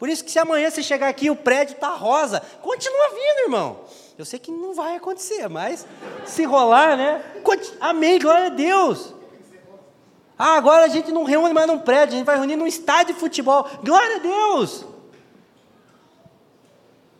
Por 0.00 0.08
isso 0.08 0.24
que 0.24 0.32
se 0.32 0.38
amanhã 0.38 0.68
você 0.68 0.82
chegar 0.82 1.08
aqui 1.08 1.26
e 1.26 1.30
o 1.30 1.36
prédio 1.36 1.74
está 1.74 1.94
rosa, 1.94 2.42
continua 2.60 3.08
vindo, 3.10 3.44
irmão. 3.44 3.80
Eu 4.18 4.24
sei 4.24 4.40
que 4.40 4.50
não 4.50 4.74
vai 4.74 4.96
acontecer, 4.96 5.48
mas 5.48 5.86
se 6.26 6.42
rolar, 6.42 6.96
né? 6.96 7.22
Amém, 7.80 8.18
glória 8.18 8.46
a 8.46 8.50
Deus. 8.50 9.14
Ah, 10.36 10.56
agora 10.56 10.86
a 10.86 10.88
gente 10.88 11.12
não 11.12 11.22
reúne 11.22 11.54
mais 11.54 11.68
num 11.68 11.78
prédio, 11.78 12.14
a 12.14 12.18
gente 12.18 12.26
vai 12.26 12.36
reunir 12.36 12.56
num 12.56 12.66
estádio 12.66 13.14
de 13.14 13.20
futebol. 13.20 13.64
Glória 13.82 14.16
a 14.16 14.18
Deus. 14.18 14.84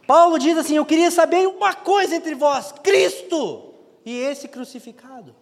Paulo 0.09 0.39
diz 0.39 0.57
assim: 0.57 0.77
Eu 0.77 0.87
queria 0.87 1.11
saber 1.11 1.47
uma 1.47 1.75
coisa 1.75 2.17
entre 2.17 2.35
vós, 2.35 2.73
Cristo 2.83 3.75
e 4.07 4.19
esse 4.19 4.49
crucificado. 4.49 5.37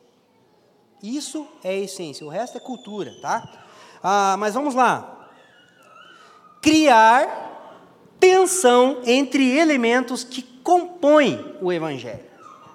Isso 1.00 1.46
é 1.62 1.68
a 1.68 1.74
essência, 1.74 2.26
o 2.26 2.28
resto 2.28 2.56
é 2.56 2.60
cultura, 2.60 3.14
tá? 3.22 3.48
Ah, 4.02 4.34
mas 4.36 4.54
vamos 4.54 4.74
lá. 4.74 5.30
Criar 6.60 7.44
tensão 8.18 9.02
entre 9.04 9.56
elementos 9.56 10.24
que 10.24 10.42
compõem 10.42 11.56
o 11.62 11.72
Evangelho. 11.72 12.24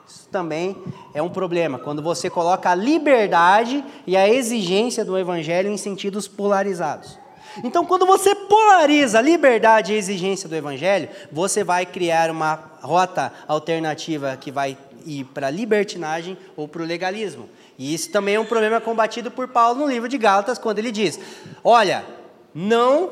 Isso 0.08 0.30
também 0.30 0.82
é 1.14 1.22
um 1.22 1.30
problema, 1.30 1.78
quando 1.78 2.02
você 2.02 2.30
coloca 2.30 2.70
a 2.70 2.76
liberdade 2.76 3.84
e 4.08 4.16
a 4.16 4.30
exigência 4.30 5.04
do 5.04 5.18
Evangelho 5.18 5.70
em 5.70 5.76
sentidos 5.76 6.26
polarizados. 6.26 7.20
Então, 7.64 7.86
quando 7.86 8.06
você 8.06 8.34
polariza 8.34 9.20
a 9.20 9.22
liberdade 9.22 9.92
e 9.92 9.96
a 9.96 9.98
exigência 9.98 10.48
do 10.48 10.56
Evangelho, 10.56 11.10
você 11.32 11.64
vai 11.64 11.86
criar 11.86 12.30
uma 12.30 12.72
rota 12.82 13.32
alternativa 13.48 14.38
que 14.40 14.52
vai 14.52 14.78
ir 15.06 15.26
para 15.26 15.48
a 15.48 15.52
libertinagem 15.52 16.38
ou 16.56 16.68
para 16.68 16.82
o 16.82 16.86
legalismo. 16.86 17.50
E 17.78 17.94
isso 17.94 18.12
também 18.12 18.36
é 18.36 18.40
um 18.40 18.46
problema 18.46 18.80
combatido 18.80 19.32
por 19.32 19.48
Paulo 19.48 19.80
no 19.80 19.92
livro 19.92 20.08
de 20.08 20.18
Gálatas, 20.18 20.58
quando 20.58 20.80
ele 20.80 20.92
diz: 20.92 21.20
Olha, 21.64 22.06
não, 22.54 23.10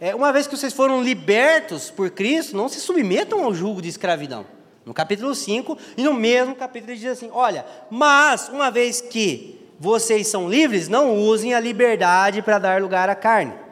é, 0.00 0.14
uma 0.14 0.32
vez 0.32 0.46
que 0.46 0.56
vocês 0.56 0.72
foram 0.72 1.02
libertos 1.02 1.90
por 1.90 2.10
Cristo, 2.10 2.56
não 2.56 2.68
se 2.68 2.80
submetam 2.80 3.44
ao 3.44 3.54
julgo 3.54 3.82
de 3.82 3.88
escravidão. 3.88 4.46
No 4.84 4.94
capítulo 4.94 5.34
5, 5.34 5.76
e 5.96 6.04
no 6.04 6.14
mesmo 6.14 6.54
capítulo 6.54 6.92
ele 6.92 7.00
diz 7.00 7.10
assim: 7.10 7.30
Olha, 7.32 7.66
mas 7.90 8.48
uma 8.48 8.70
vez 8.70 9.00
que 9.00 9.60
vocês 9.78 10.28
são 10.28 10.48
livres, 10.48 10.88
não 10.88 11.16
usem 11.16 11.54
a 11.54 11.60
liberdade 11.60 12.40
para 12.40 12.58
dar 12.58 12.80
lugar 12.80 13.10
à 13.10 13.14
carne. 13.14 13.65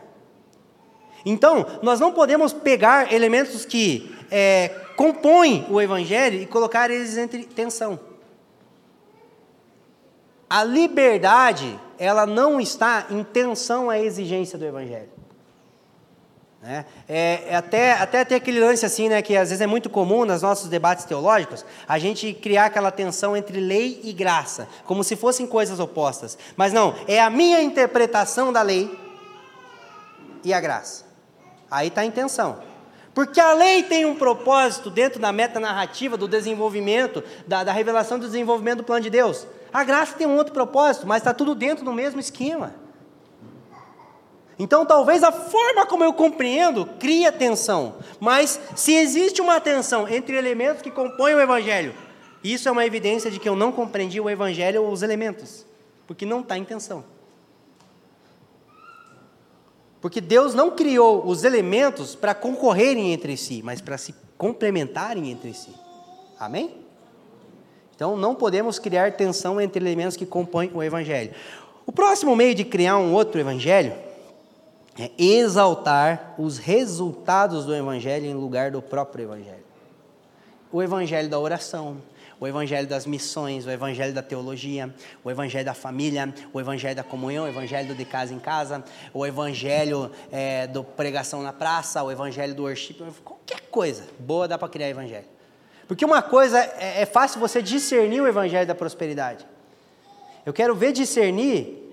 Então, 1.24 1.66
nós 1.82 1.98
não 2.00 2.12
podemos 2.12 2.52
pegar 2.52 3.12
elementos 3.12 3.64
que 3.64 4.14
é, 4.30 4.68
compõem 4.96 5.66
o 5.70 5.80
Evangelho 5.80 6.40
e 6.40 6.46
colocar 6.46 6.90
eles 6.90 7.16
entre 7.16 7.44
tensão. 7.44 7.98
A 10.48 10.62
liberdade, 10.62 11.78
ela 11.98 12.26
não 12.26 12.60
está 12.60 13.06
em 13.10 13.24
tensão 13.24 13.88
à 13.88 13.98
exigência 13.98 14.58
do 14.58 14.64
Evangelho. 14.64 15.14
Né? 16.64 16.86
É, 17.06 17.44
é 17.48 17.56
até, 17.56 17.92
até 17.92 18.24
tem 18.24 18.36
aquele 18.36 18.58
lance 18.58 18.86
assim, 18.86 19.08
né, 19.08 19.20
que 19.20 19.36
às 19.36 19.50
vezes 19.50 19.60
é 19.60 19.66
muito 19.66 19.90
comum 19.90 20.24
nos 20.24 20.40
nossos 20.40 20.68
debates 20.70 21.04
teológicos, 21.04 21.64
a 21.86 21.98
gente 21.98 22.32
criar 22.32 22.66
aquela 22.66 22.90
tensão 22.90 23.36
entre 23.36 23.60
lei 23.60 24.00
e 24.02 24.12
graça, 24.14 24.66
como 24.84 25.04
se 25.04 25.14
fossem 25.14 25.46
coisas 25.46 25.78
opostas. 25.78 26.38
Mas 26.56 26.72
não, 26.72 26.94
é 27.06 27.20
a 27.20 27.28
minha 27.28 27.62
interpretação 27.62 28.50
da 28.50 28.62
lei 28.62 28.98
e 30.42 30.54
a 30.54 30.60
graça. 30.60 31.03
Aí 31.70 31.88
está 31.88 32.02
a 32.02 32.04
intenção. 32.04 32.58
Porque 33.14 33.40
a 33.40 33.52
lei 33.52 33.84
tem 33.84 34.04
um 34.04 34.16
propósito 34.16 34.90
dentro 34.90 35.20
da 35.20 35.32
metanarrativa, 35.32 36.16
do 36.16 36.26
desenvolvimento, 36.26 37.22
da, 37.46 37.62
da 37.62 37.72
revelação 37.72 38.18
do 38.18 38.26
desenvolvimento 38.26 38.78
do 38.78 38.84
plano 38.84 39.02
de 39.02 39.10
Deus. 39.10 39.46
A 39.72 39.84
graça 39.84 40.16
tem 40.16 40.26
um 40.26 40.36
outro 40.36 40.52
propósito, 40.52 41.06
mas 41.06 41.18
está 41.18 41.32
tudo 41.32 41.54
dentro 41.54 41.84
do 41.84 41.92
mesmo 41.92 42.18
esquema. 42.18 42.74
Então, 44.58 44.84
talvez 44.86 45.22
a 45.22 45.32
forma 45.32 45.86
como 45.86 46.04
eu 46.04 46.12
compreendo 46.12 46.86
cria 46.98 47.32
tensão, 47.32 47.96
mas 48.20 48.60
se 48.76 48.94
existe 48.94 49.40
uma 49.40 49.60
tensão 49.60 50.08
entre 50.08 50.36
elementos 50.36 50.82
que 50.82 50.90
compõem 50.90 51.34
o 51.34 51.40
Evangelho, 51.40 51.94
isso 52.42 52.68
é 52.68 52.72
uma 52.72 52.84
evidência 52.84 53.30
de 53.30 53.40
que 53.40 53.48
eu 53.48 53.56
não 53.56 53.72
compreendi 53.72 54.20
o 54.20 54.30
Evangelho 54.30 54.82
ou 54.82 54.92
os 54.92 55.02
elementos, 55.02 55.66
porque 56.06 56.26
não 56.26 56.40
está 56.40 56.56
em 56.56 56.64
tensão. 56.64 57.04
Porque 60.04 60.20
Deus 60.20 60.52
não 60.52 60.70
criou 60.70 61.26
os 61.26 61.44
elementos 61.44 62.14
para 62.14 62.34
concorrerem 62.34 63.14
entre 63.14 63.38
si, 63.38 63.62
mas 63.64 63.80
para 63.80 63.96
se 63.96 64.14
complementarem 64.36 65.30
entre 65.30 65.54
si. 65.54 65.70
Amém? 66.38 66.76
Então 67.96 68.14
não 68.14 68.34
podemos 68.34 68.78
criar 68.78 69.12
tensão 69.12 69.58
entre 69.58 69.82
elementos 69.82 70.14
que 70.14 70.26
compõem 70.26 70.70
o 70.74 70.82
evangelho. 70.82 71.32
O 71.86 71.90
próximo 71.90 72.36
meio 72.36 72.54
de 72.54 72.66
criar 72.66 72.98
um 72.98 73.14
outro 73.14 73.40
evangelho 73.40 73.94
é 74.98 75.10
exaltar 75.16 76.34
os 76.36 76.58
resultados 76.58 77.64
do 77.64 77.74
evangelho 77.74 78.26
em 78.26 78.34
lugar 78.34 78.70
do 78.70 78.82
próprio 78.82 79.22
evangelho. 79.22 79.64
O 80.70 80.82
evangelho 80.82 81.30
da 81.30 81.38
oração, 81.38 81.96
o 82.40 82.46
evangelho 82.46 82.86
das 82.86 83.06
missões, 83.06 83.66
o 83.66 83.70
evangelho 83.70 84.12
da 84.12 84.22
teologia, 84.22 84.92
o 85.22 85.30
evangelho 85.30 85.64
da 85.64 85.74
família, 85.74 86.32
o 86.52 86.60
evangelho 86.60 86.96
da 86.96 87.04
comunhão, 87.04 87.44
o 87.44 87.48
evangelho 87.48 87.94
de 87.94 88.04
casa 88.04 88.34
em 88.34 88.38
casa, 88.38 88.84
o 89.12 89.26
evangelho 89.26 90.10
é, 90.32 90.66
do 90.66 90.82
pregação 90.82 91.42
na 91.42 91.52
praça, 91.52 92.02
o 92.02 92.10
evangelho 92.10 92.54
do 92.54 92.62
worship, 92.64 92.96
qualquer 93.24 93.60
coisa 93.70 94.04
boa 94.18 94.48
dá 94.48 94.58
para 94.58 94.68
criar 94.68 94.88
evangelho. 94.88 95.26
Porque 95.86 96.04
uma 96.04 96.22
coisa 96.22 96.58
é, 96.58 97.02
é 97.02 97.06
fácil 97.06 97.40
você 97.40 97.60
discernir 97.60 98.20
o 98.20 98.26
evangelho 98.26 98.66
da 98.66 98.74
prosperidade. 98.74 99.46
Eu 100.44 100.52
quero 100.52 100.74
ver 100.74 100.92
discernir 100.92 101.84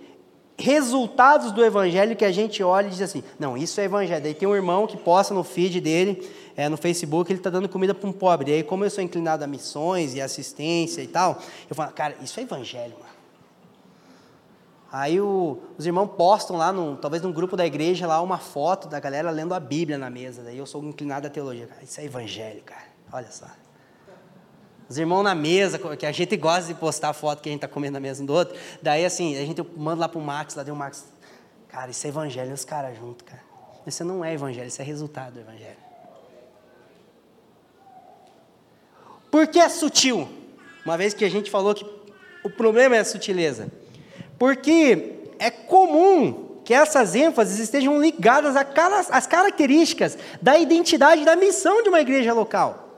resultados 0.58 1.52
do 1.52 1.64
evangelho 1.64 2.16
que 2.16 2.24
a 2.24 2.32
gente 2.32 2.64
olha 2.64 2.88
e 2.88 2.92
diz 2.92 3.02
assim: 3.02 3.24
não, 3.40 3.58
isso 3.58 3.82
é 3.82 3.86
evangelho. 3.86 4.22
Daí 4.22 4.34
tem 4.34 4.48
um 4.48 4.56
irmão 4.56 4.88
que 4.88 4.96
posta 4.96 5.34
no 5.34 5.44
feed 5.44 5.82
dele, 5.82 6.28
é, 6.62 6.70
no 6.70 6.78
Facebook, 6.78 7.32
ele 7.32 7.40
está 7.40 7.50
dando 7.50 7.68
comida 7.68 7.94
para 7.94 8.08
um 8.08 8.14
pobre. 8.14 8.52
E 8.52 8.54
aí, 8.56 8.64
como 8.64 8.86
eu 8.86 8.90
sou 8.90 9.04
inclinado 9.04 9.44
a 9.44 9.48
missões 9.48 10.14
e 10.14 10.22
assistência 10.22 11.02
e 11.02 11.08
tal, 11.08 11.42
eu 11.68 11.76
falo, 11.76 11.92
cara, 11.92 12.16
isso 12.22 12.40
é 12.40 12.44
evangelho, 12.44 12.94
mano. 13.00 13.12
Aí 14.92 15.20
o, 15.20 15.58
os 15.78 15.86
irmãos 15.86 16.08
postam 16.18 16.58
lá, 16.58 16.72
no, 16.72 16.98
talvez 16.98 17.24
num 17.24 17.32
grupo 17.32 17.56
da 17.58 17.66
igreja, 17.66 18.06
lá 18.06 18.22
uma 18.22 18.38
foto 18.38 18.88
da 18.88 19.00
galera 19.00 19.32
lendo 19.32 19.56
a 19.56 19.60
Bíblia 19.60 19.98
na 19.98 20.10
mesa. 20.10 20.44
Daí 20.44 20.58
eu 20.58 20.66
sou 20.68 20.84
inclinado 20.84 21.26
à 21.26 21.30
teologia. 21.30 21.66
Cara, 21.66 21.84
isso 21.84 22.00
é 22.00 22.06
evangelho, 22.06 22.62
cara. 22.64 22.86
Olha 23.12 23.32
só. 23.32 23.48
Os 24.88 24.98
irmãos 24.98 25.24
na 25.24 25.34
mesa, 25.34 25.80
que 25.96 26.06
a 26.06 26.12
gente 26.12 26.38
gosta 26.38 26.72
de 26.72 26.80
postar 26.80 27.14
foto 27.14 27.42
que 27.42 27.50
a 27.50 27.52
gente 27.52 27.64
está 27.64 27.74
comendo 27.74 27.94
na 27.94 28.00
mesa 28.00 28.22
um 28.22 28.26
do 28.26 28.34
outro. 28.34 28.56
Daí, 28.84 29.04
assim, 29.04 29.36
a 29.38 29.46
gente 29.46 29.66
manda 29.76 30.02
lá 30.06 30.12
o 30.14 30.22
Max, 30.22 30.54
lá 30.54 30.62
deu 30.62 30.76
o 30.76 30.78
Max. 30.78 31.06
Cara, 31.70 31.90
isso 31.90 32.06
é 32.06 32.10
evangelho, 32.10 32.54
os 32.54 32.66
caras 32.66 32.98
juntos, 32.98 33.26
cara. 33.26 33.42
Isso 33.88 34.04
não 34.04 34.24
é 34.24 34.34
evangelho, 34.34 34.68
isso 34.68 34.82
é 34.82 34.86
resultado 34.86 35.34
do 35.34 35.40
evangelho. 35.40 35.91
Por 39.32 39.48
que 39.48 39.60
é 39.60 39.70
sutil? 39.70 40.28
Uma 40.86 40.98
vez 40.98 41.14
que 41.14 41.24
a 41.24 41.30
gente 41.30 41.50
falou 41.50 41.74
que 41.74 41.86
o 42.44 42.50
problema 42.50 42.98
é 42.98 43.00
a 43.00 43.06
sutileza. 43.06 43.72
Porque 44.38 45.14
é 45.40 45.50
comum 45.50 46.60
que 46.66 46.74
essas 46.74 47.16
ênfases 47.16 47.58
estejam 47.58 48.00
ligadas 48.00 48.56
às 49.10 49.26
características 49.26 50.18
da 50.42 50.58
identidade 50.58 51.24
da 51.24 51.36
missão 51.36 51.82
de 51.82 51.90
uma 51.90 52.02
igreja 52.02 52.34
local. 52.34 52.90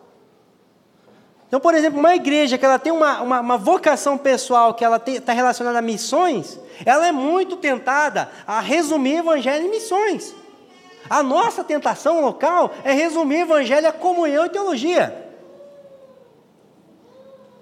Então, 1.47 1.61
por 1.61 1.75
exemplo, 1.75 1.99
uma 1.99 2.15
igreja 2.15 2.57
que 2.57 2.65
ela 2.65 2.79
tem 2.79 2.91
uma, 2.91 3.21
uma, 3.21 3.39
uma 3.39 3.57
vocação 3.57 4.17
pessoal 4.17 4.73
que 4.73 4.83
ela 4.83 5.01
está 5.07 5.33
relacionada 5.33 5.77
a 5.77 5.83
missões, 5.83 6.59
ela 6.83 7.07
é 7.07 7.11
muito 7.11 7.57
tentada 7.57 8.29
a 8.47 8.59
resumir 8.59 9.17
evangelho 9.17 9.67
em 9.67 9.69
missões. 9.69 10.33
A 11.07 11.21
nossa 11.21 11.63
tentação 11.63 12.21
local 12.21 12.73
é 12.83 12.91
resumir 12.91 13.41
evangelho 13.41 13.87
a 13.87 13.91
comunhão 13.91 14.47
e 14.47 14.49
teologia. 14.49 15.22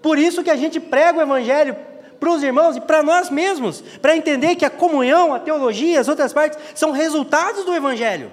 Por 0.02 0.18
isso 0.18 0.44
que 0.44 0.50
a 0.50 0.56
gente 0.56 0.80
prega 0.80 1.20
o 1.20 1.22
Evangelho 1.22 1.76
para 2.20 2.32
os 2.32 2.44
irmãos 2.44 2.76
e 2.76 2.82
para 2.82 3.02
nós 3.02 3.30
mesmos, 3.30 3.82
para 4.02 4.16
entender 4.16 4.56
que 4.56 4.64
a 4.64 4.70
comunhão, 4.70 5.34
a 5.34 5.40
teologia, 5.40 6.00
as 6.00 6.08
outras 6.08 6.32
partes 6.32 6.60
são 6.76 6.92
resultados 6.92 7.66
do 7.66 7.74
Evangelho. 7.74 8.32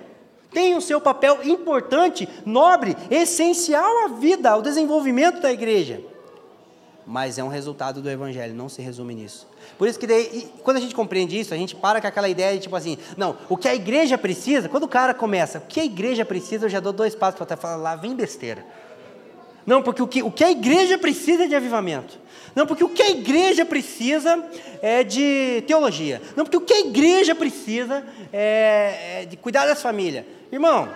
Tem 0.50 0.74
o 0.74 0.80
seu 0.80 1.00
papel 1.00 1.38
importante, 1.44 2.28
nobre, 2.44 2.96
essencial 3.10 4.04
à 4.04 4.08
vida, 4.08 4.50
ao 4.50 4.62
desenvolvimento 4.62 5.40
da 5.40 5.52
igreja. 5.52 6.02
Mas 7.06 7.38
é 7.38 7.44
um 7.44 7.48
resultado 7.48 8.02
do 8.02 8.10
Evangelho, 8.10 8.54
não 8.54 8.68
se 8.68 8.82
resume 8.82 9.14
nisso. 9.14 9.46
Por 9.78 9.88
isso 9.88 9.98
que 9.98 10.06
daí, 10.06 10.50
quando 10.62 10.76
a 10.76 10.80
gente 10.80 10.94
compreende 10.94 11.40
isso, 11.40 11.54
a 11.54 11.56
gente 11.56 11.74
para 11.74 12.00
com 12.00 12.06
aquela 12.06 12.28
ideia 12.28 12.54
de 12.54 12.60
tipo 12.60 12.76
assim, 12.76 12.98
não, 13.16 13.36
o 13.48 13.56
que 13.56 13.66
a 13.66 13.74
igreja 13.74 14.18
precisa, 14.18 14.68
quando 14.68 14.84
o 14.84 14.88
cara 14.88 15.14
começa, 15.14 15.58
o 15.58 15.62
que 15.62 15.80
a 15.80 15.84
igreja 15.84 16.24
precisa, 16.24 16.66
eu 16.66 16.70
já 16.70 16.80
dou 16.80 16.92
dois 16.92 17.14
passos 17.14 17.38
para 17.38 17.56
falar 17.56 17.76
lá, 17.76 17.96
vem 17.96 18.14
besteira. 18.14 18.66
Não, 19.68 19.82
porque 19.82 20.02
o 20.02 20.08
que, 20.08 20.22
o 20.22 20.30
que 20.30 20.42
a 20.42 20.50
igreja 20.50 20.96
precisa 20.96 21.44
é 21.44 21.46
de 21.46 21.54
avivamento. 21.54 22.18
Não, 22.54 22.66
porque 22.66 22.82
o 22.82 22.88
que 22.88 23.02
a 23.02 23.10
igreja 23.10 23.66
precisa 23.66 24.42
é 24.80 25.04
de 25.04 25.62
teologia. 25.66 26.22
Não, 26.34 26.42
porque 26.42 26.56
o 26.56 26.62
que 26.62 26.72
a 26.72 26.80
igreja 26.80 27.34
precisa 27.34 28.02
é, 28.32 29.20
é 29.20 29.26
de 29.26 29.36
cuidar 29.36 29.66
das 29.66 29.82
famílias. 29.82 30.24
Irmão, 30.50 30.88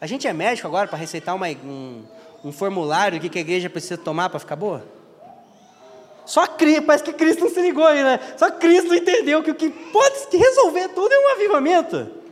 a 0.00 0.08
gente 0.08 0.26
é 0.26 0.32
médico 0.32 0.66
agora 0.66 0.88
para 0.88 0.98
receitar 0.98 1.36
uma, 1.36 1.46
um, 1.46 2.02
um 2.44 2.50
formulário 2.50 3.20
que 3.20 3.38
a 3.38 3.40
igreja 3.40 3.70
precisa 3.70 3.96
tomar 3.96 4.28
para 4.28 4.40
ficar 4.40 4.56
boa? 4.56 4.84
Só 6.26 6.48
Cristo, 6.48 6.82
parece 6.82 7.04
que 7.04 7.12
Cristo 7.12 7.44
não 7.44 7.50
se 7.50 7.62
ligou 7.62 7.86
aí, 7.86 8.02
né? 8.02 8.18
Só 8.36 8.50
Cristo 8.50 8.92
entendeu 8.92 9.40
que 9.40 9.52
o 9.52 9.54
que 9.54 9.70
pode 9.70 10.36
resolver 10.36 10.88
tudo 10.88 11.12
é 11.12 11.18
um 11.28 11.32
avivamento. 11.36 12.23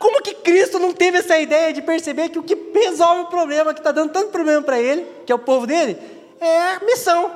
Como 0.00 0.22
que 0.22 0.32
Cristo 0.32 0.78
não 0.78 0.94
teve 0.94 1.18
essa 1.18 1.38
ideia 1.38 1.74
de 1.74 1.82
perceber 1.82 2.30
que 2.30 2.38
o 2.38 2.42
que 2.42 2.56
resolve 2.72 3.20
o 3.20 3.26
problema, 3.26 3.74
que 3.74 3.80
está 3.80 3.92
dando 3.92 4.10
tanto 4.10 4.30
problema 4.30 4.62
para 4.62 4.80
ele, 4.80 5.06
que 5.26 5.30
é 5.30 5.34
o 5.34 5.38
povo 5.38 5.66
dele, 5.66 5.98
é 6.40 6.58
a 6.72 6.80
missão? 6.80 7.30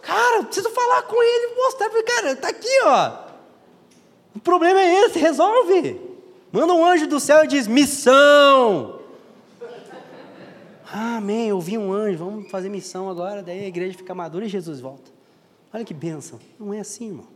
Cara, 0.00 0.44
preciso 0.44 0.70
falar 0.70 1.02
com 1.02 1.20
ele, 1.20 1.56
mostrar 1.56 1.90
para 1.90 1.98
ele, 1.98 2.06
cara, 2.06 2.30
está 2.30 2.48
aqui, 2.48 2.80
ó. 2.84 3.12
O 4.36 4.38
problema 4.38 4.80
é 4.80 5.04
esse, 5.06 5.18
resolve. 5.18 6.00
Manda 6.52 6.72
um 6.72 6.86
anjo 6.86 7.08
do 7.08 7.18
céu 7.18 7.42
e 7.42 7.48
diz: 7.48 7.66
missão. 7.66 9.00
Amém, 10.92 11.48
eu 11.48 11.60
vi 11.60 11.76
um 11.76 11.92
anjo, 11.92 12.18
vamos 12.18 12.48
fazer 12.52 12.68
missão 12.68 13.10
agora, 13.10 13.42
daí 13.42 13.64
a 13.64 13.66
igreja 13.66 13.98
fica 13.98 14.14
madura 14.14 14.44
e 14.44 14.48
Jesus 14.48 14.78
volta. 14.78 15.10
Olha 15.72 15.84
que 15.84 15.92
bênção. 15.92 16.38
Não 16.56 16.72
é 16.72 16.78
assim, 16.78 17.08
irmão. 17.08 17.33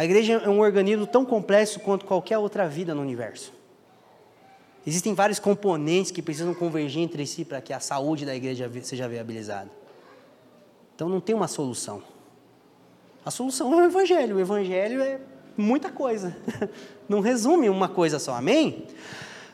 A 0.00 0.04
igreja 0.06 0.40
é 0.42 0.48
um 0.48 0.60
organismo 0.60 1.06
tão 1.06 1.26
complexo 1.26 1.78
quanto 1.78 2.06
qualquer 2.06 2.38
outra 2.38 2.66
vida 2.66 2.94
no 2.94 3.02
universo. 3.02 3.52
Existem 4.86 5.12
vários 5.12 5.38
componentes 5.38 6.10
que 6.10 6.22
precisam 6.22 6.54
convergir 6.54 7.02
entre 7.02 7.26
si 7.26 7.44
para 7.44 7.60
que 7.60 7.70
a 7.70 7.80
saúde 7.80 8.24
da 8.24 8.34
igreja 8.34 8.70
seja 8.82 9.06
viabilizada. 9.06 9.68
Então 10.94 11.06
não 11.06 11.20
tem 11.20 11.34
uma 11.34 11.46
solução. 11.46 12.02
A 13.26 13.30
solução 13.30 13.74
é 13.74 13.82
o 13.82 13.84
Evangelho. 13.84 14.36
O 14.36 14.40
Evangelho 14.40 15.02
é 15.02 15.20
muita 15.54 15.90
coisa. 15.90 16.34
Não 17.06 17.20
resume 17.20 17.68
uma 17.68 17.86
coisa 17.86 18.18
só. 18.18 18.32
Amém? 18.32 18.86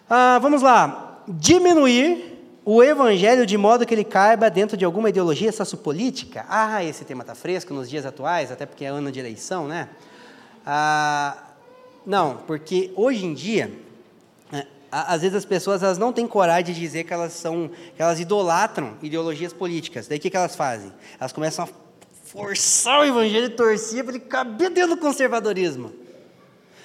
Ah, 0.09 0.39
vamos 0.41 0.63
lá. 0.63 1.25
Diminuir 1.27 2.39
o 2.65 2.85
Evangelho 2.85 3.45
de 3.45 3.59
modo 3.59 3.85
que 3.85 3.93
ele 3.93 4.05
caiba 4.05 4.49
dentro 4.49 4.77
de 4.77 4.85
alguma 4.85 5.09
ideologia 5.09 5.51
sociopolítica. 5.51 6.47
Ah, 6.49 6.85
esse 6.85 7.05
tema 7.05 7.25
está 7.25 7.35
fresco 7.35 7.75
nos 7.75 7.91
dias 7.91 8.07
atuais, 8.07 8.53
até 8.53 8.65
porque 8.65 8.85
é 8.85 8.89
ano 8.89 9.11
de 9.11 9.19
eleição, 9.19 9.67
né? 9.67 9.89
Ah, 10.69 11.37
não, 12.05 12.39
porque 12.39 12.93
hoje 12.97 13.25
em 13.25 13.33
dia, 13.33 13.73
é, 14.53 14.67
às 14.91 15.23
vezes 15.23 15.37
as 15.37 15.45
pessoas 15.45 15.81
elas 15.81 15.97
não 15.97 16.12
têm 16.12 16.27
coragem 16.27 16.75
de 16.75 16.81
dizer 16.81 17.05
que 17.05 17.14
elas 17.14 17.35
são, 17.35 17.71
que 17.95 18.03
elas 18.03 18.19
idolatram 18.19 18.97
ideologias 19.01 19.53
políticas. 19.53 20.09
Daí 20.09 20.19
o 20.19 20.21
que, 20.21 20.29
que 20.29 20.37
elas 20.37 20.57
fazem? 20.57 20.93
Elas 21.21 21.33
começam 21.33 21.64
a 21.64 21.69
forçar 22.25 22.99
o 23.01 23.05
evangelho 23.05 23.47
e 23.47 23.51
torcer 23.51 24.03
para 24.03 24.17
ele 24.17 24.25
caber 24.25 24.71
dentro 24.71 24.97
do 24.97 25.01
conservadorismo. 25.01 25.93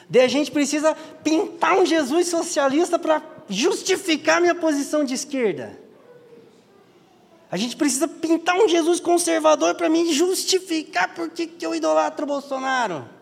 Daí 0.08 0.24
a 0.24 0.28
gente 0.28 0.52
precisa 0.52 0.96
pintar 1.24 1.76
um 1.76 1.86
Jesus 1.86 2.28
socialista 2.28 3.00
para 3.00 3.24
justificar 3.50 4.40
minha 4.40 4.54
posição 4.54 5.04
de 5.04 5.16
esquerda. 5.16 5.80
A 7.50 7.58
gente 7.58 7.76
precisa 7.76 8.08
pintar 8.08 8.56
um 8.56 8.68
Jesus 8.68 9.00
conservador 9.00 9.74
para 9.74 9.90
mim 9.90 10.14
justificar 10.14 11.16
por 11.16 11.30
que 11.30 11.50
eu 11.60 11.74
idolatro 11.74 12.26
Bolsonaro. 12.26 13.21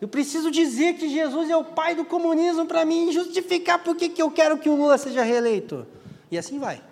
Eu 0.00 0.06
preciso 0.06 0.50
dizer 0.50 0.94
que 0.94 1.08
Jesus 1.08 1.50
é 1.50 1.56
o 1.56 1.64
pai 1.64 1.94
do 1.94 2.04
comunismo 2.04 2.66
para 2.66 2.84
mim 2.84 3.10
justificar 3.10 3.82
por 3.82 3.96
que 3.96 4.12
eu 4.16 4.30
quero 4.30 4.58
que 4.58 4.68
o 4.68 4.76
Lula 4.76 4.96
seja 4.96 5.22
reeleito. 5.22 5.86
E 6.30 6.38
assim 6.38 6.58
vai. 6.58 6.82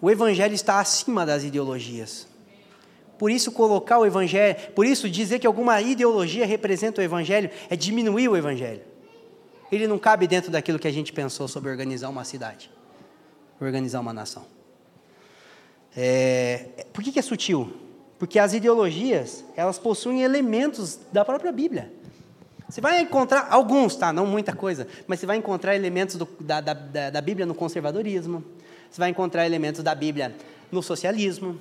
O 0.00 0.10
evangelho 0.10 0.54
está 0.54 0.78
acima 0.78 1.24
das 1.24 1.42
ideologias. 1.42 2.26
Por 3.18 3.30
isso 3.30 3.50
colocar 3.50 3.98
o 3.98 4.04
evangelho, 4.04 4.56
por 4.74 4.84
isso 4.84 5.08
dizer 5.08 5.38
que 5.38 5.46
alguma 5.46 5.80
ideologia 5.80 6.44
representa 6.44 7.00
o 7.00 7.04
evangelho 7.04 7.50
é 7.70 7.76
diminuir 7.76 8.28
o 8.28 8.36
evangelho. 8.36 8.82
Ele 9.72 9.86
não 9.86 9.98
cabe 9.98 10.26
dentro 10.26 10.50
daquilo 10.50 10.78
que 10.78 10.86
a 10.86 10.92
gente 10.92 11.12
pensou 11.14 11.48
sobre 11.48 11.70
organizar 11.70 12.10
uma 12.10 12.24
cidade, 12.24 12.70
organizar 13.58 14.00
uma 14.00 14.12
nação. 14.12 14.44
É, 15.96 16.84
por 16.92 17.02
que, 17.02 17.10
que 17.10 17.18
é 17.18 17.22
sutil? 17.22 17.72
Porque 18.18 18.38
as 18.38 18.54
ideologias, 18.54 19.44
elas 19.56 19.78
possuem 19.78 20.22
elementos 20.22 20.98
da 21.12 21.24
própria 21.24 21.52
Bíblia. 21.52 21.92
Você 22.68 22.80
vai 22.80 23.00
encontrar, 23.00 23.46
alguns, 23.50 23.94
tá? 23.94 24.12
Não 24.12 24.26
muita 24.26 24.54
coisa, 24.54 24.88
mas 25.06 25.20
você 25.20 25.26
vai 25.26 25.36
encontrar 25.36 25.76
elementos 25.76 26.16
do, 26.16 26.26
da, 26.40 26.60
da, 26.60 26.74
da 27.10 27.20
Bíblia 27.20 27.46
no 27.46 27.54
conservadorismo, 27.54 28.42
você 28.90 29.00
vai 29.00 29.10
encontrar 29.10 29.46
elementos 29.46 29.82
da 29.82 29.94
Bíblia 29.94 30.34
no 30.72 30.82
socialismo. 30.82 31.58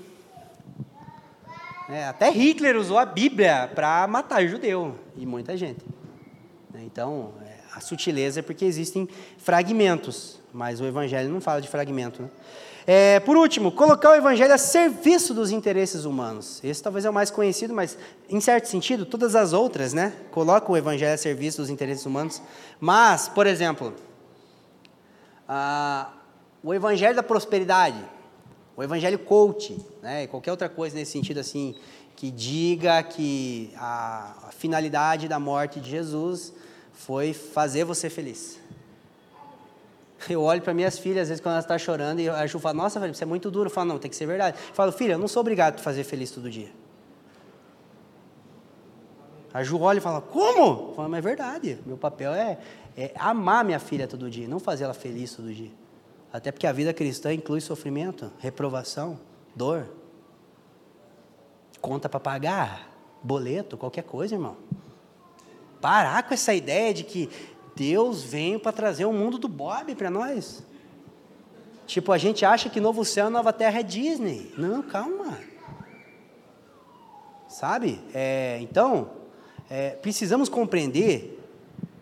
É, 1.90 2.06
até 2.06 2.32
Hitler 2.32 2.76
usou 2.78 2.98
a 2.98 3.06
Bíblia 3.06 3.70
para 3.76 4.08
matar 4.08 4.46
judeu 4.48 4.96
e 5.16 5.26
muita 5.26 5.56
gente. 5.56 5.86
Então, 6.76 7.34
é, 7.46 7.58
a 7.76 7.80
sutileza 7.80 8.40
é 8.40 8.44
porque 8.44 8.66
existem 8.66 9.08
fragmentos, 9.38 10.40
mas 10.52 10.82
o 10.82 10.86
Evangelho 10.86 11.30
não 11.30 11.42
fala 11.42 11.62
de 11.62 11.68
fragmento. 11.68 12.24
Né? 12.24 12.30
É, 12.88 13.20
por 13.20 13.36
último, 13.36 13.72
colocar 13.72 14.12
o 14.12 14.16
Evangelho 14.16 14.54
a 14.54 14.58
serviço 14.58 15.34
dos 15.34 15.50
interesses 15.52 16.06
humanos. 16.06 16.62
Esse 16.64 16.84
talvez 16.84 17.04
é 17.06 17.10
o 17.10 17.14
mais 17.14 17.32
conhecido, 17.32 17.74
mas, 17.74 17.98
em 18.30 18.40
certo 18.40 18.68
sentido, 18.68 19.06
todas 19.06 19.36
as 19.36 19.54
outras, 19.54 19.92
né? 19.92 20.14
Colocam 20.32 20.74
o 20.74 20.78
Evangelho 20.78 21.14
a 21.14 21.18
serviço 21.18 21.62
dos 21.62 21.70
interesses 21.70 22.06
humanos. 22.06 22.42
Mas, 22.80 23.28
por 23.28 23.48
exemplo, 23.48 23.94
a, 25.48 26.12
o 26.64 26.74
Evangelho 26.74 27.16
da 27.16 27.24
prosperidade 27.24 28.16
o 28.78 28.84
evangelho 28.84 29.18
coach, 29.18 29.78
né, 30.02 30.28
qualquer 30.28 30.52
outra 30.52 30.68
coisa 30.68 30.98
nesse 30.98 31.14
sentido 31.14 31.40
assim, 31.40 31.76
que 32.16 32.30
diga 32.30 33.02
que 33.04 33.72
a, 33.78 34.48
a 34.48 34.52
finalidade 34.52 35.30
da 35.30 35.40
morte 35.40 35.80
de 35.80 35.90
Jesus 35.90 36.54
foi 36.92 37.34
fazer 37.34 37.86
você 37.86 38.10
feliz. 38.10 38.60
Eu 40.30 40.42
olho 40.42 40.62
para 40.62 40.74
minhas 40.74 40.98
filhas, 40.98 41.24
às 41.24 41.28
vezes, 41.30 41.42
quando 41.42 41.54
elas 41.54 41.66
estão 41.66 41.76
tá 41.76 41.80
chorando, 41.80 42.20
e 42.20 42.30
a 42.30 42.46
Ju 42.48 42.60
fala, 42.60 42.74
nossa, 42.74 43.00
Felipe, 43.00 43.18
você 43.18 43.24
é 43.24 43.28
muito 43.28 43.52
duro. 43.52 43.68
Eu 43.68 43.74
falo, 43.74 43.90
não, 43.90 44.00
tem 44.00 44.10
que 44.10 44.16
ser 44.16 44.26
verdade. 44.26 44.58
Eu 44.70 44.76
falo, 44.76 44.92
filha, 44.92 45.14
eu 45.14 45.20
não 45.20 45.28
sou 45.28 45.42
obrigado 45.42 45.80
a 45.80 45.84
fazer 45.84 46.04
feliz 46.04 46.32
todo 46.32 46.50
dia. 46.50 46.70
A 49.54 49.64
Ju 49.64 49.80
olha 49.80 50.00
e 50.00 50.02
fala, 50.02 50.22
como? 50.22 50.90
Eu 50.90 50.94
falo, 50.96 51.10
mas 51.10 51.20
é 51.20 51.22
verdade. 51.22 51.80
Meu 51.86 51.98
papel 51.98 52.34
é, 52.34 52.58
é 52.98 53.12
amar 53.18 53.64
minha 53.64 53.80
filha 53.80 54.08
todo 54.08 54.30
dia, 54.30 54.48
não 54.48 54.60
fazer 54.60 54.84
ela 54.84 54.94
feliz 54.94 55.34
todo 55.34 55.54
dia. 55.54 55.72
Até 56.32 56.52
porque 56.52 56.68
a 56.68 56.72
vida 56.74 56.94
cristã 56.94 57.34
inclui 57.34 57.62
sofrimento, 57.62 58.30
reprovação, 58.40 59.18
dor, 59.56 59.88
conta 61.80 62.10
para 62.10 62.20
pagar, 62.20 62.92
boleto, 63.24 63.78
qualquer 63.78 64.04
coisa, 64.04 64.36
irmão. 64.36 64.58
Parar 65.80 66.24
com 66.24 66.34
essa 66.34 66.54
ideia 66.54 66.94
de 66.94 67.04
que 67.04 67.30
Deus 67.76 68.24
veio 68.24 68.60
para 68.60 68.72
trazer 68.72 69.06
o 69.06 69.14
mundo 69.14 69.38
do 69.38 69.48
Bob 69.48 69.94
para 69.96 70.10
nós. 70.10 70.64
Tipo, 71.86 72.12
a 72.12 72.18
gente 72.18 72.46
acha 72.46 72.70
que 72.70 72.80
Novo 72.80 73.06
Céu 73.06 73.28
e 73.28 73.30
Nova 73.30 73.54
Terra 73.54 73.80
é 73.80 73.84
Disney. 73.84 74.54
Não, 74.58 74.82
calma. 74.82 75.38
Sabe? 77.48 78.02
É, 78.14 78.58
então, 78.62 79.12
é, 79.70 79.92
precisamos 79.92 80.50
compreender 80.50 81.40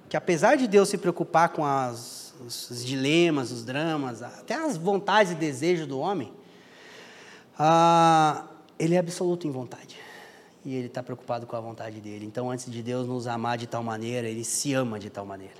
que 0.07 0.15
apesar 0.15 0.55
de 0.55 0.67
Deus 0.67 0.89
se 0.89 0.97
preocupar 0.97 1.49
com 1.49 1.65
as 1.65 2.23
os, 2.45 2.69
os 2.69 2.85
dilemas, 2.85 3.51
os 3.51 3.63
dramas, 3.63 4.21
até 4.21 4.55
as 4.55 4.77
vontades 4.77 5.31
e 5.31 5.35
desejos 5.35 5.87
do 5.87 5.99
homem, 5.99 6.31
ah, 7.57 8.45
ele 8.77 8.95
é 8.95 8.99
absoluto 8.99 9.47
em 9.47 9.51
vontade. 9.51 9.97
E 10.65 10.75
ele 10.75 10.87
está 10.87 11.03
preocupado 11.03 11.45
com 11.45 11.55
a 11.55 11.59
vontade 11.59 11.99
dele. 11.99 12.25
Então, 12.25 12.49
antes 12.49 12.71
de 12.71 12.81
Deus 12.81 13.07
nos 13.07 13.27
amar 13.27 13.57
de 13.57 13.67
tal 13.67 13.83
maneira, 13.83 14.29
ele 14.29 14.43
se 14.43 14.73
ama 14.73 14.97
de 14.99 15.09
tal 15.09 15.25
maneira. 15.25 15.59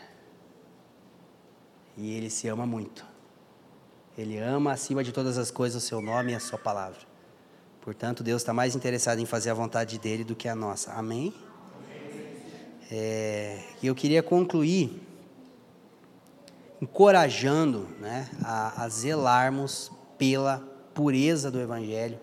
E 1.98 2.14
ele 2.14 2.30
se 2.30 2.48
ama 2.48 2.66
muito. 2.66 3.06
Ele 4.18 4.38
ama 4.38 4.72
acima 4.72 5.04
de 5.04 5.12
todas 5.12 5.38
as 5.38 5.52
coisas 5.52 5.84
o 5.84 5.86
seu 5.86 6.02
nome 6.02 6.32
e 6.32 6.36
a 6.36 6.40
sua 6.40 6.58
palavra. 6.58 7.00
Portanto, 7.82 8.24
Deus 8.24 8.42
está 8.42 8.54
mais 8.54 8.76
interessado 8.76 9.20
em 9.20 9.26
fazer 9.26 9.50
a 9.50 9.54
vontade 9.54 10.00
dele 10.00 10.24
do 10.24 10.36
que 10.36 10.48
a 10.48 10.56
nossa. 10.56 10.94
Amém? 10.94 11.34
É, 12.90 13.60
e 13.82 13.88
eu 13.88 13.96
queria 13.96 14.24
concluir 14.24 15.02
encorajando 16.82 17.88
né, 18.00 18.30
a, 18.44 18.84
a 18.84 18.90
zelarmos 18.90 19.92
pela 20.18 20.60
pureza 20.94 21.50
do 21.50 21.60
Evangelho 21.60 22.20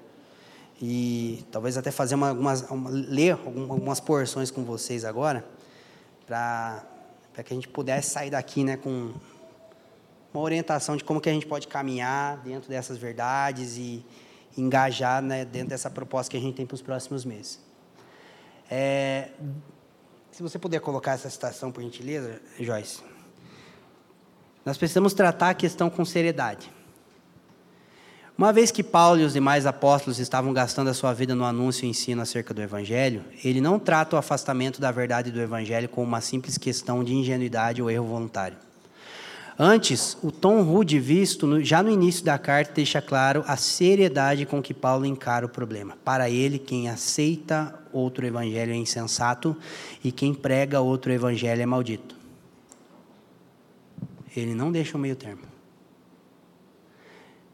e 0.81 1.45
talvez 1.53 1.77
até 1.77 1.91
fazer 1.91 2.15
uma, 2.15 2.31
algumas, 2.31 2.63
uma, 2.71 2.89
ler 2.91 3.33
algumas 3.33 4.01
porções 4.01 4.51
com 4.51 4.65
vocês 4.65 5.05
agora, 5.05 5.45
para 6.27 6.85
que 7.45 7.53
a 7.53 7.55
gente 7.55 7.69
pudesse 7.69 8.11
sair 8.11 8.31
daqui 8.31 8.65
né, 8.65 8.77
com 8.77 9.13
uma 10.33 10.43
orientação 10.43 10.97
de 10.97 11.05
como 11.05 11.21
que 11.21 11.29
a 11.29 11.33
gente 11.33 11.47
pode 11.47 11.69
caminhar 11.69 12.39
dentro 12.39 12.71
dessas 12.71 12.97
verdades 12.97 13.77
e 13.77 14.05
engajar 14.57 15.21
né, 15.21 15.45
dentro 15.45 15.69
dessa 15.69 15.91
proposta 15.91 16.31
que 16.31 16.37
a 16.37 16.41
gente 16.41 16.57
tem 16.57 16.65
para 16.65 16.75
os 16.75 16.83
próximos 16.83 17.25
meses. 17.25 17.61
É, 18.71 19.31
se 20.31 20.43
você 20.43 20.59
puder 20.59 20.81
colocar 20.81 21.13
essa 21.13 21.29
citação, 21.29 21.71
por 21.71 21.83
gentileza, 21.83 22.41
Joyce. 22.59 23.03
Nós 24.65 24.79
precisamos 24.79 25.13
tratar 25.13 25.51
a 25.51 25.55
questão 25.55 25.91
com 25.91 26.05
seriedade. 26.05 26.71
Uma 28.41 28.55
vez 28.55 28.71
que 28.71 28.83
Paulo 28.83 29.21
e 29.21 29.25
os 29.25 29.35
demais 29.35 29.67
apóstolos 29.67 30.19
estavam 30.19 30.51
gastando 30.55 30.89
a 30.89 30.95
sua 30.95 31.13
vida 31.13 31.35
no 31.35 31.45
anúncio 31.45 31.85
e 31.85 31.91
ensino 31.91 32.23
acerca 32.23 32.55
do 32.55 32.63
Evangelho, 32.63 33.23
ele 33.45 33.61
não 33.61 33.79
trata 33.79 34.17
o 34.17 34.19
afastamento 34.19 34.81
da 34.81 34.91
verdade 34.91 35.31
do 35.31 35.43
Evangelho 35.43 35.91
como 35.91 36.07
uma 36.07 36.23
simples 36.23 36.57
questão 36.57 37.05
de 37.05 37.13
ingenuidade 37.13 37.83
ou 37.83 37.91
erro 37.91 38.07
voluntário. 38.07 38.57
Antes, 39.59 40.17
o 40.23 40.33
tom 40.33 40.63
rude 40.63 40.99
visto 40.99 41.63
já 41.63 41.83
no 41.83 41.91
início 41.91 42.25
da 42.25 42.39
carta 42.39 42.73
deixa 42.73 43.03
claro 43.03 43.45
a 43.47 43.59
seriedade 43.59 44.47
com 44.47 44.63
que 44.63 44.73
Paulo 44.73 45.05
encara 45.05 45.45
o 45.45 45.51
problema. 45.51 45.99
Para 46.03 46.31
ele, 46.31 46.59
quem 46.59 46.89
aceita 46.89 47.79
outro 47.93 48.25
evangelho 48.25 48.73
é 48.73 48.77
insensato 48.77 49.55
e 50.03 50.11
quem 50.11 50.33
prega 50.33 50.81
outro 50.81 51.13
evangelho 51.13 51.61
é 51.61 51.67
maldito. 51.67 52.17
Ele 54.35 54.55
não 54.55 54.73
deixa 54.73 54.97
o 54.97 55.01
meio 55.01 55.15
termo. 55.15 55.50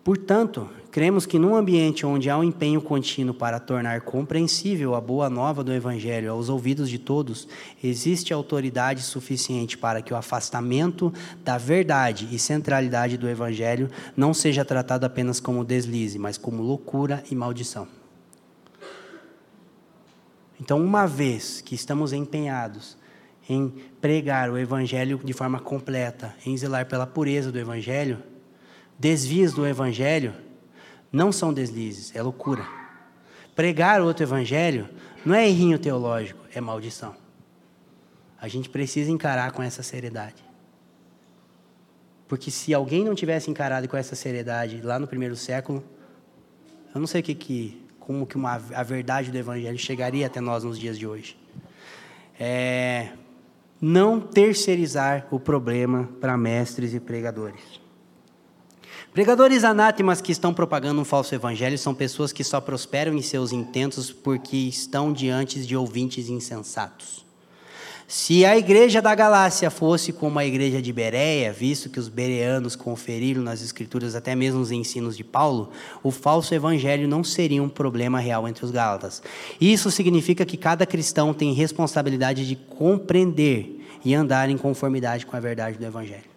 Portanto, 0.07 0.70
cremos 0.92 1.26
que 1.26 1.36
num 1.36 1.57
ambiente 1.57 2.07
onde 2.07 2.30
há 2.30 2.38
um 2.38 2.44
empenho 2.44 2.80
contínuo 2.80 3.34
para 3.34 3.59
tornar 3.59 4.02
compreensível 4.02 4.94
a 4.94 5.00
boa 5.00 5.28
nova 5.28 5.64
do 5.64 5.72
Evangelho 5.72 6.30
aos 6.30 6.48
ouvidos 6.48 6.88
de 6.88 6.96
todos, 6.96 7.48
existe 7.82 8.32
autoridade 8.32 9.02
suficiente 9.02 9.76
para 9.76 10.00
que 10.00 10.14
o 10.14 10.16
afastamento 10.16 11.12
da 11.42 11.59
verdade 11.59 12.28
e 12.30 12.38
centralidade 12.38 13.18
do 13.18 13.28
Evangelho 13.28 13.90
não 14.16 14.32
seja 14.32 14.64
tratado 14.64 15.04
apenas 15.04 15.40
como 15.40 15.64
deslize, 15.64 16.20
mas 16.20 16.38
como 16.38 16.62
loucura 16.62 17.24
e 17.28 17.34
maldição. 17.34 17.88
Então, 20.61 20.80
uma 20.80 21.04
vez 21.04 21.61
que 21.61 21.74
estamos 21.74 22.12
empenhados 22.12 22.96
em 23.48 23.74
pregar 24.00 24.50
o 24.52 24.57
Evangelho 24.57 25.20
de 25.24 25.32
forma 25.32 25.59
completa, 25.59 26.32
em 26.46 26.57
zelar 26.57 26.86
pela 26.86 27.09
pureza 27.09 27.50
do 27.50 27.59
Evangelho, 27.59 28.22
desvios 28.99 29.53
do 29.53 29.66
Evangelho 29.66 30.34
não 31.12 31.30
são 31.32 31.53
deslizes, 31.53 32.14
é 32.14 32.22
loucura. 32.22 32.66
Pregar 33.55 34.01
outro 34.01 34.22
Evangelho 34.22 34.88
não 35.24 35.34
é 35.34 35.49
errinho 35.49 35.78
teológico, 35.78 36.40
é 36.55 36.61
maldição. 36.61 37.14
A 38.40 38.49
gente 38.49 38.68
precisa 38.68 39.11
encarar 39.11 39.51
com 39.53 39.62
essa 39.62 39.82
seriedade. 39.82 40.44
Porque 42.28 42.51
se 42.51 42.74
alguém 42.74 43.05
não 43.05 43.14
tivesse 43.14 43.51
encarado 43.51 43.88
com 43.88 43.97
essa 43.97 44.14
seriedade 44.14 44.80
lá 44.82 44.99
no 44.99 45.07
primeiro 45.07 45.36
século, 45.36 45.82
eu 46.94 47.01
não 47.01 47.07
sei 47.07 47.22
que, 47.22 47.34
que 47.34 47.82
como 47.99 48.26
que 48.26 48.36
uma, 48.36 48.55
a 48.74 48.82
verdade 48.82 49.30
do 49.30 49.38
Evangelho 49.38 49.78
chegaria 49.78 50.26
até 50.26 50.40
nós 50.40 50.64
nos 50.64 50.78
dias 50.78 50.99
de 50.99 51.07
hoje. 51.07 51.36
É, 52.38 53.11
não 53.80 54.20
terceirizar 54.20 55.26
o 55.30 55.40
problema 55.40 56.09
para 56.20 56.36
mestres 56.36 56.94
e 56.94 57.01
pregadores. 57.01 57.80
Pregadores 59.16 59.64
anátemas 59.64 60.20
que 60.20 60.30
estão 60.30 60.52
propagando 60.52 61.00
um 61.00 61.04
falso 61.04 61.34
evangelho 61.34 61.78
são 61.78 61.94
pessoas 61.94 62.34
que 62.34 62.44
só 62.44 62.60
prosperam 62.60 63.14
em 63.14 63.22
seus 63.22 63.50
intentos 63.50 64.12
porque 64.12 64.58
estão 64.58 65.10
diante 65.10 65.58
de 65.64 65.74
ouvintes 65.74 66.28
insensatos. 66.28 67.24
Se 68.06 68.44
a 68.44 68.58
igreja 68.58 69.00
da 69.00 69.14
Galácia 69.14 69.70
fosse 69.70 70.12
como 70.12 70.38
a 70.38 70.44
igreja 70.44 70.82
de 70.82 70.92
Bereia, 70.92 71.50
visto 71.50 71.88
que 71.88 71.98
os 71.98 72.10
bereanos 72.10 72.76
conferiram 72.76 73.40
nas 73.40 73.62
escrituras 73.62 74.14
até 74.14 74.34
mesmo 74.34 74.60
os 74.60 74.70
ensinos 74.70 75.16
de 75.16 75.24
Paulo, 75.24 75.70
o 76.02 76.10
falso 76.10 76.54
evangelho 76.54 77.08
não 77.08 77.24
seria 77.24 77.62
um 77.62 77.70
problema 77.70 78.20
real 78.20 78.46
entre 78.46 78.66
os 78.66 78.70
gálatas. 78.70 79.22
Isso 79.58 79.90
significa 79.90 80.44
que 80.44 80.58
cada 80.58 80.84
cristão 80.84 81.32
tem 81.32 81.54
responsabilidade 81.54 82.46
de 82.46 82.54
compreender 82.54 83.82
e 84.04 84.14
andar 84.14 84.50
em 84.50 84.58
conformidade 84.58 85.24
com 85.24 85.34
a 85.34 85.40
verdade 85.40 85.78
do 85.78 85.86
evangelho. 85.86 86.36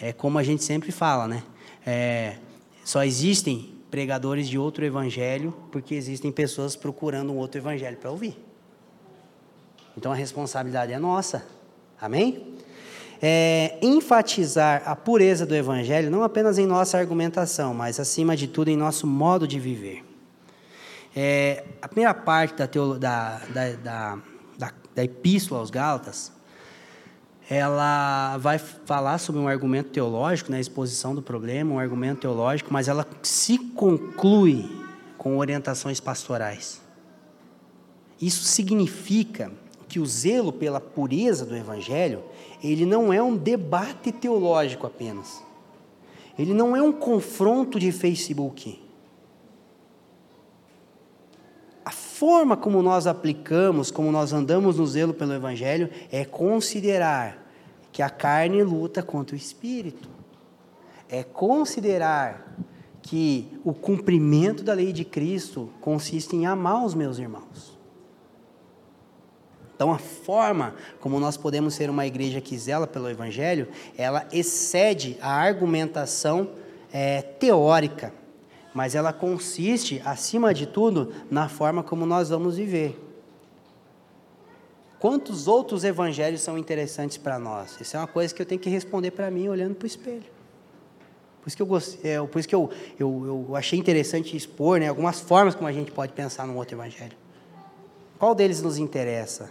É 0.00 0.12
como 0.12 0.38
a 0.38 0.42
gente 0.42 0.64
sempre 0.64 0.90
fala, 0.90 1.28
né? 1.28 1.42
É, 1.86 2.36
só 2.84 3.04
existem 3.04 3.74
pregadores 3.90 4.48
de 4.48 4.58
outro 4.58 4.84
evangelho, 4.84 5.54
porque 5.70 5.94
existem 5.94 6.32
pessoas 6.32 6.74
procurando 6.74 7.32
um 7.32 7.36
outro 7.36 7.60
evangelho 7.60 7.96
para 7.96 8.10
ouvir. 8.10 8.36
Então 9.96 10.10
a 10.10 10.14
responsabilidade 10.14 10.92
é 10.92 10.98
nossa. 10.98 11.46
Amém? 12.00 12.54
É, 13.22 13.78
enfatizar 13.80 14.82
a 14.84 14.96
pureza 14.96 15.46
do 15.46 15.54
evangelho 15.54 16.10
não 16.10 16.24
apenas 16.24 16.58
em 16.58 16.66
nossa 16.66 16.98
argumentação, 16.98 17.72
mas 17.72 18.00
acima 18.00 18.36
de 18.36 18.48
tudo 18.48 18.68
em 18.68 18.76
nosso 18.76 19.06
modo 19.06 19.46
de 19.46 19.60
viver. 19.60 20.04
É, 21.14 21.64
a 21.80 21.86
primeira 21.86 22.12
parte 22.12 22.56
da, 22.56 22.66
teolo, 22.66 22.98
da, 22.98 23.38
da, 23.54 23.72
da, 23.76 24.18
da, 24.58 24.72
da 24.94 25.04
Epístola 25.04 25.60
aos 25.60 25.70
Gálatas 25.70 26.33
ela 27.48 28.38
vai 28.38 28.58
falar 28.58 29.18
sobre 29.18 29.40
um 29.40 29.48
argumento 29.48 29.90
teológico, 29.90 30.50
na 30.50 30.56
né, 30.56 30.60
exposição 30.60 31.14
do 31.14 31.22
problema, 31.22 31.74
um 31.74 31.78
argumento 31.78 32.20
teológico, 32.20 32.72
mas 32.72 32.88
ela 32.88 33.06
se 33.22 33.58
conclui 33.58 34.68
com 35.18 35.38
orientações 35.38 36.00
pastorais. 36.00 36.80
Isso 38.20 38.44
significa 38.44 39.52
que 39.88 40.00
o 40.00 40.06
zelo 40.06 40.52
pela 40.52 40.80
pureza 40.80 41.44
do 41.44 41.54
evangelho, 41.54 42.22
ele 42.62 42.86
não 42.86 43.12
é 43.12 43.22
um 43.22 43.36
debate 43.36 44.10
teológico 44.10 44.86
apenas. 44.86 45.42
Ele 46.38 46.54
não 46.54 46.74
é 46.74 46.82
um 46.82 46.92
confronto 46.92 47.78
de 47.78 47.92
Facebook. 47.92 48.82
A 51.84 51.90
forma 52.14 52.56
como 52.56 52.80
nós 52.80 53.08
aplicamos, 53.08 53.90
como 53.90 54.12
nós 54.12 54.32
andamos 54.32 54.78
no 54.78 54.86
zelo 54.86 55.12
pelo 55.12 55.32
Evangelho, 55.32 55.90
é 56.12 56.24
considerar 56.24 57.44
que 57.90 58.02
a 58.02 58.08
carne 58.08 58.62
luta 58.62 59.02
contra 59.02 59.34
o 59.34 59.38
espírito. 59.38 60.08
É 61.08 61.24
considerar 61.24 62.56
que 63.02 63.48
o 63.64 63.74
cumprimento 63.74 64.62
da 64.62 64.72
lei 64.72 64.92
de 64.92 65.04
Cristo 65.04 65.70
consiste 65.80 66.36
em 66.36 66.46
amar 66.46 66.84
os 66.84 66.94
meus 66.94 67.18
irmãos. 67.18 67.76
Então, 69.74 69.92
a 69.92 69.98
forma 69.98 70.76
como 71.00 71.18
nós 71.18 71.36
podemos 71.36 71.74
ser 71.74 71.90
uma 71.90 72.06
igreja 72.06 72.40
que 72.40 72.56
zela 72.56 72.86
pelo 72.86 73.10
Evangelho, 73.10 73.66
ela 73.98 74.24
excede 74.32 75.18
a 75.20 75.32
argumentação 75.32 76.50
é, 76.92 77.22
teórica 77.22 78.12
mas 78.74 78.96
ela 78.96 79.12
consiste, 79.12 80.02
acima 80.04 80.52
de 80.52 80.66
tudo, 80.66 81.14
na 81.30 81.48
forma 81.48 81.82
como 81.82 82.04
nós 82.04 82.28
vamos 82.28 82.56
viver. 82.56 83.00
Quantos 84.98 85.46
outros 85.46 85.84
evangelhos 85.84 86.40
são 86.40 86.58
interessantes 86.58 87.16
para 87.16 87.38
nós? 87.38 87.80
Isso 87.80 87.96
é 87.96 88.00
uma 88.00 88.08
coisa 88.08 88.34
que 88.34 88.42
eu 88.42 88.46
tenho 88.46 88.60
que 88.60 88.68
responder 88.68 89.12
para 89.12 89.30
mim 89.30 89.48
olhando 89.48 89.76
para 89.76 89.84
o 89.84 89.86
espelho. 89.86 90.24
Por 91.40 91.48
isso 91.48 91.56
que, 91.56 91.62
eu, 91.62 91.66
gostei, 91.66 92.10
é, 92.10 92.26
por 92.26 92.38
isso 92.38 92.48
que 92.48 92.54
eu, 92.54 92.70
eu, 92.98 93.46
eu 93.48 93.56
achei 93.56 93.78
interessante 93.78 94.36
expor 94.36 94.80
né, 94.80 94.88
algumas 94.88 95.20
formas 95.20 95.54
como 95.54 95.68
a 95.68 95.72
gente 95.72 95.92
pode 95.92 96.12
pensar 96.12 96.46
num 96.46 96.56
outro 96.56 96.74
evangelho. 96.74 97.16
Qual 98.18 98.34
deles 98.34 98.62
nos 98.62 98.78
interessa? 98.78 99.50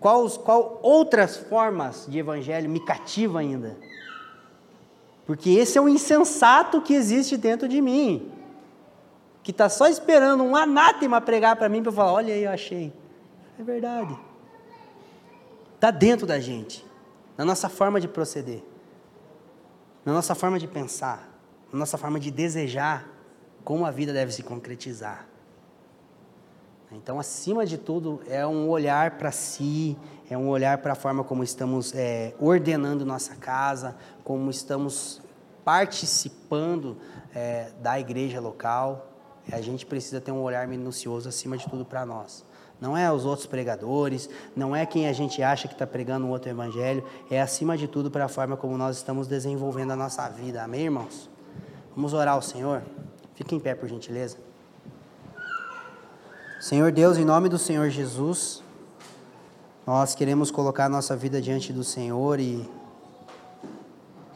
Qual, 0.00 0.28
qual 0.30 0.80
outras 0.82 1.36
formas 1.36 2.06
de 2.08 2.18
evangelho 2.18 2.70
me 2.70 2.80
cativa 2.80 3.40
ainda? 3.40 3.76
Porque 5.26 5.50
esse 5.50 5.76
é 5.76 5.80
o 5.80 5.88
insensato 5.88 6.80
que 6.80 6.94
existe 6.94 7.36
dentro 7.36 7.68
de 7.68 7.82
mim. 7.82 8.32
Que 9.42 9.50
está 9.50 9.68
só 9.68 9.86
esperando 9.88 10.42
um 10.44 10.54
anátema 10.54 11.20
pregar 11.20 11.56
para 11.56 11.68
mim 11.68 11.82
para 11.82 11.92
falar: 11.92 12.12
olha 12.12 12.32
aí, 12.32 12.44
eu 12.44 12.50
achei. 12.50 12.92
É 13.58 13.62
verdade. 13.62 14.16
Está 15.74 15.90
dentro 15.90 16.26
da 16.26 16.40
gente, 16.40 16.86
na 17.36 17.44
nossa 17.44 17.68
forma 17.68 18.00
de 18.00 18.08
proceder, 18.08 18.62
na 20.04 20.12
nossa 20.12 20.34
forma 20.34 20.58
de 20.58 20.66
pensar, 20.66 21.28
na 21.72 21.78
nossa 21.78 21.98
forma 21.98 22.18
de 22.18 22.30
desejar 22.30 23.06
como 23.62 23.84
a 23.84 23.90
vida 23.90 24.12
deve 24.12 24.32
se 24.32 24.42
concretizar. 24.42 25.26
Então, 26.90 27.18
acima 27.18 27.66
de 27.66 27.76
tudo, 27.76 28.22
é 28.28 28.46
um 28.46 28.68
olhar 28.68 29.18
para 29.18 29.32
si, 29.32 29.98
é 30.28 30.36
um 30.36 30.48
olhar 30.48 30.78
para 30.78 30.92
a 30.92 30.96
forma 30.96 31.22
como 31.22 31.42
estamos 31.44 31.94
é, 31.94 32.34
ordenando 32.40 33.04
nossa 33.04 33.34
casa, 33.36 33.96
como 34.24 34.50
estamos 34.50 35.20
participando 35.64 36.96
é, 37.34 37.70
da 37.80 37.98
igreja 37.98 38.40
local. 38.40 39.12
A 39.52 39.60
gente 39.60 39.86
precisa 39.86 40.20
ter 40.20 40.32
um 40.32 40.42
olhar 40.42 40.66
minucioso 40.66 41.28
acima 41.28 41.56
de 41.56 41.68
tudo 41.68 41.84
para 41.84 42.04
nós. 42.04 42.44
Não 42.80 42.96
é 42.96 43.10
os 43.10 43.24
outros 43.24 43.46
pregadores, 43.46 44.28
não 44.54 44.76
é 44.76 44.84
quem 44.84 45.08
a 45.08 45.12
gente 45.12 45.42
acha 45.42 45.66
que 45.66 45.74
está 45.74 45.86
pregando 45.86 46.26
um 46.26 46.30
outro 46.30 46.50
evangelho, 46.50 47.02
é 47.30 47.40
acima 47.40 47.76
de 47.76 47.88
tudo 47.88 48.10
para 48.10 48.26
a 48.26 48.28
forma 48.28 48.56
como 48.56 48.76
nós 48.76 48.96
estamos 48.96 49.26
desenvolvendo 49.26 49.92
a 49.92 49.96
nossa 49.96 50.28
vida. 50.28 50.62
Amém, 50.62 50.82
irmãos? 50.82 51.30
Vamos 51.94 52.12
orar 52.12 52.34
ao 52.34 52.42
Senhor? 52.42 52.82
Fique 53.34 53.54
em 53.54 53.60
pé, 53.60 53.74
por 53.74 53.88
gentileza. 53.88 54.36
Senhor 56.60 56.92
Deus, 56.92 57.16
em 57.16 57.24
nome 57.24 57.48
do 57.48 57.58
Senhor 57.58 57.88
Jesus, 57.88 58.62
nós 59.86 60.16
queremos 60.16 60.50
colocar 60.50 60.88
nossa 60.88 61.14
vida 61.14 61.40
diante 61.40 61.72
do 61.72 61.84
Senhor 61.84 62.40
e 62.40 62.68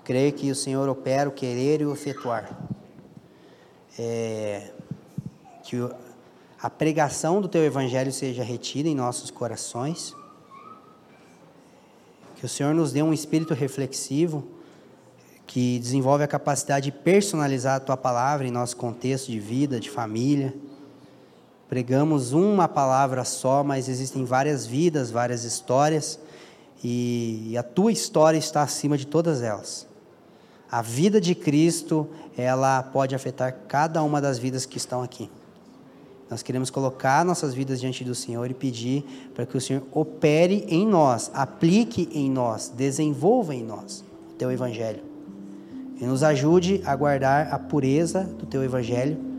crer 0.05 0.30
que 0.30 0.48
o 0.48 0.55
Senhor 0.55 0.88
opera 0.88 1.28
o 1.28 1.32
querer 1.32 1.80
e 1.80 1.86
o 1.86 1.92
efetuar. 1.92 2.57
É, 3.98 4.70
que 5.64 5.76
a 6.62 6.70
pregação 6.70 7.40
do 7.40 7.48
Teu 7.48 7.64
Evangelho 7.64 8.12
seja 8.12 8.44
retida 8.44 8.88
em 8.88 8.94
nossos 8.94 9.28
corações. 9.28 10.14
Que 12.36 12.46
o 12.46 12.48
Senhor 12.48 12.72
nos 12.72 12.92
dê 12.92 13.03
um 13.03 13.12
espírito 13.12 13.53
reflexivo 13.53 14.46
que 15.48 15.80
desenvolve 15.80 16.22
a 16.22 16.28
capacidade 16.28 16.92
de 16.92 16.96
personalizar 16.96 17.74
a 17.74 17.80
Tua 17.80 17.96
palavra 17.96 18.46
em 18.46 18.53
nosso 18.53 18.76
contexto 18.76 19.32
de 19.32 19.40
vida, 19.40 19.80
de 19.80 19.90
família 19.90 20.55
Pregamos 21.70 22.32
uma 22.32 22.66
palavra 22.66 23.24
só, 23.24 23.62
mas 23.62 23.88
existem 23.88 24.24
várias 24.24 24.66
vidas, 24.66 25.08
várias 25.08 25.44
histórias, 25.44 26.18
e 26.82 27.54
a 27.56 27.62
tua 27.62 27.92
história 27.92 28.36
está 28.36 28.60
acima 28.60 28.98
de 28.98 29.06
todas 29.06 29.40
elas. 29.40 29.86
A 30.68 30.82
vida 30.82 31.20
de 31.20 31.32
Cristo, 31.32 32.08
ela 32.36 32.82
pode 32.82 33.14
afetar 33.14 33.56
cada 33.68 34.02
uma 34.02 34.20
das 34.20 34.36
vidas 34.36 34.66
que 34.66 34.78
estão 34.78 35.00
aqui. 35.00 35.30
Nós 36.28 36.42
queremos 36.42 36.70
colocar 36.70 37.24
nossas 37.24 37.54
vidas 37.54 37.78
diante 37.78 38.02
do 38.02 38.16
Senhor 38.16 38.50
e 38.50 38.54
pedir 38.54 39.30
para 39.32 39.46
que 39.46 39.56
o 39.56 39.60
Senhor 39.60 39.84
opere 39.92 40.66
em 40.68 40.84
nós, 40.84 41.30
aplique 41.32 42.08
em 42.12 42.28
nós, 42.28 42.68
desenvolva 42.68 43.54
em 43.54 43.62
nós 43.62 44.02
o 44.28 44.34
teu 44.34 44.50
evangelho. 44.50 45.04
E 46.00 46.04
nos 46.04 46.24
ajude 46.24 46.82
a 46.84 46.96
guardar 46.96 47.54
a 47.54 47.60
pureza 47.60 48.24
do 48.24 48.44
teu 48.44 48.64
evangelho 48.64 49.29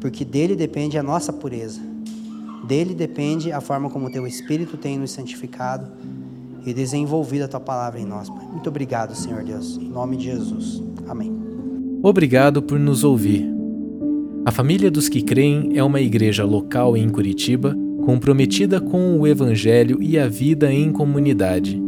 porque 0.00 0.24
dele 0.24 0.54
depende 0.54 0.98
a 0.98 1.02
nossa 1.02 1.32
pureza. 1.32 1.80
Dele 2.66 2.94
depende 2.94 3.50
a 3.52 3.60
forma 3.60 3.88
como 3.88 4.06
o 4.06 4.10
teu 4.10 4.26
Espírito 4.26 4.76
tem 4.76 4.98
nos 4.98 5.10
santificado 5.10 5.86
e 6.66 6.74
desenvolvido 6.74 7.44
a 7.44 7.48
tua 7.48 7.60
palavra 7.60 7.98
em 7.98 8.04
nós. 8.04 8.28
Muito 8.28 8.68
obrigado, 8.68 9.14
Senhor 9.14 9.42
Deus. 9.42 9.78
Em 9.78 9.88
nome 9.88 10.16
de 10.16 10.24
Jesus. 10.24 10.82
Amém. 11.08 11.34
Obrigado 12.02 12.62
por 12.62 12.78
nos 12.78 13.04
ouvir. 13.04 13.48
A 14.44 14.52
Família 14.52 14.90
dos 14.90 15.08
que 15.08 15.22
Creem 15.22 15.76
é 15.76 15.82
uma 15.82 16.00
igreja 16.00 16.44
local 16.44 16.96
em 16.96 17.08
Curitiba 17.08 17.76
comprometida 18.04 18.80
com 18.80 19.18
o 19.18 19.26
Evangelho 19.26 20.02
e 20.02 20.18
a 20.18 20.26
vida 20.28 20.72
em 20.72 20.90
comunidade. 20.90 21.87